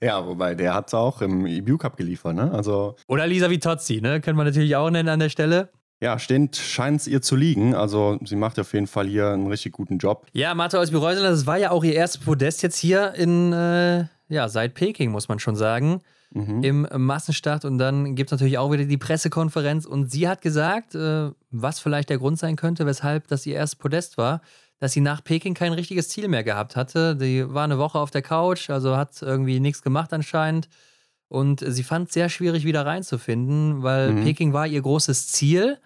[0.00, 2.52] Ja, wobei der hat es auch im EBU Cup geliefert, ne?
[2.52, 4.20] Also Oder Lisa Vitozzi, ne?
[4.20, 5.70] Können wir natürlich auch nennen an der Stelle.
[6.00, 7.74] Ja, stehend scheint es ihr zu liegen.
[7.74, 10.26] Also sie macht auf jeden Fall hier einen richtig guten Job.
[10.32, 14.48] Ja, Martha Olsby-Reuseland, das war ja auch ihr erstes Podest jetzt hier in, äh, ja,
[14.48, 16.00] seit Peking, muss man schon sagen.
[16.30, 16.62] Mhm.
[16.62, 17.64] Im Massenstart.
[17.64, 19.86] Und dann gibt es natürlich auch wieder die Pressekonferenz.
[19.86, 23.76] Und sie hat gesagt, äh, was vielleicht der Grund sein könnte, weshalb das ihr erstes
[23.78, 24.42] Podest war,
[24.78, 27.16] dass sie nach Peking kein richtiges Ziel mehr gehabt hatte.
[27.16, 30.68] Die war eine Woche auf der Couch, also hat irgendwie nichts gemacht anscheinend.
[31.28, 34.24] Und sie fand es sehr schwierig, wieder reinzufinden, weil mhm.
[34.24, 35.78] Peking war ihr großes Ziel.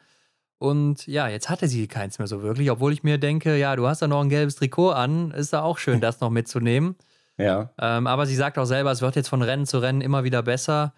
[0.63, 3.89] Und ja, jetzt hatte sie keins mehr so wirklich, obwohl ich mir denke, ja, du
[3.89, 6.95] hast da noch ein gelbes Trikot an, ist da auch schön, das noch mitzunehmen.
[7.37, 7.73] Ja.
[7.81, 10.45] Ähm, aber sie sagt auch selber, es wird jetzt von Rennen zu Rennen immer wieder
[10.45, 10.95] besser.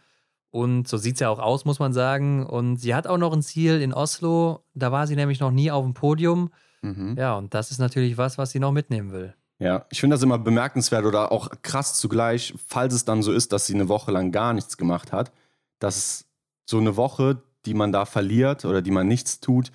[0.50, 2.44] Und so sieht es ja auch aus, muss man sagen.
[2.44, 4.66] Und sie hat auch noch ein Ziel in Oslo.
[4.74, 6.50] Da war sie nämlich noch nie auf dem Podium.
[6.82, 7.16] Mhm.
[7.16, 9.32] Ja, und das ist natürlich was, was sie noch mitnehmen will.
[9.60, 13.50] Ja, ich finde das immer bemerkenswert oder auch krass zugleich, falls es dann so ist,
[13.54, 15.32] dass sie eine Woche lang gar nichts gemacht hat,
[15.78, 16.26] dass
[16.66, 19.70] so eine Woche die man da verliert oder die man nichts tut,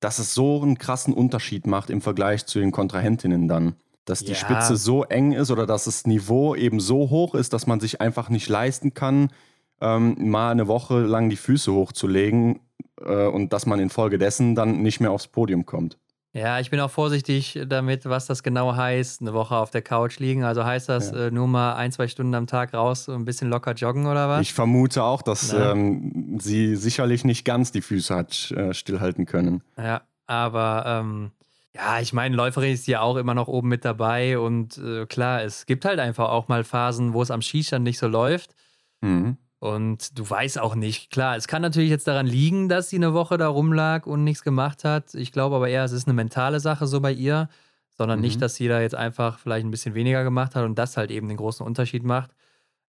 [0.00, 3.76] dass es so einen krassen Unterschied macht im Vergleich zu den Kontrahentinnen dann.
[4.04, 4.34] Dass die ja.
[4.34, 8.02] Spitze so eng ist oder dass das Niveau eben so hoch ist, dass man sich
[8.02, 9.30] einfach nicht leisten kann,
[9.80, 12.60] ähm, mal eine Woche lang die Füße hochzulegen
[13.00, 15.98] äh, und dass man infolgedessen dann nicht mehr aufs Podium kommt.
[16.36, 20.18] Ja, ich bin auch vorsichtig damit, was das genau heißt, eine Woche auf der Couch
[20.18, 20.42] liegen.
[20.42, 21.28] Also heißt das ja.
[21.28, 24.28] äh, nur mal ein, zwei Stunden am Tag raus und ein bisschen locker joggen oder
[24.28, 24.40] was?
[24.40, 29.62] Ich vermute auch, dass ähm, sie sicherlich nicht ganz die Füße hat äh, stillhalten können.
[29.78, 31.30] Ja, aber ähm,
[31.72, 35.44] ja, ich meine, Läuferin ist ja auch immer noch oben mit dabei und äh, klar,
[35.44, 38.56] es gibt halt einfach auch mal Phasen, wo es am Skistand nicht so läuft.
[39.02, 39.36] Mhm.
[39.64, 43.14] Und du weißt auch nicht, klar, es kann natürlich jetzt daran liegen, dass sie eine
[43.14, 45.14] Woche da rumlag und nichts gemacht hat.
[45.14, 47.48] Ich glaube aber eher, es ist eine mentale Sache so bei ihr,
[47.96, 48.24] sondern mhm.
[48.24, 51.10] nicht, dass sie da jetzt einfach vielleicht ein bisschen weniger gemacht hat und das halt
[51.10, 52.32] eben den großen Unterschied macht.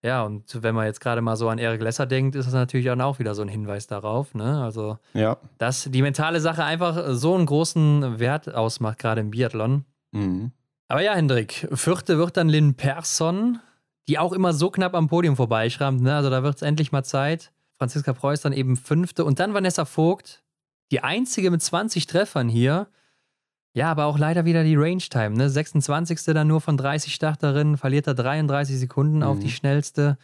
[0.04, 2.92] Ja, und wenn man jetzt gerade mal so an Eric Lesser denkt, ist das natürlich
[2.92, 4.36] auch wieder so ein Hinweis darauf.
[4.36, 4.62] Ne?
[4.62, 5.38] Also, ja.
[5.58, 9.86] dass die mentale Sache einfach so einen großen Wert ausmacht, gerade im Biathlon.
[10.12, 10.52] Mhm.
[10.90, 13.62] Aber ja, Hendrik, vierte wird dann Lynn Persson
[14.08, 16.02] die auch immer so knapp am Podium vorbeischrammt.
[16.02, 16.16] Ne?
[16.16, 17.52] Also da wird es endlich mal Zeit.
[17.78, 20.44] Franziska Preuß dann eben fünfte und dann Vanessa Vogt,
[20.92, 22.88] die einzige mit 20 Treffern hier.
[23.74, 25.32] Ja, aber auch leider wieder die Range-Time.
[25.32, 25.50] Ne?
[25.50, 26.24] 26.
[26.28, 29.24] dann nur von 30 Starterinnen, verliert er 33 Sekunden mhm.
[29.24, 29.52] auf die mhm.
[29.52, 30.18] schnellste.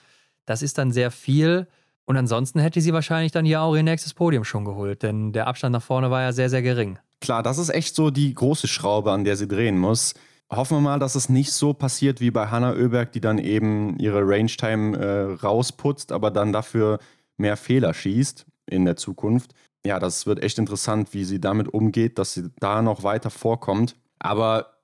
[0.45, 1.67] Das ist dann sehr viel.
[2.05, 5.47] Und ansonsten hätte sie wahrscheinlich dann hier auch ihr nächstes Podium schon geholt, denn der
[5.47, 6.97] Abstand nach vorne war ja sehr, sehr gering.
[7.19, 10.13] Klar, das ist echt so die große Schraube, an der sie drehen muss
[10.51, 13.97] hoffen wir mal, dass es nicht so passiert wie bei Hannah Oeberg, die dann eben
[13.97, 16.99] ihre Range-Time äh, rausputzt, aber dann dafür
[17.37, 19.53] mehr Fehler schießt in der Zukunft.
[19.85, 23.95] Ja, das wird echt interessant, wie sie damit umgeht, dass sie da noch weiter vorkommt.
[24.19, 24.77] Aber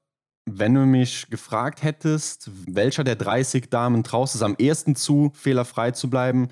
[0.46, 5.92] wenn du mich gefragt hättest, welcher der 30 Damen traust es am ehesten zu, fehlerfrei
[5.92, 6.48] zu bleiben,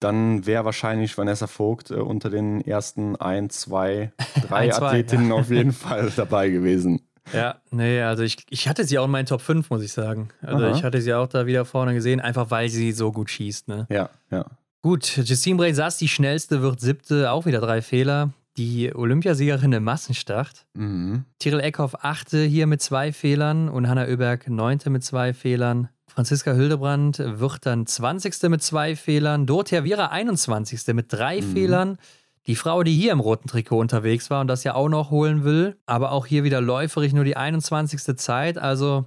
[0.00, 5.28] dann wäre wahrscheinlich Vanessa Vogt äh, unter den ersten ein, zwei, drei ein, zwei, Athletinnen
[5.28, 5.34] ja.
[5.34, 7.05] auf jeden Fall dabei gewesen.
[7.32, 10.28] Ja, nee, also ich, ich hatte sie auch in meinen Top 5, muss ich sagen.
[10.42, 10.76] Also Aha.
[10.76, 13.68] ich hatte sie auch da wieder vorne gesehen, einfach weil sie so gut schießt.
[13.68, 13.86] Ne?
[13.90, 14.46] Ja, ja.
[14.82, 18.30] Gut, Justine Bray-Sass, die schnellste, wird siebte, auch wieder drei Fehler.
[18.56, 20.64] Die Olympiasiegerin im Massenstart.
[20.74, 21.24] Mhm.
[21.38, 25.88] Tyrell Eckhoff achte hier mit zwei Fehlern und Hanna Oeberg neunte mit zwei Fehlern.
[26.08, 28.48] Franziska Hildebrand wird dann 20.
[28.48, 29.44] mit zwei Fehlern.
[29.44, 30.94] Dorothea Viera 21.
[30.94, 31.52] mit drei mhm.
[31.52, 31.98] Fehlern.
[32.46, 35.42] Die Frau, die hier im roten Trikot unterwegs war und das ja auch noch holen
[35.42, 38.16] will, aber auch hier wieder läuferig nur die 21.
[38.16, 38.56] Zeit.
[38.56, 39.06] Also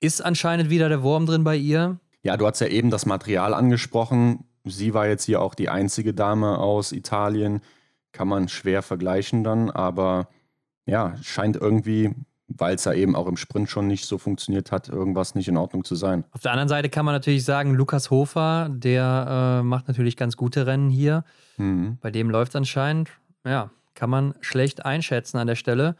[0.00, 1.98] ist anscheinend wieder der Wurm drin bei ihr.
[2.22, 4.44] Ja, du hast ja eben das Material angesprochen.
[4.64, 7.60] Sie war jetzt hier auch die einzige Dame aus Italien.
[8.12, 10.28] Kann man schwer vergleichen dann, aber
[10.86, 12.14] ja, scheint irgendwie
[12.48, 15.56] weil es ja eben auch im Sprint schon nicht so funktioniert hat, irgendwas nicht in
[15.56, 16.24] Ordnung zu sein.
[16.32, 20.36] Auf der anderen Seite kann man natürlich sagen, Lukas Hofer, der äh, macht natürlich ganz
[20.36, 21.24] gute Rennen hier.
[21.58, 21.98] Mhm.
[22.00, 23.10] Bei dem läuft es anscheinend,
[23.44, 25.96] ja, kann man schlecht einschätzen an der Stelle.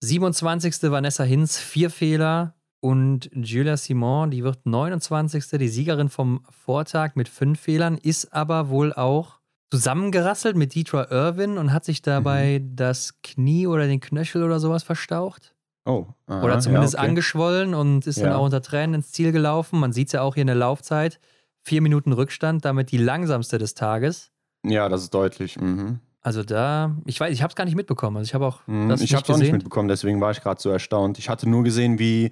[0.00, 0.90] 27.
[0.90, 2.54] Vanessa Hinz, vier Fehler.
[2.80, 5.58] Und Julia Simon, die wird 29.
[5.58, 11.56] Die Siegerin vom Vortag mit fünf Fehlern, ist aber wohl auch zusammengerasselt mit Deetra Irwin
[11.56, 12.76] und hat sich dabei mhm.
[12.76, 15.53] das Knie oder den Knöchel oder sowas verstaucht.
[15.86, 16.06] Oh.
[16.26, 17.08] Aha, Oder zumindest ja, okay.
[17.08, 18.24] angeschwollen und ist ja.
[18.24, 19.78] dann auch unter Tränen ins Ziel gelaufen.
[19.78, 21.20] Man sieht es ja auch hier in der Laufzeit.
[21.62, 24.30] Vier Minuten Rückstand, damit die langsamste des Tages.
[24.64, 25.58] Ja, das ist deutlich.
[25.60, 26.00] Mhm.
[26.20, 28.16] Also da, ich weiß, ich habe es gar nicht mitbekommen.
[28.16, 30.40] Also ich habe auch mhm, das Ich habe es auch nicht mitbekommen, deswegen war ich
[30.40, 31.18] gerade so erstaunt.
[31.18, 32.30] Ich hatte nur gesehen, wie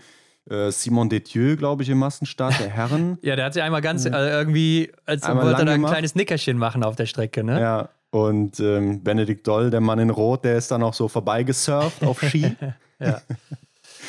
[0.48, 3.18] äh, Simon Detieu, glaube ich, im Massenstart der Herren.
[3.22, 6.84] ja, der hat sich einmal ganz äh, irgendwie, als wollte er ein kleines Nickerchen machen
[6.84, 7.60] auf der Strecke, ne?
[7.60, 7.88] Ja.
[8.10, 12.20] Und ähm, Benedikt Doll, der Mann in Rot, der ist dann auch so vorbeigesurft auf
[12.20, 12.54] Ski.
[13.02, 13.22] ja.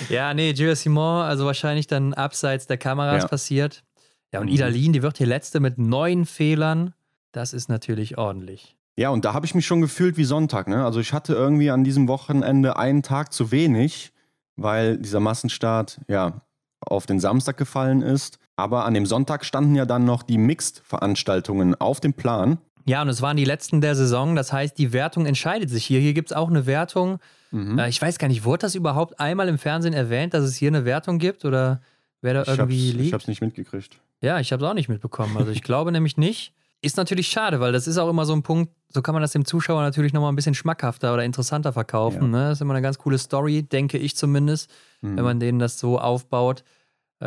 [0.09, 3.27] ja, nee, Julia Simon, also wahrscheinlich dann abseits der Kameras ja.
[3.27, 3.83] passiert.
[4.31, 4.53] Ja, und mhm.
[4.53, 6.93] Idalin, die wird hier letzte mit neun Fehlern.
[7.31, 8.75] Das ist natürlich ordentlich.
[8.95, 10.67] Ja, und da habe ich mich schon gefühlt wie Sonntag.
[10.67, 10.83] Ne?
[10.85, 14.11] Also ich hatte irgendwie an diesem Wochenende einen Tag zu wenig,
[14.55, 16.41] weil dieser Massenstart ja
[16.79, 18.39] auf den Samstag gefallen ist.
[18.55, 22.59] Aber an dem Sonntag standen ja dann noch die Mixed-Veranstaltungen auf dem Plan.
[22.85, 24.35] Ja, und es waren die letzten der Saison.
[24.35, 25.99] Das heißt, die Wertung entscheidet sich hier.
[25.99, 27.19] Hier gibt es auch eine Wertung.
[27.53, 27.77] Mhm.
[27.77, 30.69] Äh, ich weiß gar nicht, wurde das überhaupt einmal im Fernsehen erwähnt, dass es hier
[30.69, 31.45] eine Wertung gibt?
[31.45, 31.81] Oder
[32.21, 33.07] wer da ich irgendwie liegt?
[33.07, 33.99] Ich habe es nicht mitgekriegt.
[34.21, 35.37] Ja, ich habe es auch nicht mitbekommen.
[35.37, 36.53] Also ich glaube nämlich nicht.
[36.81, 39.31] Ist natürlich schade, weil das ist auch immer so ein Punkt, so kann man das
[39.31, 42.23] dem Zuschauer natürlich nochmal ein bisschen schmackhafter oder interessanter verkaufen.
[42.23, 42.27] Ja.
[42.27, 42.49] Ne?
[42.49, 45.15] Das ist immer eine ganz coole Story, denke ich zumindest, mhm.
[45.15, 46.65] wenn man denen das so aufbaut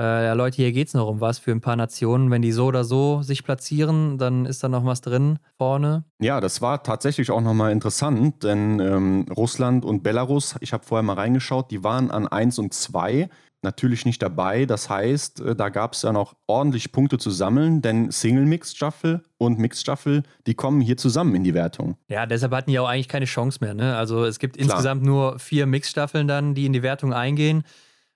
[0.01, 2.30] ja, Leute, hier geht es noch um was für ein paar Nationen.
[2.30, 6.05] Wenn die so oder so sich platzieren, dann ist da noch was drin vorne.
[6.20, 11.03] Ja, das war tatsächlich auch nochmal interessant, denn ähm, Russland und Belarus, ich habe vorher
[11.03, 13.28] mal reingeschaut, die waren an 1 und 2
[13.62, 14.66] natürlich nicht dabei.
[14.66, 19.59] Das heißt, äh, da gab es ja noch ordentlich Punkte zu sammeln, denn Single-Mixed-Staffel und
[19.59, 21.97] Mixed-Staffel, die kommen hier zusammen in die Wertung.
[22.09, 23.74] Ja, deshalb hatten die auch eigentlich keine Chance mehr.
[23.74, 23.97] Ne?
[23.97, 24.68] Also es gibt Klar.
[24.68, 27.64] insgesamt nur vier Mixed-Staffeln dann, die in die Wertung eingehen.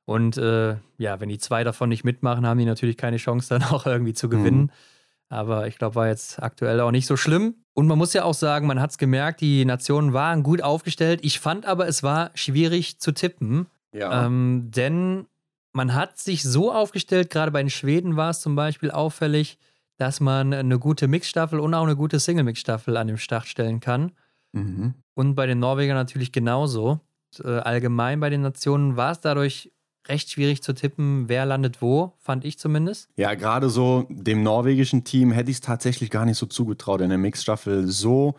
[0.05, 3.63] Und äh, ja, wenn die zwei davon nicht mitmachen, haben die natürlich keine Chance, dann
[3.65, 4.63] auch irgendwie zu gewinnen.
[4.63, 4.71] Mhm.
[5.29, 7.55] Aber ich glaube, war jetzt aktuell auch nicht so schlimm.
[7.73, 11.21] Und man muss ja auch sagen, man hat es gemerkt, die Nationen waren gut aufgestellt.
[11.23, 13.67] Ich fand aber, es war schwierig zu tippen.
[13.93, 14.27] Ja.
[14.27, 15.27] Ähm, denn
[15.73, 19.59] man hat sich so aufgestellt, gerade bei den Schweden war es zum Beispiel auffällig,
[19.99, 24.13] dass man eine gute Mixstaffel und auch eine gute Single-Mix-Staffel an den Start stellen kann.
[24.53, 24.95] Mhm.
[25.15, 27.01] Und bei den Norwegern natürlich genauso.
[27.39, 29.71] Und, äh, allgemein bei den Nationen war es dadurch
[30.11, 33.09] recht schwierig zu tippen, wer landet wo, fand ich zumindest.
[33.17, 37.09] Ja, gerade so dem norwegischen Team hätte ich es tatsächlich gar nicht so zugetraut, in
[37.09, 38.35] der Mixstaffel so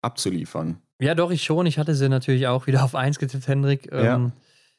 [0.00, 0.78] abzuliefern.
[1.00, 1.66] Ja, doch, ich schon.
[1.66, 3.90] Ich hatte sie natürlich auch wieder auf 1 getippt, Hendrik.
[3.92, 4.14] Ja.
[4.14, 4.32] Ähm,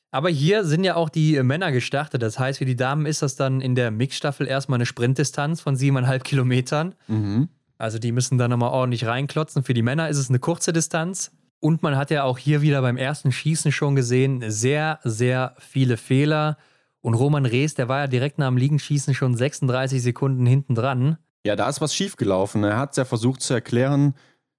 [0.09, 2.21] aber hier sind ja auch die Männer gestartet.
[2.21, 5.75] Das heißt, für die Damen ist das dann in der Mixstaffel erstmal eine Sprintdistanz von
[5.75, 6.93] siebeneinhalb Kilometern.
[7.07, 7.49] Mhm.
[7.77, 9.63] Also die müssen dann nochmal ordentlich reinklotzen.
[9.63, 11.31] Für die Männer ist es eine kurze Distanz.
[11.63, 15.95] Und man hat ja auch hier wieder beim ersten Schießen schon gesehen, sehr, sehr viele
[15.95, 16.57] Fehler.
[16.99, 21.19] Und Roman Rees, der war ja direkt nach dem Liegenschießen schon 36 Sekunden hinten dran.
[21.45, 22.65] Ja, da ist was schiefgelaufen.
[22.65, 24.13] Er hat es ja versucht zu erklären,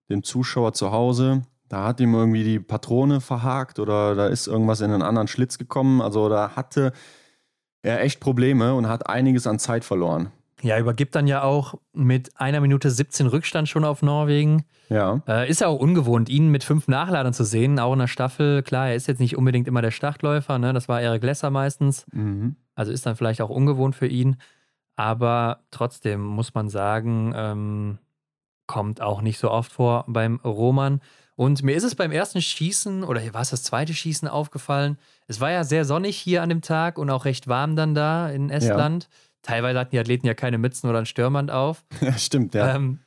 [0.09, 1.43] dem Zuschauer zu Hause.
[1.69, 5.59] Da hat ihm irgendwie die Patrone verhakt oder da ist irgendwas in einen anderen Schlitz
[5.59, 6.01] gekommen.
[6.01, 6.95] Also da hatte
[7.83, 10.33] er echt Probleme und hat einiges an Zeit verloren.
[10.65, 14.65] Ja, übergibt dann ja auch mit einer Minute 17 Rückstand schon auf Norwegen.
[14.89, 15.21] Ja.
[15.29, 18.63] Äh, ist ja auch ungewohnt, ihn mit fünf Nachladern zu sehen, auch in der Staffel.
[18.63, 20.73] Klar, er ist jetzt nicht unbedingt immer der Startläufer, ne?
[20.73, 22.07] das war Erik Lesser meistens.
[22.13, 22.57] Mhm.
[22.75, 24.37] Also ist dann vielleicht auch ungewohnt für ihn.
[24.97, 27.99] Aber trotzdem muss man sagen, ähm,
[28.67, 31.03] kommt auch nicht so oft vor beim Roman.
[31.37, 34.97] Und mir ist es beim ersten Schießen oder war es das zweite Schießen aufgefallen.
[35.27, 38.31] Es war ja sehr sonnig hier an dem Tag und auch recht warm dann da
[38.31, 39.05] in Estland.
[39.05, 39.19] Ja.
[39.45, 41.85] Teilweise hatten die Athleten ja keine Mützen oder ein Stürmband auf.
[42.01, 42.75] Ja, stimmt, ja.
[42.75, 43.01] Ähm,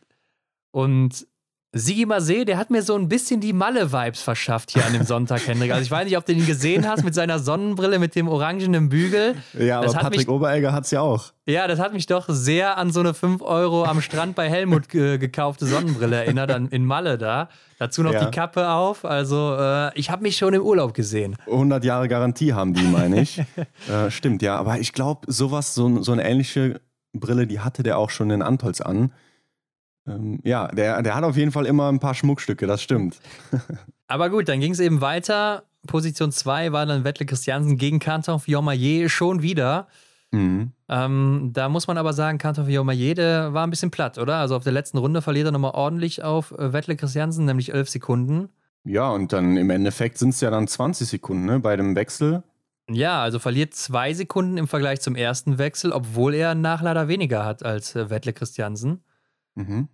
[0.72, 1.28] und
[1.74, 5.46] Sigi Masé, der hat mir so ein bisschen die Malle-Vibes verschafft hier an dem Sonntag,
[5.48, 5.72] Hendrik.
[5.72, 8.88] Also ich weiß nicht, ob du ihn gesehen hast mit seiner Sonnenbrille, mit dem orangenen
[8.88, 9.36] Bügel.
[9.58, 11.34] Ja, aber Patrick mich, Oberegger hat es ja auch.
[11.46, 14.88] Ja, das hat mich doch sehr an so eine 5 Euro am Strand bei Helmut
[14.88, 17.50] ge gekaufte Sonnenbrille erinnert, an, in Malle da.
[17.80, 18.24] Dazu noch ja.
[18.24, 19.04] die Kappe auf.
[19.04, 21.36] Also äh, ich habe mich schon im Urlaub gesehen.
[21.48, 23.40] 100 Jahre Garantie haben die, meine ich.
[23.90, 24.56] äh, stimmt, ja.
[24.56, 26.80] Aber ich glaube, sowas, so, so eine ähnliche
[27.14, 29.12] Brille, die hatte der auch schon in Antolz an.
[30.08, 33.20] Ähm, ja, der, der hat auf jeden Fall immer ein paar Schmuckstücke, das stimmt.
[34.08, 35.64] Aber gut, dann ging es eben weiter.
[35.86, 39.88] Position 2 war dann Wettle Christiansen gegen Kanton Fiormaillet schon wieder.
[40.32, 40.72] Mhm.
[40.90, 44.36] Ähm, da muss man aber sagen, Kanton Fiormaillet, der war ein bisschen platt, oder?
[44.36, 47.90] Also auf der letzten Runde verliert er nochmal ordentlich auf äh, Wettle Christiansen, nämlich 11
[47.90, 48.50] Sekunden.
[48.84, 52.44] Ja, und dann im Endeffekt sind es ja dann 20 Sekunden ne, bei dem Wechsel.
[52.90, 57.44] Ja, also verliert zwei Sekunden im Vergleich zum ersten Wechsel, obwohl er einen Nachlader weniger
[57.44, 59.04] hat als äh, Wettle Christiansen.
[59.56, 59.90] Mhm.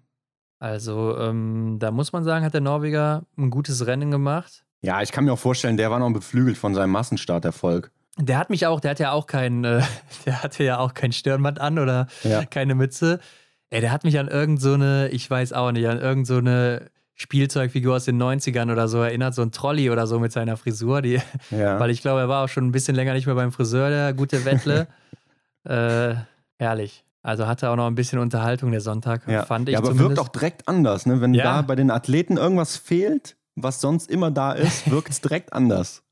[0.60, 4.64] Also ähm, da muss man sagen, hat der Norweger ein gutes Rennen gemacht.
[4.82, 7.92] Ja, ich kann mir auch vorstellen, der war noch beflügelt von seinem Massenstarterfolg.
[8.18, 9.82] Der hat mich auch, der hat ja auch kein, äh,
[10.26, 12.46] der hatte ja auch kein Stirnband an oder ja.
[12.46, 13.20] keine Mütze.
[13.70, 17.96] Ey, der hat mich an irgendeine, so ich weiß auch nicht, an irgendeine so Spielzeugfigur
[17.96, 21.20] aus den 90ern oder so erinnert, so ein Trolley oder so mit seiner Frisur, die,
[21.52, 21.80] ja.
[21.80, 24.14] weil ich glaube, er war auch schon ein bisschen länger nicht mehr beim Friseur, der
[24.14, 24.88] gute Wettle.
[25.64, 26.16] äh,
[26.58, 27.04] herrlich.
[27.24, 29.46] Also hatte auch noch ein bisschen Unterhaltung der Sonntag, ja.
[29.46, 29.74] fand ich.
[29.74, 30.18] Ja, aber zumindest.
[30.18, 31.22] wirkt auch direkt anders, ne?
[31.22, 31.44] Wenn ja.
[31.46, 36.04] da bei den Athleten irgendwas fehlt, was sonst immer da ist, wirkt es direkt anders.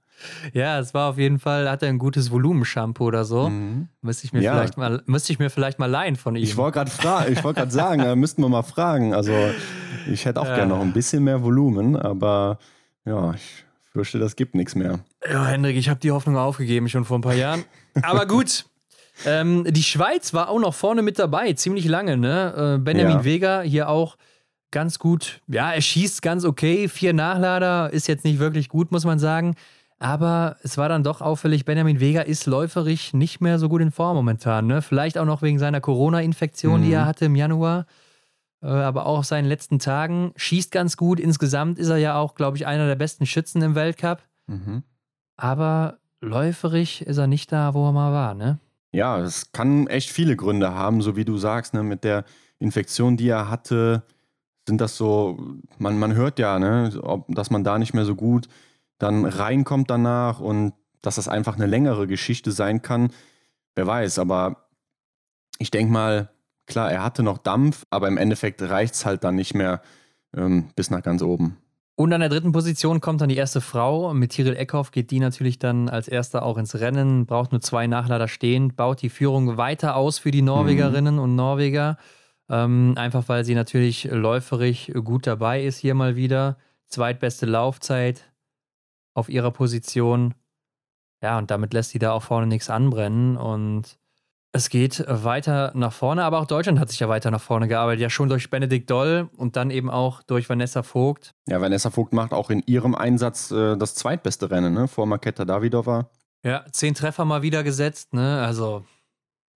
[0.53, 3.49] Ja, es war auf jeden Fall, hat er ein gutes Volumenshampoo oder so.
[3.49, 3.89] Mhm.
[4.01, 4.53] Müsste ich mir ja.
[4.53, 6.43] vielleicht mal, müsste ich mir vielleicht mal leihen von ihm.
[6.43, 9.13] Ich wollte gerade fragen, ich wollte gerade sagen, da müssten wir mal fragen.
[9.13, 9.33] Also
[10.09, 10.55] ich hätte auch ja.
[10.55, 12.59] gerne noch ein bisschen mehr Volumen, aber
[13.03, 14.99] ja, ich fürchte, das gibt nichts mehr.
[15.29, 17.65] Ja, Hendrik, ich habe die Hoffnung aufgegeben schon vor ein paar Jahren.
[18.03, 18.65] Aber gut,
[19.25, 22.75] ähm, die Schweiz war auch noch vorne mit dabei, ziemlich lange, ne?
[22.75, 23.23] Äh, Benjamin ja.
[23.23, 24.17] Vega hier auch
[24.71, 25.41] ganz gut.
[25.47, 26.87] Ja, er schießt ganz okay.
[26.87, 29.55] Vier Nachlader ist jetzt nicht wirklich gut, muss man sagen.
[29.99, 33.91] Aber es war dann doch auffällig, Benjamin Vega ist läuferisch nicht mehr so gut in
[33.91, 34.65] Form momentan.
[34.65, 34.81] Ne?
[34.81, 36.85] Vielleicht auch noch wegen seiner Corona-Infektion, mhm.
[36.85, 37.85] die er hatte im Januar.
[38.63, 40.33] Äh, aber auch auf seinen letzten Tagen.
[40.37, 41.19] Schießt ganz gut.
[41.19, 44.23] Insgesamt ist er ja auch, glaube ich, einer der besten Schützen im Weltcup.
[44.47, 44.81] Mhm.
[45.35, 48.33] Aber läuferisch ist er nicht da, wo er mal war.
[48.33, 48.57] Ne?
[48.93, 52.25] Ja, es kann echt viele Gründe haben, so wie du sagst, ne, mit der
[52.59, 54.03] Infektion, die er hatte,
[54.67, 55.37] sind das so,
[55.77, 58.47] man, man hört ja, ne, ob, dass man da nicht mehr so gut
[58.99, 63.11] dann reinkommt danach und dass das einfach eine längere Geschichte sein kann.
[63.75, 64.67] Wer weiß, aber
[65.57, 66.29] ich denke mal,
[66.67, 69.81] klar, er hatte noch Dampf, aber im Endeffekt reicht es halt dann nicht mehr
[70.35, 71.57] ähm, bis nach ganz oben.
[71.95, 74.13] Und an der dritten Position kommt dann die erste Frau.
[74.13, 77.85] Mit Tiril Eckhoff geht die natürlich dann als erster auch ins Rennen, braucht nur zwei
[77.87, 81.21] Nachlader stehen, baut die Führung weiter aus für die Norwegerinnen mhm.
[81.21, 81.97] und Norweger.
[82.49, 86.57] Ähm, einfach weil sie natürlich läuferig gut dabei ist hier mal wieder.
[86.87, 88.31] Zweitbeste Laufzeit
[89.13, 90.33] auf ihrer Position.
[91.21, 93.37] Ja, und damit lässt sie da auch vorne nichts anbrennen.
[93.37, 93.99] Und
[94.53, 98.01] es geht weiter nach vorne, aber auch Deutschland hat sich ja weiter nach vorne gearbeitet.
[98.01, 101.33] Ja, schon durch Benedikt Doll und dann eben auch durch Vanessa Vogt.
[101.47, 104.87] Ja, Vanessa Vogt macht auch in ihrem Einsatz äh, das zweitbeste Rennen, ne?
[104.87, 106.09] Vor Marketa Davidova.
[106.43, 108.43] Ja, zehn Treffer mal wieder gesetzt, ne?
[108.43, 108.83] Also,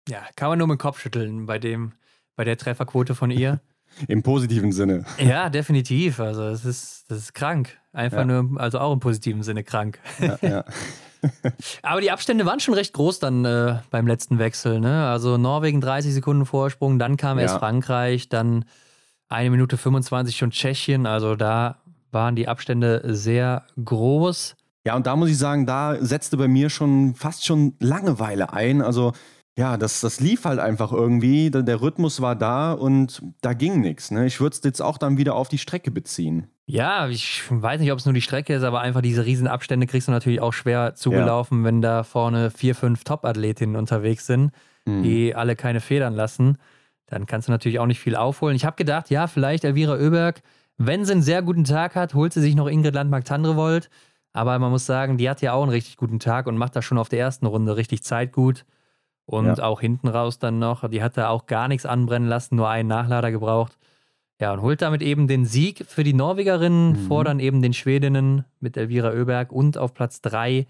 [0.07, 1.93] ja, kann man nur mit dem Kopf schütteln bei dem,
[2.35, 3.61] bei der Trefferquote von ihr.
[4.07, 5.05] Im positiven Sinne.
[5.17, 6.19] Ja, definitiv.
[6.19, 7.77] Also, es ist, das ist krank.
[7.93, 8.25] Einfach ja.
[8.25, 9.99] nur, also auch im positiven Sinne krank.
[10.19, 10.65] Ja, ja.
[11.81, 14.79] Aber die Abstände waren schon recht groß dann äh, beim letzten Wechsel.
[14.79, 15.07] Ne?
[15.07, 17.43] Also Norwegen 30 Sekunden Vorsprung, dann kam ja.
[17.43, 18.65] erst Frankreich, dann
[19.29, 21.05] eine Minute 25 schon Tschechien.
[21.05, 21.77] Also da
[22.11, 24.55] waren die Abstände sehr groß.
[24.85, 28.81] Ja, und da muss ich sagen, da setzte bei mir schon fast schon Langeweile ein.
[28.81, 29.13] Also
[29.57, 31.51] ja, das, das lief halt einfach irgendwie.
[31.51, 34.11] Der Rhythmus war da und da ging nichts.
[34.11, 34.25] Ne?
[34.25, 36.47] Ich würde es jetzt auch dann wieder auf die Strecke beziehen.
[36.65, 40.07] Ja, ich weiß nicht, ob es nur die Strecke ist, aber einfach diese Riesenabstände kriegst
[40.07, 41.65] du natürlich auch schwer zugelaufen, ja.
[41.65, 44.51] wenn da vorne vier, fünf Top-Athletinnen unterwegs sind,
[44.85, 45.03] mhm.
[45.03, 46.57] die alle keine Federn lassen.
[47.07, 48.55] Dann kannst du natürlich auch nicht viel aufholen.
[48.55, 50.41] Ich habe gedacht, ja, vielleicht Elvira Oeberg,
[50.77, 53.89] wenn sie einen sehr guten Tag hat, holt sie sich noch Ingrid Landmark-Tandrevold.
[54.31, 56.81] Aber man muss sagen, die hat ja auch einen richtig guten Tag und macht da
[56.81, 58.65] schon auf der ersten Runde richtig Zeit gut.
[59.25, 59.63] Und ja.
[59.63, 60.89] auch hinten raus dann noch.
[60.89, 63.77] Die hat da auch gar nichts anbrennen lassen, nur einen Nachlader gebraucht.
[64.43, 67.07] Ja, und holt damit eben den Sieg für die Norwegerinnen, mhm.
[67.07, 70.67] vor dann eben den Schwedinnen mit Elvira Oeberg und auf Platz 3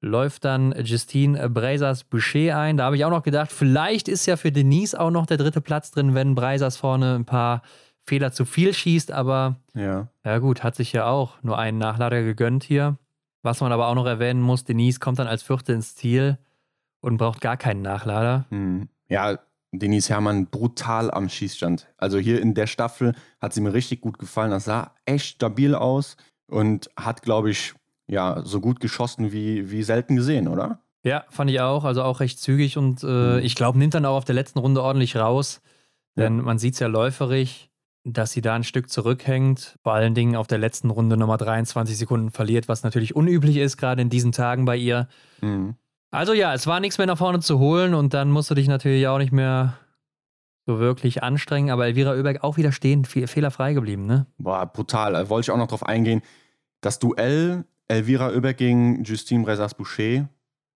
[0.00, 2.78] läuft dann Justine Breisers Boucher ein.
[2.78, 5.60] Da habe ich auch noch gedacht, vielleicht ist ja für Denise auch noch der dritte
[5.60, 7.60] Platz drin, wenn Breisers vorne ein paar
[8.06, 10.08] Fehler zu viel schießt, aber ja.
[10.24, 12.96] ja gut, hat sich ja auch nur einen Nachlader gegönnt hier.
[13.42, 16.38] Was man aber auch noch erwähnen muss, Denise kommt dann als Vierte ins Ziel
[17.02, 18.46] und braucht gar keinen Nachlader.
[18.48, 18.88] Mhm.
[19.10, 19.40] Ja,
[19.78, 21.88] Denise Herrmann brutal am Schießstand.
[21.96, 24.50] Also hier in der Staffel hat sie mir richtig gut gefallen.
[24.50, 27.74] Das sah echt stabil aus und hat, glaube ich,
[28.06, 30.80] ja, so gut geschossen wie, wie selten gesehen, oder?
[31.04, 31.84] Ja, fand ich auch.
[31.84, 33.38] Also auch recht zügig und äh, mhm.
[33.44, 35.60] ich glaube, nimmt dann auch auf der letzten Runde ordentlich raus.
[36.16, 36.42] Denn ja.
[36.42, 37.70] man sieht es ja läuferig,
[38.04, 39.78] dass sie da ein Stück zurückhängt.
[39.82, 43.76] Vor allen Dingen auf der letzten Runde nochmal 23 Sekunden verliert, was natürlich unüblich ist,
[43.76, 45.08] gerade in diesen Tagen bei ihr.
[45.40, 45.76] Mhm.
[46.14, 48.68] Also ja, es war nichts mehr nach vorne zu holen und dann musst du dich
[48.68, 49.78] natürlich auch nicht mehr
[50.64, 51.70] so wirklich anstrengen.
[51.70, 54.26] Aber Elvira Oeberg auch wieder stehen, fehlerfrei geblieben, ne?
[54.38, 55.14] Boah, brutal.
[55.14, 56.22] Da wollte ich auch noch drauf eingehen.
[56.80, 60.28] Das Duell Elvira Oeberg gegen Justine Brezas-Boucher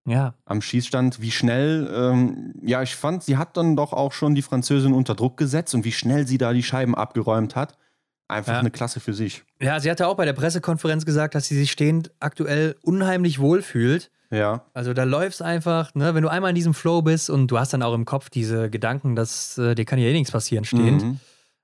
[0.06, 0.34] ja.
[0.44, 4.42] am Schießstand, wie schnell, ähm, ja, ich fand, sie hat dann doch auch schon die
[4.42, 7.78] Französin unter Druck gesetzt und wie schnell sie da die Scheiben abgeräumt hat.
[8.28, 8.58] Einfach ja.
[8.58, 9.42] eine Klasse für sich.
[9.60, 13.62] Ja, sie hatte auch bei der Pressekonferenz gesagt, dass sie sich stehend aktuell unheimlich wohl
[13.62, 14.10] fühlt.
[14.30, 14.66] Ja.
[14.74, 17.72] Also da läuft's einfach, ne, wenn du einmal in diesem Flow bist und du hast
[17.72, 21.02] dann auch im Kopf diese Gedanken, dass äh, dir kann ja eh nichts passieren stehend.
[21.02, 21.20] Mhm.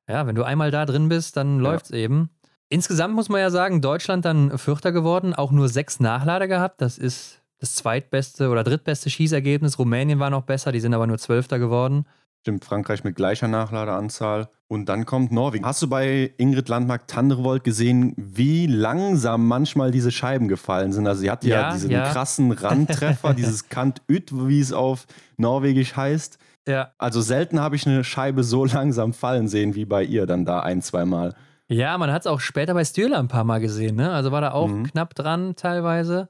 [0.08, 1.70] Ja, wenn du einmal da drin bist, dann ja.
[1.70, 2.30] läuft's eben.
[2.70, 6.80] Insgesamt muss man ja sagen, Deutschland dann Vierter geworden, auch nur sechs Nachlader gehabt.
[6.80, 9.78] Das ist das zweitbeste oder drittbeste Schießergebnis.
[9.78, 12.06] Rumänien war noch besser, die sind aber nur Zwölfter geworden.
[12.40, 14.48] Stimmt, Frankreich mit gleicher Nachladeranzahl.
[14.66, 15.64] Und dann kommt Norwegen.
[15.64, 21.06] Hast du bei Ingrid Landmark-Tandrevold gesehen, wie langsam manchmal diese Scheiben gefallen sind?
[21.06, 22.10] Also sie hatte ja, ja diesen ja.
[22.10, 26.38] krassen Randtreffer, dieses Kant Üt, wie es auf Norwegisch heißt.
[26.66, 26.92] Ja.
[26.96, 30.60] Also selten habe ich eine Scheibe so langsam fallen sehen wie bei ihr dann da
[30.60, 31.34] ein, zwei Mal.
[31.68, 34.12] Ja, man hat es auch später bei Stühler ein paar Mal gesehen, ne?
[34.12, 34.84] Also war da auch mhm.
[34.84, 36.28] knapp dran teilweise.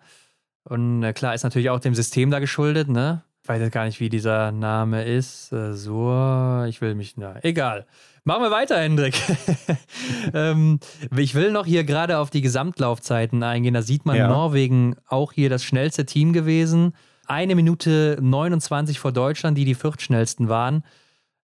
[0.64, 3.22] Und äh, klar, ist natürlich auch dem System da geschuldet, ne?
[3.42, 5.52] Ich weiß jetzt gar nicht, wie dieser Name ist.
[5.52, 7.86] Äh, so, ich will mich, na, egal.
[8.26, 9.14] Machen wir weiter, Hendrik.
[10.34, 10.80] ähm,
[11.14, 13.74] ich will noch hier gerade auf die Gesamtlaufzeiten eingehen.
[13.74, 14.28] Da sieht man ja.
[14.28, 16.94] Norwegen auch hier das schnellste Team gewesen.
[17.26, 20.84] Eine Minute 29 vor Deutschland, die die viertschnellsten waren.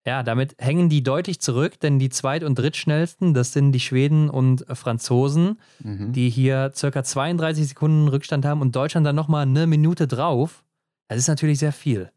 [0.06, 4.30] Ja, damit hängen die deutlich zurück, denn die zweit- und drittschnellsten, das sind die Schweden
[4.30, 6.14] und Franzosen, mhm.
[6.14, 10.64] die hier circa 32 Sekunden Rückstand haben und Deutschland dann nochmal eine Minute drauf.
[11.10, 12.10] Das ist natürlich sehr viel.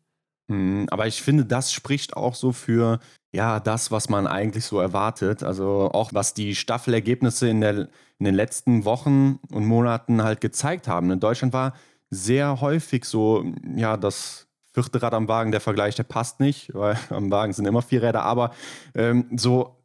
[0.52, 3.00] Mhm, aber ich finde, das spricht auch so für
[3.34, 5.42] ja, das, was man eigentlich so erwartet.
[5.42, 7.88] Also auch was die Staffelergebnisse in, der,
[8.18, 11.10] in den letzten Wochen und Monaten halt gezeigt haben.
[11.10, 11.74] In Deutschland war
[12.10, 16.96] sehr häufig so, ja, das vierte Rad am Wagen, der Vergleich, der passt nicht, weil
[17.10, 18.52] am Wagen sind immer vier Räder, aber
[18.94, 19.76] ähm, so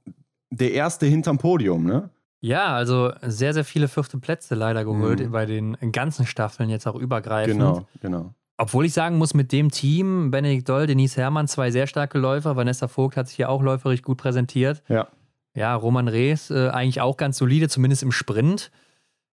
[0.49, 2.10] der erste hinterm Podium, ne?
[2.39, 5.31] Ja, also sehr, sehr viele vierte Plätze leider geholt mhm.
[5.31, 7.57] bei den ganzen Staffeln, jetzt auch übergreifend.
[7.57, 8.34] Genau, genau.
[8.58, 12.56] Obwohl ich sagen muss, mit dem Team, Benedikt Doll, Denise Herrmann, zwei sehr starke Läufer.
[12.56, 14.82] Vanessa Vogt hat sich hier auch läuferisch gut präsentiert.
[14.88, 15.08] Ja.
[15.54, 18.72] Ja, Roman Rees äh, eigentlich auch ganz solide, zumindest im Sprint.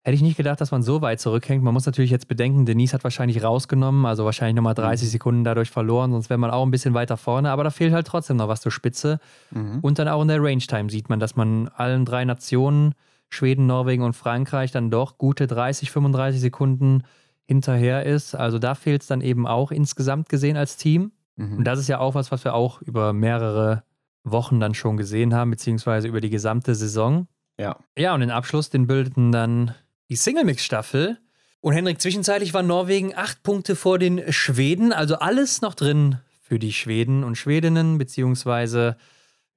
[0.06, 1.64] Hätte ich nicht gedacht, dass man so weit zurückhängt.
[1.64, 5.12] Man muss natürlich jetzt bedenken, Denise hat wahrscheinlich rausgenommen, also wahrscheinlich nochmal 30 mhm.
[5.12, 7.52] Sekunden dadurch verloren, sonst wäre man auch ein bisschen weiter vorne.
[7.52, 9.20] Aber da fehlt halt trotzdem noch was zur Spitze.
[9.52, 9.80] Mhm.
[9.82, 12.96] Und dann auch in der Range-Time sieht man, dass man allen drei Nationen,
[13.30, 17.04] Schweden, Norwegen und Frankreich, dann doch gute 30, 35 Sekunden
[17.54, 18.34] hinterher ist.
[18.36, 21.12] Also da fehlt es dann eben auch insgesamt gesehen als Team.
[21.36, 21.60] Mhm.
[21.60, 23.84] Und das ist ja auch was, was wir auch über mehrere
[24.24, 27.28] Wochen dann schon gesehen haben, beziehungsweise über die gesamte Saison.
[27.60, 27.78] Ja.
[27.98, 29.76] Ja, und den Abschluss, den bildeten dann
[30.10, 31.20] die Single-Mix-Staffel.
[31.62, 36.60] Und Henrik, zwischenzeitlich war Norwegen acht Punkte vor den Schweden, also alles noch drin für
[36.60, 38.98] die Schweden und Schwedinnen, beziehungsweise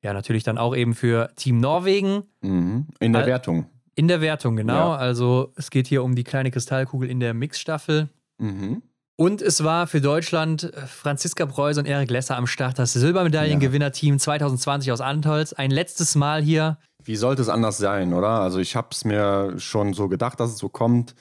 [0.03, 2.25] ja, natürlich dann auch eben für Team Norwegen.
[2.43, 2.87] Mhm.
[3.01, 3.67] In der Wertung.
[3.97, 4.93] In der Wertung, genau.
[4.93, 4.97] Ja.
[4.97, 8.11] Also es geht hier um die kleine Kristallkugel in der Mixstaffel.
[8.39, 8.83] Mhm.
[9.19, 14.19] Und es war für Deutschland äh, Franziska Preuß und Erik Lesser am Start, das Silbermedaillengewinnerteam
[14.19, 15.55] 2020 aus Antolz.
[15.55, 16.77] Ein letztes Mal hier.
[17.03, 18.29] Wie sollte es anders sein, oder?
[18.29, 21.15] Also ich habe es mir schon so gedacht, dass es so kommt.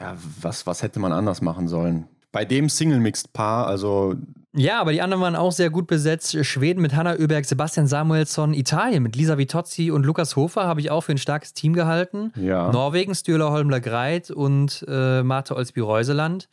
[0.00, 2.06] Ja, was, was hätte man anders machen sollen?
[2.30, 4.14] Bei dem Single-Mixed-Paar, also
[4.56, 6.36] ja, aber die anderen waren auch sehr gut besetzt.
[6.44, 10.90] Schweden mit Hanna Oeberg, Sebastian Samuelsson, Italien mit Lisa Vitozzi und Lukas Hofer habe ich
[10.90, 12.32] auch für ein starkes Team gehalten.
[12.36, 12.70] Ja.
[12.70, 16.48] Norwegen, Stürler Holmler Greit und äh, Marte Olsby-Reuseland.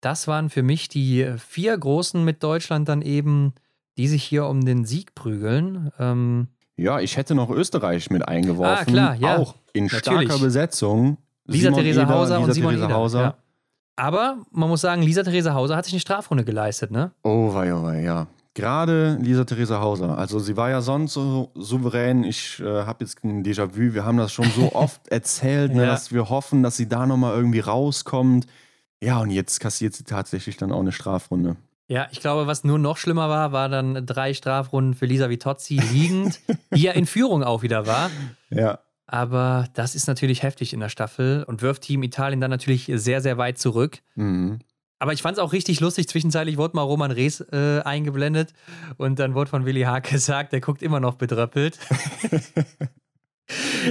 [0.00, 3.54] Das waren für mich die vier Großen mit Deutschland dann eben,
[3.96, 5.90] die sich hier um den Sieg prügeln.
[5.98, 8.76] Ähm, ja, ich hätte noch Österreich mit eingeworfen.
[8.76, 9.38] Ah, klar, ja.
[9.38, 10.28] Auch in Natürlich.
[10.28, 11.16] starker Besetzung.
[11.46, 13.20] Lisa Theresa Hauser Lisa und Simon Theresa Hauser.
[13.22, 13.36] Ja.
[13.96, 17.12] Aber man muss sagen, Lisa Theresa Hauser hat sich eine Strafrunde geleistet, ne?
[17.22, 18.26] Oh, wei, oh, wei, ja.
[18.52, 20.16] Gerade Lisa Theresa Hauser.
[20.16, 22.24] Also sie war ja sonst so souverän.
[22.24, 23.92] Ich äh, habe jetzt ein Déjà-vu.
[23.92, 25.88] Wir haben das schon so oft erzählt, ne, ja.
[25.88, 28.46] dass wir hoffen, dass sie da nochmal irgendwie rauskommt.
[29.02, 31.56] Ja, und jetzt kassiert sie tatsächlich dann auch eine Strafrunde.
[31.88, 35.76] Ja, ich glaube, was nur noch schlimmer war, war dann drei Strafrunden für Lisa Vitozzi
[35.92, 36.40] liegend,
[36.74, 38.10] die ja in Führung auch wieder war.
[38.48, 38.78] Ja.
[39.06, 43.20] Aber das ist natürlich heftig in der Staffel und wirft Team Italien dann natürlich sehr,
[43.20, 44.00] sehr weit zurück.
[44.16, 44.58] Mhm.
[44.98, 46.08] Aber ich fand es auch richtig lustig.
[46.08, 48.54] Zwischenzeitlich wurde mal Roman Rees äh, eingeblendet
[48.96, 51.78] und dann wurde von Willi Haag gesagt, der guckt immer noch bedröppelt.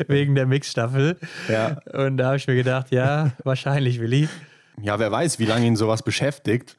[0.08, 1.18] Wegen der Mixstaffel.
[1.48, 1.80] Ja.
[1.94, 4.28] Und da habe ich mir gedacht, ja, wahrscheinlich, Willi.
[4.82, 6.78] Ja, wer weiß, wie lange ihn sowas beschäftigt.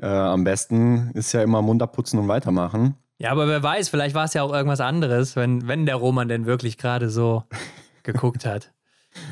[0.00, 2.96] Äh, am besten ist ja immer Mund abputzen und weitermachen.
[3.18, 6.28] Ja, aber wer weiß, vielleicht war es ja auch irgendwas anderes, wenn, wenn der Roman
[6.28, 7.42] denn wirklich gerade so
[8.04, 8.72] geguckt hat.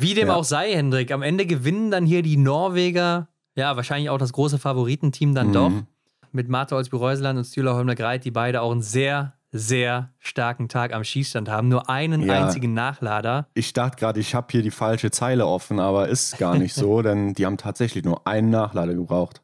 [0.01, 0.35] Wie dem ja.
[0.35, 4.59] auch sei, Hendrik, am Ende gewinnen dann hier die Norweger, ja, wahrscheinlich auch das große
[4.59, 5.53] Favoritenteam dann mhm.
[5.53, 5.73] doch.
[6.33, 10.93] Mit Marta Olsby-Reuseland und Stühler Holmler Greit, die beide auch einen sehr, sehr starken Tag
[10.93, 11.69] am Schießstand haben.
[11.69, 12.45] Nur einen ja.
[12.45, 13.47] einzigen Nachlader.
[13.55, 17.01] Ich dachte gerade, ich habe hier die falsche Zeile offen, aber ist gar nicht so,
[17.03, 19.43] denn die haben tatsächlich nur einen Nachlader gebraucht.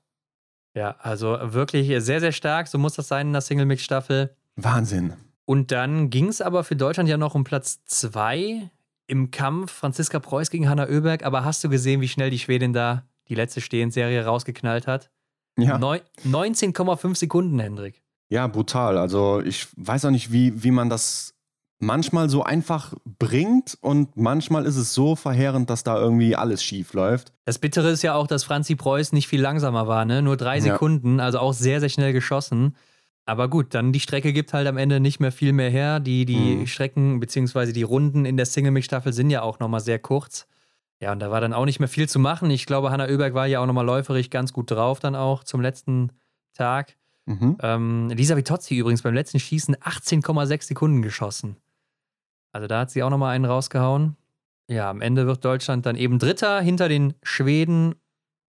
[0.75, 2.69] Ja, also wirklich sehr, sehr stark.
[2.69, 4.35] So muss das sein in der Single-Mix-Staffel.
[4.57, 5.15] Wahnsinn.
[5.45, 8.71] Und dann ging es aber für Deutschland ja noch um Platz zwei
[9.07, 9.73] im Kampf.
[9.73, 11.25] Franziska Preuß gegen Hanna Oeberg.
[11.25, 15.11] Aber hast du gesehen, wie schnell die Schwedin da die letzte Stehendserie rausgeknallt hat?
[15.59, 15.77] Ja.
[15.77, 18.03] 19,5 Sekunden, Hendrik.
[18.31, 18.97] Ja, brutal.
[18.97, 21.35] Also ich weiß auch nicht, wie, wie man das
[21.83, 26.95] manchmal so einfach bringt und manchmal ist es so verheerend, dass da irgendwie alles schief
[26.95, 27.33] läuft.
[27.45, 30.23] Das Bittere ist ja auch, dass Franzi Preuß nicht viel langsamer war, ne?
[30.23, 32.77] Nur drei Sekunden, also auch sehr, sehr schnell geschossen.
[33.25, 36.01] Aber gut, dann die Strecke gibt halt am Ende nicht mehr viel mehr her.
[36.01, 36.67] Die, die mhm.
[36.67, 37.73] Strecken bzw.
[37.73, 40.47] die Runden in der Single-Mix-Staffel sind ja auch nochmal sehr kurz.
[41.01, 42.51] Ja, und da war dann auch nicht mehr viel zu machen.
[42.51, 45.61] Ich glaube, Hanna Oeberg war ja auch nochmal läuferig ganz gut drauf, dann auch zum
[45.61, 46.13] letzten
[46.55, 46.97] Tag.
[47.27, 47.59] Mhm.
[47.61, 51.57] Ähm, Lisa Vitozzi übrigens beim letzten Schießen 18,6 Sekunden geschossen.
[52.53, 54.17] Also da hat sie auch nochmal einen rausgehauen.
[54.69, 57.95] Ja, am Ende wird Deutschland dann eben Dritter hinter den Schweden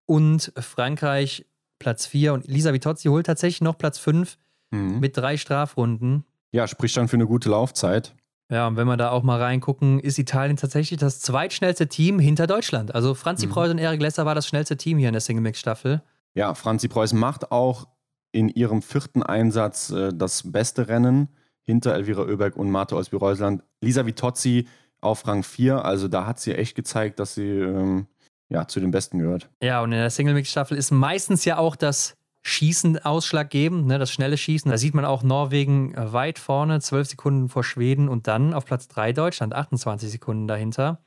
[0.05, 1.45] und Frankreich
[1.79, 2.33] Platz 4.
[2.33, 4.37] Und Lisa Vitozzi holt tatsächlich noch Platz 5
[4.71, 4.99] mhm.
[4.99, 6.25] mit drei Strafrunden.
[6.51, 8.15] Ja, spricht dann für eine gute Laufzeit.
[8.49, 12.45] Ja, und wenn wir da auch mal reingucken, ist Italien tatsächlich das zweitschnellste Team hinter
[12.45, 12.93] Deutschland.
[12.93, 13.51] Also Franzi mhm.
[13.51, 16.03] Preuß und Erik Lesser war das schnellste Team hier in der Single-Mix-Staffel.
[16.35, 17.87] Ja, Franzi Preuß macht auch
[18.31, 21.29] in ihrem vierten Einsatz äh, das beste Rennen
[21.63, 23.63] hinter Elvira Oeberg und Marta Olsby-Reusland.
[23.81, 24.67] Lisa Vitozzi
[25.01, 28.07] auf Rang 4, also da hat sie echt gezeigt, dass sie ähm,
[28.49, 29.49] ja, zu den Besten gehört.
[29.61, 34.37] Ja, und in der Single-Mix-Staffel ist meistens ja auch das Schießen ausschlaggebend, ne, das schnelle
[34.37, 34.69] Schießen.
[34.69, 38.87] Da sieht man auch Norwegen weit vorne, 12 Sekunden vor Schweden und dann auf Platz
[38.89, 41.01] 3 Deutschland, 28 Sekunden dahinter.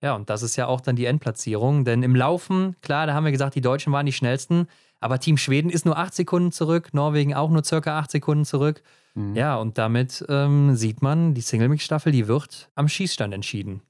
[0.00, 3.24] Ja, und das ist ja auch dann die Endplatzierung, denn im Laufen, klar, da haben
[3.24, 4.68] wir gesagt, die Deutschen waren die schnellsten,
[5.00, 8.82] aber Team Schweden ist nur 8 Sekunden zurück, Norwegen auch nur circa 8 Sekunden zurück.
[9.16, 9.34] Mhm.
[9.34, 13.82] Ja, und damit ähm, sieht man, die Single-Mix-Staffel, die wird am Schießstand entschieden.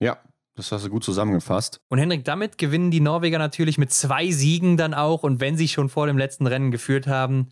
[0.00, 0.18] Ja,
[0.56, 1.80] das hast du gut zusammengefasst.
[1.88, 5.22] Und Henrik, damit gewinnen die Norweger natürlich mit zwei Siegen dann auch.
[5.22, 7.48] Und wenn sie schon vor dem letzten Rennen geführt haben,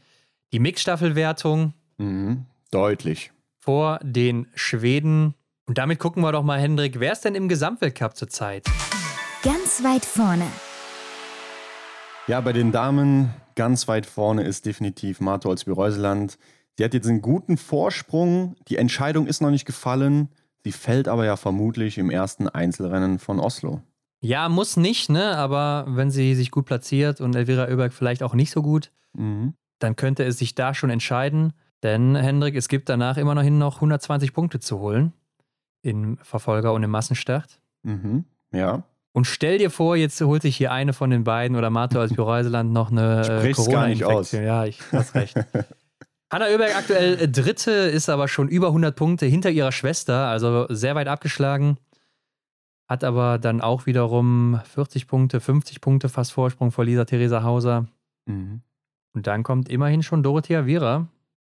[0.53, 1.75] die Mixstaffelwertung.
[1.99, 3.31] Mhm, deutlich.
[3.61, 5.35] Vor den Schweden.
[5.67, 8.65] Und damit gucken wir doch mal, Hendrik, wer ist denn im Gesamtweltcup zurzeit?
[9.43, 10.47] Ganz weit vorne.
[12.27, 16.39] Ja, bei den Damen ganz weit vorne ist definitiv Marta Olsby-Reuseland.
[16.79, 18.55] Sie hat jetzt einen guten Vorsprung.
[18.69, 20.29] Die Entscheidung ist noch nicht gefallen.
[20.63, 23.83] Sie fällt aber ja vermutlich im ersten Einzelrennen von Oslo.
[24.21, 25.37] Ja, muss nicht, ne?
[25.37, 29.55] Aber wenn sie sich gut platziert und Elvira Oeberg vielleicht auch nicht so gut, mhm.
[29.81, 31.53] dann könnte es sich da schon entscheiden.
[31.83, 35.13] Denn, Hendrik, es gibt danach immer noch hin noch 120 Punkte zu holen
[35.83, 37.61] im Verfolger und im Massenstart.
[37.83, 38.25] Mhm.
[38.53, 38.85] Ja.
[39.11, 42.17] Und stell dir vor, jetzt holt sich hier eine von den beiden oder Marto als
[42.17, 44.45] Reuseland noch eine äh, Corona-Infektion.
[44.45, 45.37] Ja, ich hast recht.
[46.31, 50.67] Hanna Oeberg aktuell äh, Dritte, ist aber schon über 100 Punkte hinter ihrer Schwester, also
[50.69, 51.79] sehr weit abgeschlagen.
[52.89, 57.87] Hat aber dann auch wiederum 40 Punkte, 50 Punkte fast Vorsprung vor Lisa Theresa Hauser.
[58.27, 58.63] Mhm.
[59.15, 61.09] Und dann kommt immerhin schon Dorothea Viera.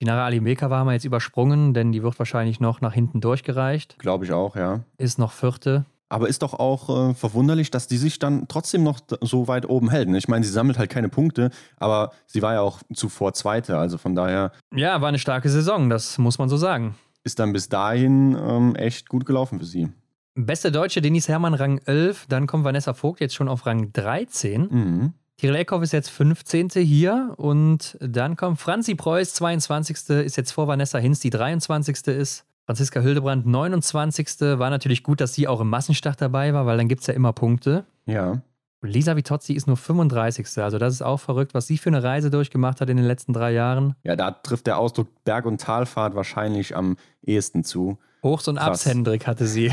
[0.01, 3.99] Dinara Alimeka war mal jetzt übersprungen, denn die wird wahrscheinlich noch nach hinten durchgereicht.
[3.99, 4.81] Glaube ich auch, ja.
[4.97, 5.85] Ist noch Vierte.
[6.11, 9.89] Aber ist doch auch äh, verwunderlich, dass die sich dann trotzdem noch so weit oben
[9.89, 10.09] hält.
[10.09, 10.17] Ne?
[10.17, 13.97] Ich meine, sie sammelt halt keine Punkte, aber sie war ja auch zuvor Zweite, also
[13.97, 14.51] von daher.
[14.75, 16.95] Ja, war eine starke Saison, das muss man so sagen.
[17.23, 19.87] Ist dann bis dahin ähm, echt gut gelaufen für sie.
[20.35, 22.25] Beste Deutsche, Denise Herrmann, Rang 11.
[22.27, 24.67] Dann kommt Vanessa Vogt jetzt schon auf Rang 13.
[24.69, 25.13] Mhm.
[25.37, 26.71] Tiril Eckhoff ist jetzt 15.
[26.71, 27.35] hier.
[27.37, 30.09] Und dann kommt Franzi Preuß, 22.
[30.09, 32.07] ist jetzt vor Vanessa Hinz, die 23.
[32.07, 32.45] ist.
[32.65, 34.27] Franziska Hildebrand 29.
[34.59, 37.13] War natürlich gut, dass sie auch im Massenstart dabei war, weil dann gibt es ja
[37.13, 37.85] immer Punkte.
[38.05, 38.41] Ja.
[38.83, 40.47] Lisa Vitozzi ist nur 35.
[40.57, 43.33] Also das ist auch verrückt, was sie für eine Reise durchgemacht hat in den letzten
[43.33, 43.95] drei Jahren.
[44.03, 47.99] Ja, da trifft der Ausdruck Berg- und Talfahrt wahrscheinlich am ehesten zu.
[48.23, 49.71] Hochs und Abs, Hendrik, hatte sie.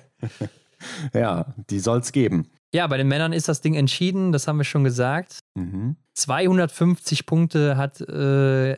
[1.14, 2.48] ja, die soll es geben.
[2.72, 5.40] Ja, bei den Männern ist das Ding entschieden, das haben wir schon gesagt.
[5.54, 5.96] Mhm.
[6.14, 8.76] 250 Punkte hat äh,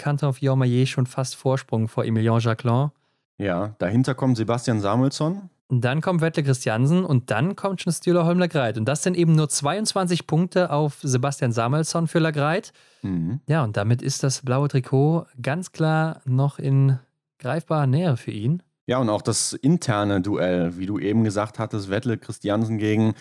[0.00, 2.90] Kanton Fiormaillet schon fast Vorsprung vor Emilien Jacquelin.
[3.36, 5.50] Ja, dahinter kommt Sebastian Samuelsson.
[5.68, 8.76] Dann kommt Wettle Christiansen und dann kommt schon Stühler Holm Lagreit.
[8.76, 12.72] Und das sind eben nur 22 Punkte auf Sebastian Samuelsson für Lagreit.
[13.02, 13.40] Mhm.
[13.46, 16.98] Ja, und damit ist das blaue Trikot ganz klar noch in
[17.38, 18.62] greifbarer Nähe für ihn.
[18.86, 23.14] Ja, und auch das interne Duell, wie du eben gesagt hattest, Wettle Christiansen gegen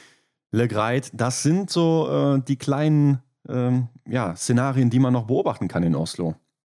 [0.51, 5.83] Legreit, das sind so äh, die kleinen ähm, ja, Szenarien, die man noch beobachten kann
[5.83, 6.35] in Oslo.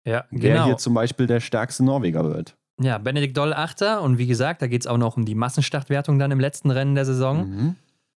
[0.10, 0.44] Ja, genau.
[0.44, 2.56] Wer hier zum Beispiel der stärkste Norweger wird.
[2.81, 6.18] Ja, Benedikt Doll Achter und wie gesagt, da geht es auch noch um die Massenstartwertung
[6.18, 7.49] dann im letzten Rennen der Saison.
[7.49, 7.76] Mhm.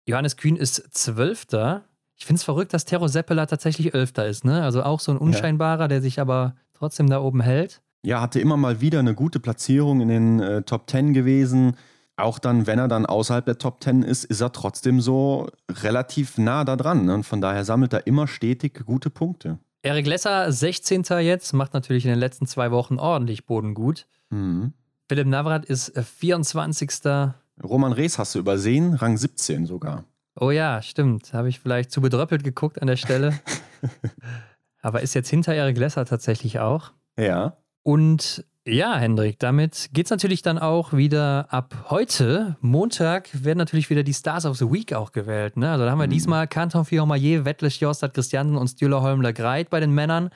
[0.06, 1.86] Johannes Kühn ist Zwölfter.
[2.16, 4.62] Ich finde es verrückt, dass Tero Seppela tatsächlich Elfter ist, ne?
[4.64, 5.88] Also auch so ein unscheinbarer, ja.
[5.88, 7.82] der sich aber trotzdem da oben hält.
[8.04, 11.76] Ja, hatte immer mal wieder eine gute Platzierung in den äh, Top Ten gewesen.
[12.18, 16.38] Auch dann, wenn er dann außerhalb der Top Ten ist, ist er trotzdem so relativ
[16.38, 17.06] nah da dran.
[17.06, 17.14] Ne?
[17.14, 19.58] Und von daher sammelt er immer stetig gute Punkte.
[19.82, 21.04] Erik Lesser, 16.
[21.22, 24.08] jetzt, macht natürlich in den letzten zwei Wochen ordentlich Boden gut.
[24.30, 24.74] Mhm.
[25.08, 27.06] Philipp Navrat ist 24.
[27.06, 27.30] Äh,
[27.64, 30.04] Roman Rees hast du übersehen, Rang 17 sogar.
[30.36, 31.34] Oh ja, stimmt.
[31.34, 33.40] Habe ich vielleicht zu bedröppelt geguckt an der Stelle.
[34.82, 36.92] Aber ist jetzt hinter Erik Lesser tatsächlich auch.
[37.18, 37.58] Ja.
[37.84, 42.58] Und ja, Hendrik, damit geht es natürlich dann auch wieder ab heute.
[42.62, 45.58] Montag werden natürlich wieder die Stars of the Week auch gewählt.
[45.58, 45.72] Ne?
[45.72, 46.12] Also da haben wir mhm.
[46.12, 50.30] diesmal Canton Fiormaillet, Wettlich Jostad Christiansen und Stühler Holmler Greit bei den Männern.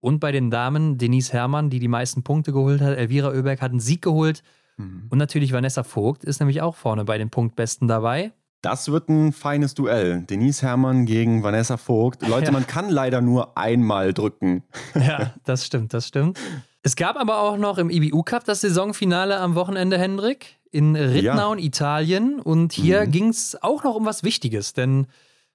[0.00, 2.96] Und bei den Damen Denise Herrmann, die die meisten Punkte geholt hat.
[2.96, 4.42] Elvira Oeberg hat einen Sieg geholt.
[4.76, 5.06] Mhm.
[5.10, 8.32] Und natürlich Vanessa Vogt ist nämlich auch vorne bei den Punktbesten dabei.
[8.62, 10.22] Das wird ein feines Duell.
[10.22, 12.26] Denise Herrmann gegen Vanessa Vogt.
[12.26, 12.52] Leute, ja.
[12.52, 14.62] man kann leider nur einmal drücken.
[14.94, 16.38] Ja, das stimmt, das stimmt.
[16.86, 21.58] Es gab aber auch noch im IBU Cup das Saisonfinale am Wochenende, Hendrik, in Ritnaun,
[21.58, 21.64] ja.
[21.64, 22.40] Italien.
[22.40, 23.10] Und hier mhm.
[23.10, 25.06] ging es auch noch um was Wichtiges, denn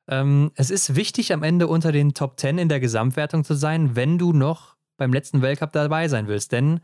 [0.07, 3.95] ähm, es ist wichtig, am Ende unter den Top 10 in der Gesamtwertung zu sein,
[3.95, 6.51] wenn du noch beim letzten Weltcup dabei sein willst.
[6.51, 6.79] Denn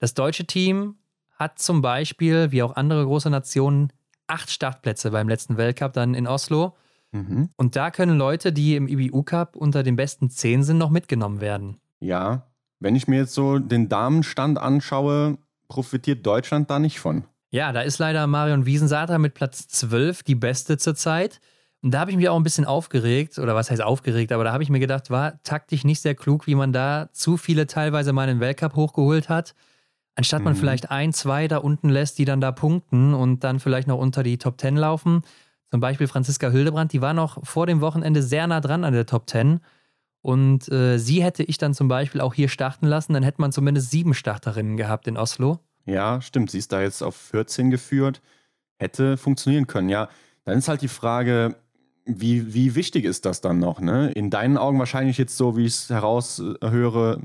[0.00, 0.96] das deutsche Team
[1.38, 3.90] hat zum Beispiel, wie auch andere große Nationen,
[4.26, 6.76] acht Startplätze beim letzten Weltcup dann in Oslo.
[7.12, 7.48] Mhm.
[7.56, 11.40] Und da können Leute, die im IBU Cup unter den besten zehn sind, noch mitgenommen
[11.40, 11.80] werden.
[12.00, 12.47] Ja,
[12.80, 15.38] wenn ich mir jetzt so den Damenstand anschaue,
[15.68, 17.24] profitiert Deutschland da nicht von.
[17.50, 21.40] Ja, da ist leider Marion Wiesensater mit Platz 12 die beste zurzeit.
[21.82, 24.52] Und da habe ich mich auch ein bisschen aufgeregt, oder was heißt aufgeregt, aber da
[24.52, 28.12] habe ich mir gedacht, war taktisch nicht sehr klug, wie man da zu viele teilweise
[28.12, 29.54] mal einen Weltcup hochgeholt hat.
[30.16, 30.58] Anstatt man mhm.
[30.58, 34.24] vielleicht ein, zwei da unten lässt, die dann da punkten und dann vielleicht noch unter
[34.24, 35.22] die Top 10 laufen.
[35.70, 39.06] Zum Beispiel Franziska Hildebrand, die war noch vor dem Wochenende sehr nah dran an der
[39.06, 39.60] Top 10.
[40.22, 43.52] Und äh, sie hätte ich dann zum Beispiel auch hier starten lassen, dann hätte man
[43.52, 45.60] zumindest sieben Starterinnen gehabt in Oslo.
[45.86, 46.50] Ja, stimmt.
[46.50, 48.20] Sie ist da jetzt auf 14 geführt.
[48.78, 49.88] Hätte funktionieren können.
[49.88, 50.08] Ja,
[50.44, 51.56] dann ist halt die Frage,
[52.04, 53.80] wie, wie wichtig ist das dann noch?
[53.80, 54.10] Ne?
[54.12, 57.20] In deinen Augen wahrscheinlich jetzt so, wie ich es heraushöre,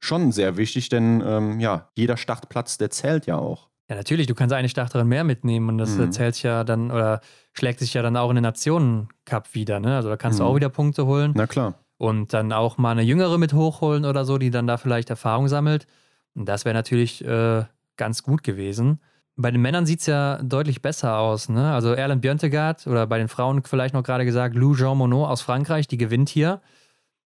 [0.00, 3.68] schon sehr wichtig, denn ähm, ja, jeder Startplatz, der zählt ja auch.
[3.88, 6.12] Ja, natürlich, du kannst eine Starterin mehr mitnehmen und das mhm.
[6.12, 7.20] zählt ja dann oder
[7.52, 9.80] schlägt sich ja dann auch in den Nationen-Cup wieder.
[9.80, 9.96] Ne?
[9.96, 10.44] Also da kannst mhm.
[10.44, 11.32] du auch wieder Punkte holen.
[11.34, 11.74] Na klar.
[11.98, 15.48] Und dann auch mal eine Jüngere mit hochholen oder so, die dann da vielleicht Erfahrung
[15.48, 15.86] sammelt.
[16.34, 17.64] Und das wäre natürlich äh,
[17.96, 19.00] ganz gut gewesen.
[19.36, 21.48] Bei den Männern sieht es ja deutlich besser aus.
[21.48, 21.72] Ne?
[21.72, 25.42] Also Erlen Björntegard oder bei den Frauen vielleicht noch gerade gesagt Lou Jean Monod aus
[25.42, 26.60] Frankreich, die gewinnt hier.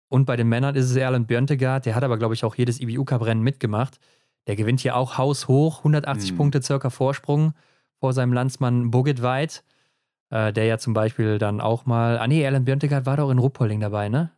[0.09, 2.81] Und bei den Männern ist es Erlen Björntegard, der hat aber, glaube ich, auch jedes
[2.81, 3.97] IBU-Cup-Rennen mitgemacht.
[4.47, 6.37] Der gewinnt hier auch haushoch, 180 mhm.
[6.37, 7.53] Punkte circa Vorsprung
[7.99, 9.63] vor seinem Landsmann Bogit Weit,
[10.31, 12.17] äh, der ja zum Beispiel dann auch mal.
[12.19, 14.31] Ah, nee, Erlen Björntegard war doch in Ruppolding dabei, ne?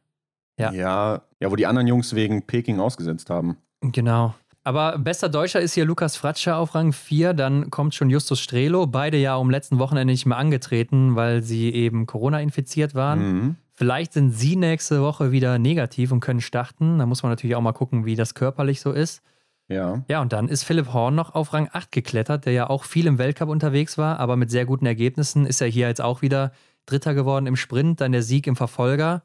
[0.58, 0.72] Ja.
[0.72, 1.22] ja.
[1.40, 3.58] Ja, wo die anderen Jungs wegen Peking ausgesetzt haben.
[3.82, 4.34] Genau.
[4.64, 7.34] Aber bester Deutscher ist hier Lukas Fratscher auf Rang 4.
[7.34, 8.88] Dann kommt schon Justus Strelo.
[8.88, 13.20] Beide ja um letzten Wochenende nicht mehr angetreten, weil sie eben Corona infiziert waren.
[13.20, 13.56] Mhm.
[13.74, 17.00] Vielleicht sind sie nächste Woche wieder negativ und können starten.
[17.00, 19.22] Da muss man natürlich auch mal gucken, wie das körperlich so ist.
[19.68, 20.04] Ja.
[20.08, 23.08] Ja, und dann ist Philipp Horn noch auf Rang 8 geklettert, der ja auch viel
[23.08, 26.52] im Weltcup unterwegs war, aber mit sehr guten Ergebnissen ist er hier jetzt auch wieder
[26.86, 29.24] Dritter geworden im Sprint, dann der Sieg im Verfolger.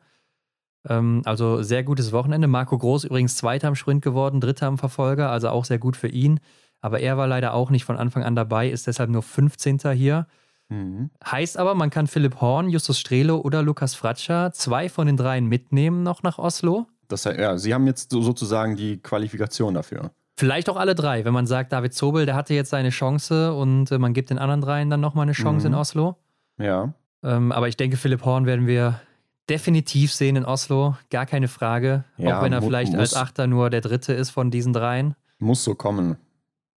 [0.89, 2.49] Ähm, also sehr gutes Wochenende.
[2.49, 6.09] Marco Groß übrigens Zweiter im Sprint geworden, Dritter im Verfolger, also auch sehr gut für
[6.09, 6.41] ihn.
[6.81, 9.81] Aber er war leider auch nicht von Anfang an dabei, ist deshalb nur 15.
[9.95, 10.27] hier.
[10.69, 11.11] Mhm.
[11.25, 15.47] Heißt aber, man kann Philipp Horn, Justus Strelo oder Lukas Fratscher, zwei von den dreien
[15.47, 16.87] mitnehmen noch nach Oslo.
[17.09, 20.11] Das, ja, sie haben jetzt so sozusagen die Qualifikation dafür.
[20.37, 23.91] Vielleicht auch alle drei, wenn man sagt, David Zobel, der hatte jetzt seine Chance und
[23.91, 25.75] äh, man gibt den anderen dreien dann nochmal eine Chance mhm.
[25.75, 26.17] in Oslo.
[26.59, 26.93] Ja.
[27.25, 29.01] Ähm, aber ich denke, Philipp Horn werden wir
[29.49, 32.05] definitiv sehen in Oslo, gar keine Frage.
[32.17, 35.15] Ja, auch wenn er vielleicht muss, als Achter nur der Dritte ist von diesen dreien.
[35.39, 36.17] Muss so kommen.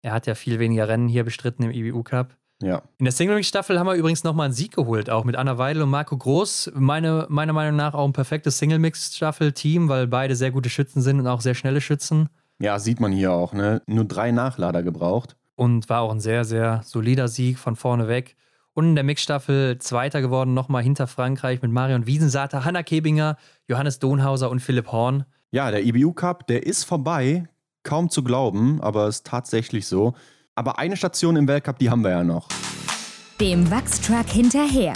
[0.02, 2.36] Er hat ja viel weniger Rennen hier bestritten im IBU Cup.
[2.62, 2.84] Ja.
[3.00, 5.90] In der Single-Staffel haben wir übrigens nochmal einen Sieg geholt, auch mit Anna Weidel und
[5.90, 6.72] Marco Groß.
[6.76, 11.28] Meine, meiner Meinung nach auch ein perfektes Single-Mix-Staffel-Team, weil beide sehr gute Schützen sind und
[11.28, 12.30] auch sehr schnelle Schützen.
[12.60, 13.82] Ja, sieht man hier auch, ne?
[13.88, 15.36] Nur drei Nachlader gebraucht.
[15.56, 18.36] und war auch ein sehr, sehr solider Sieg von vorne weg.
[18.74, 23.38] Und in der Mixstaffel Zweiter geworden, nochmal hinter Frankreich mit Marion Wiesensater, Hanna Kebinger,
[23.68, 25.26] Johannes Donhauser und Philipp Horn.
[25.52, 27.48] Ja, der IBU Cup, der ist vorbei.
[27.84, 30.14] Kaum zu glauben, aber ist tatsächlich so.
[30.56, 32.48] Aber eine Station im Weltcup, die haben wir ja noch.
[33.40, 34.94] Dem Wachstruck hinterher.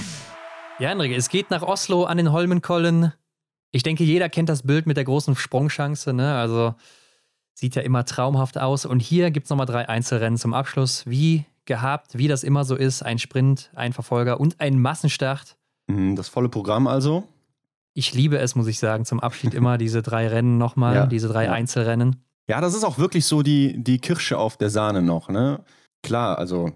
[0.80, 3.12] Ja, Henrik, es geht nach Oslo an den Holmenkollen.
[3.72, 6.14] Ich denke, jeder kennt das Bild mit der großen Sprungchance.
[6.14, 6.38] Ne?
[6.38, 6.76] Also
[7.54, 8.86] sieht ja immer traumhaft aus.
[8.86, 11.06] Und hier gibt es nochmal drei Einzelrennen zum Abschluss.
[11.08, 13.04] Wie gehabt, wie das immer so ist.
[13.04, 15.58] Ein Sprint, ein Verfolger und ein Massenstart.
[15.88, 17.28] Mhm, das volle Programm also.
[17.94, 21.28] Ich liebe es, muss ich sagen, zum Abschied immer diese drei Rennen nochmal, ja, diese
[21.28, 21.52] drei ja.
[21.52, 22.18] Einzelrennen.
[22.48, 25.64] Ja, das ist auch wirklich so die, die Kirsche auf der Sahne noch, ne?
[26.04, 26.72] Klar, also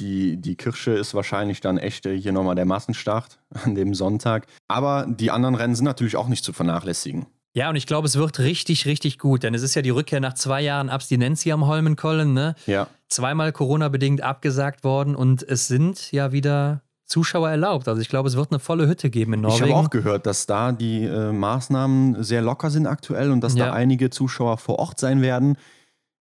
[0.00, 4.46] die, die Kirsche ist wahrscheinlich dann echt hier nochmal der Massenstart an dem Sonntag.
[4.68, 7.26] Aber die anderen Rennen sind natürlich auch nicht zu vernachlässigen.
[7.58, 10.20] Ja, und ich glaube, es wird richtig, richtig gut, denn es ist ja die Rückkehr
[10.20, 12.54] nach zwei Jahren Abstinenz hier am Holmenkollen, ne?
[12.66, 12.86] Ja.
[13.08, 17.88] Zweimal Corona-bedingt abgesagt worden und es sind ja wieder Zuschauer erlaubt.
[17.88, 19.64] Also ich glaube, es wird eine volle Hütte geben in Norwegen.
[19.64, 23.56] Ich habe auch gehört, dass da die äh, Maßnahmen sehr locker sind aktuell und dass
[23.56, 23.66] ja.
[23.66, 25.58] da einige Zuschauer vor Ort sein werden.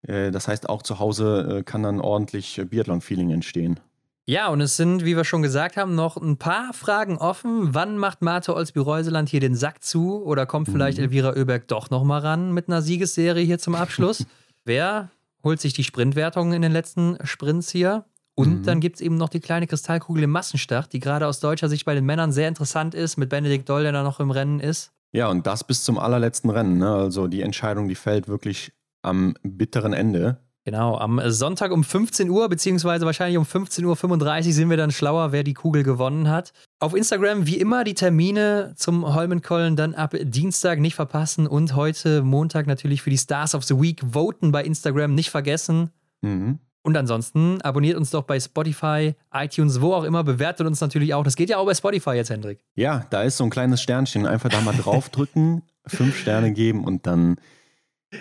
[0.08, 3.82] Äh, das heißt, auch zu Hause äh, kann dann ordentlich äh, Biathlon-Feeling entstehen.
[4.28, 7.76] Ja, und es sind, wie wir schon gesagt haben, noch ein paar Fragen offen.
[7.76, 10.24] Wann macht Marte Olsby-Reuseland hier den Sack zu?
[10.24, 11.06] Oder kommt vielleicht mhm.
[11.06, 14.26] Elvira Oeberg doch nochmal ran mit einer Siegesserie hier zum Abschluss?
[14.66, 15.12] Wer
[15.44, 18.06] holt sich die Sprintwertung in den letzten Sprints hier?
[18.34, 18.64] Und mhm.
[18.64, 21.86] dann gibt es eben noch die kleine Kristallkugel im Massenstart, die gerade aus deutscher Sicht
[21.86, 24.92] bei den Männern sehr interessant ist, mit Benedikt Doll, der da noch im Rennen ist.
[25.12, 26.80] Ja, und das bis zum allerletzten Rennen.
[26.80, 26.94] Ne?
[26.94, 28.74] Also die Entscheidung, die fällt wirklich
[29.04, 30.40] am bitteren Ende.
[30.66, 35.32] Genau, am Sonntag um 15 Uhr, beziehungsweise wahrscheinlich um 15.35 Uhr sind wir dann schlauer,
[35.32, 36.54] wer die Kugel gewonnen hat.
[36.80, 42.24] Auf Instagram wie immer die Termine zum Holmenkollen dann ab Dienstag nicht verpassen und heute
[42.24, 45.92] Montag natürlich für die Stars of the Week voten bei Instagram nicht vergessen.
[46.22, 46.58] Mhm.
[46.82, 51.24] Und ansonsten abonniert uns doch bei Spotify, iTunes, wo auch immer, bewertet uns natürlich auch.
[51.24, 52.60] Das geht ja auch bei Spotify jetzt, Hendrik.
[52.74, 54.26] Ja, da ist so ein kleines Sternchen.
[54.26, 57.38] Einfach da mal draufdrücken, fünf Sterne geben und dann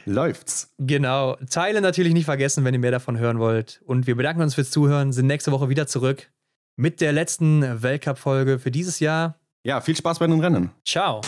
[0.04, 0.72] läuft's.
[0.78, 1.36] Genau.
[1.50, 3.80] Teile natürlich nicht vergessen, wenn ihr mehr davon hören wollt.
[3.84, 6.30] Und wir bedanken uns fürs Zuhören, sind nächste Woche wieder zurück
[6.76, 9.38] mit der letzten Weltcup-Folge für dieses Jahr.
[9.62, 10.70] Ja, viel Spaß bei den Rennen.
[10.84, 11.20] Ciao.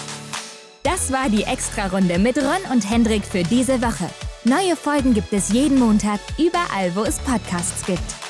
[0.82, 4.08] Das war die Extra-Runde mit Ron und Hendrik für diese Woche.
[4.44, 8.25] Neue Folgen gibt es jeden Montag, überall, wo es Podcasts gibt.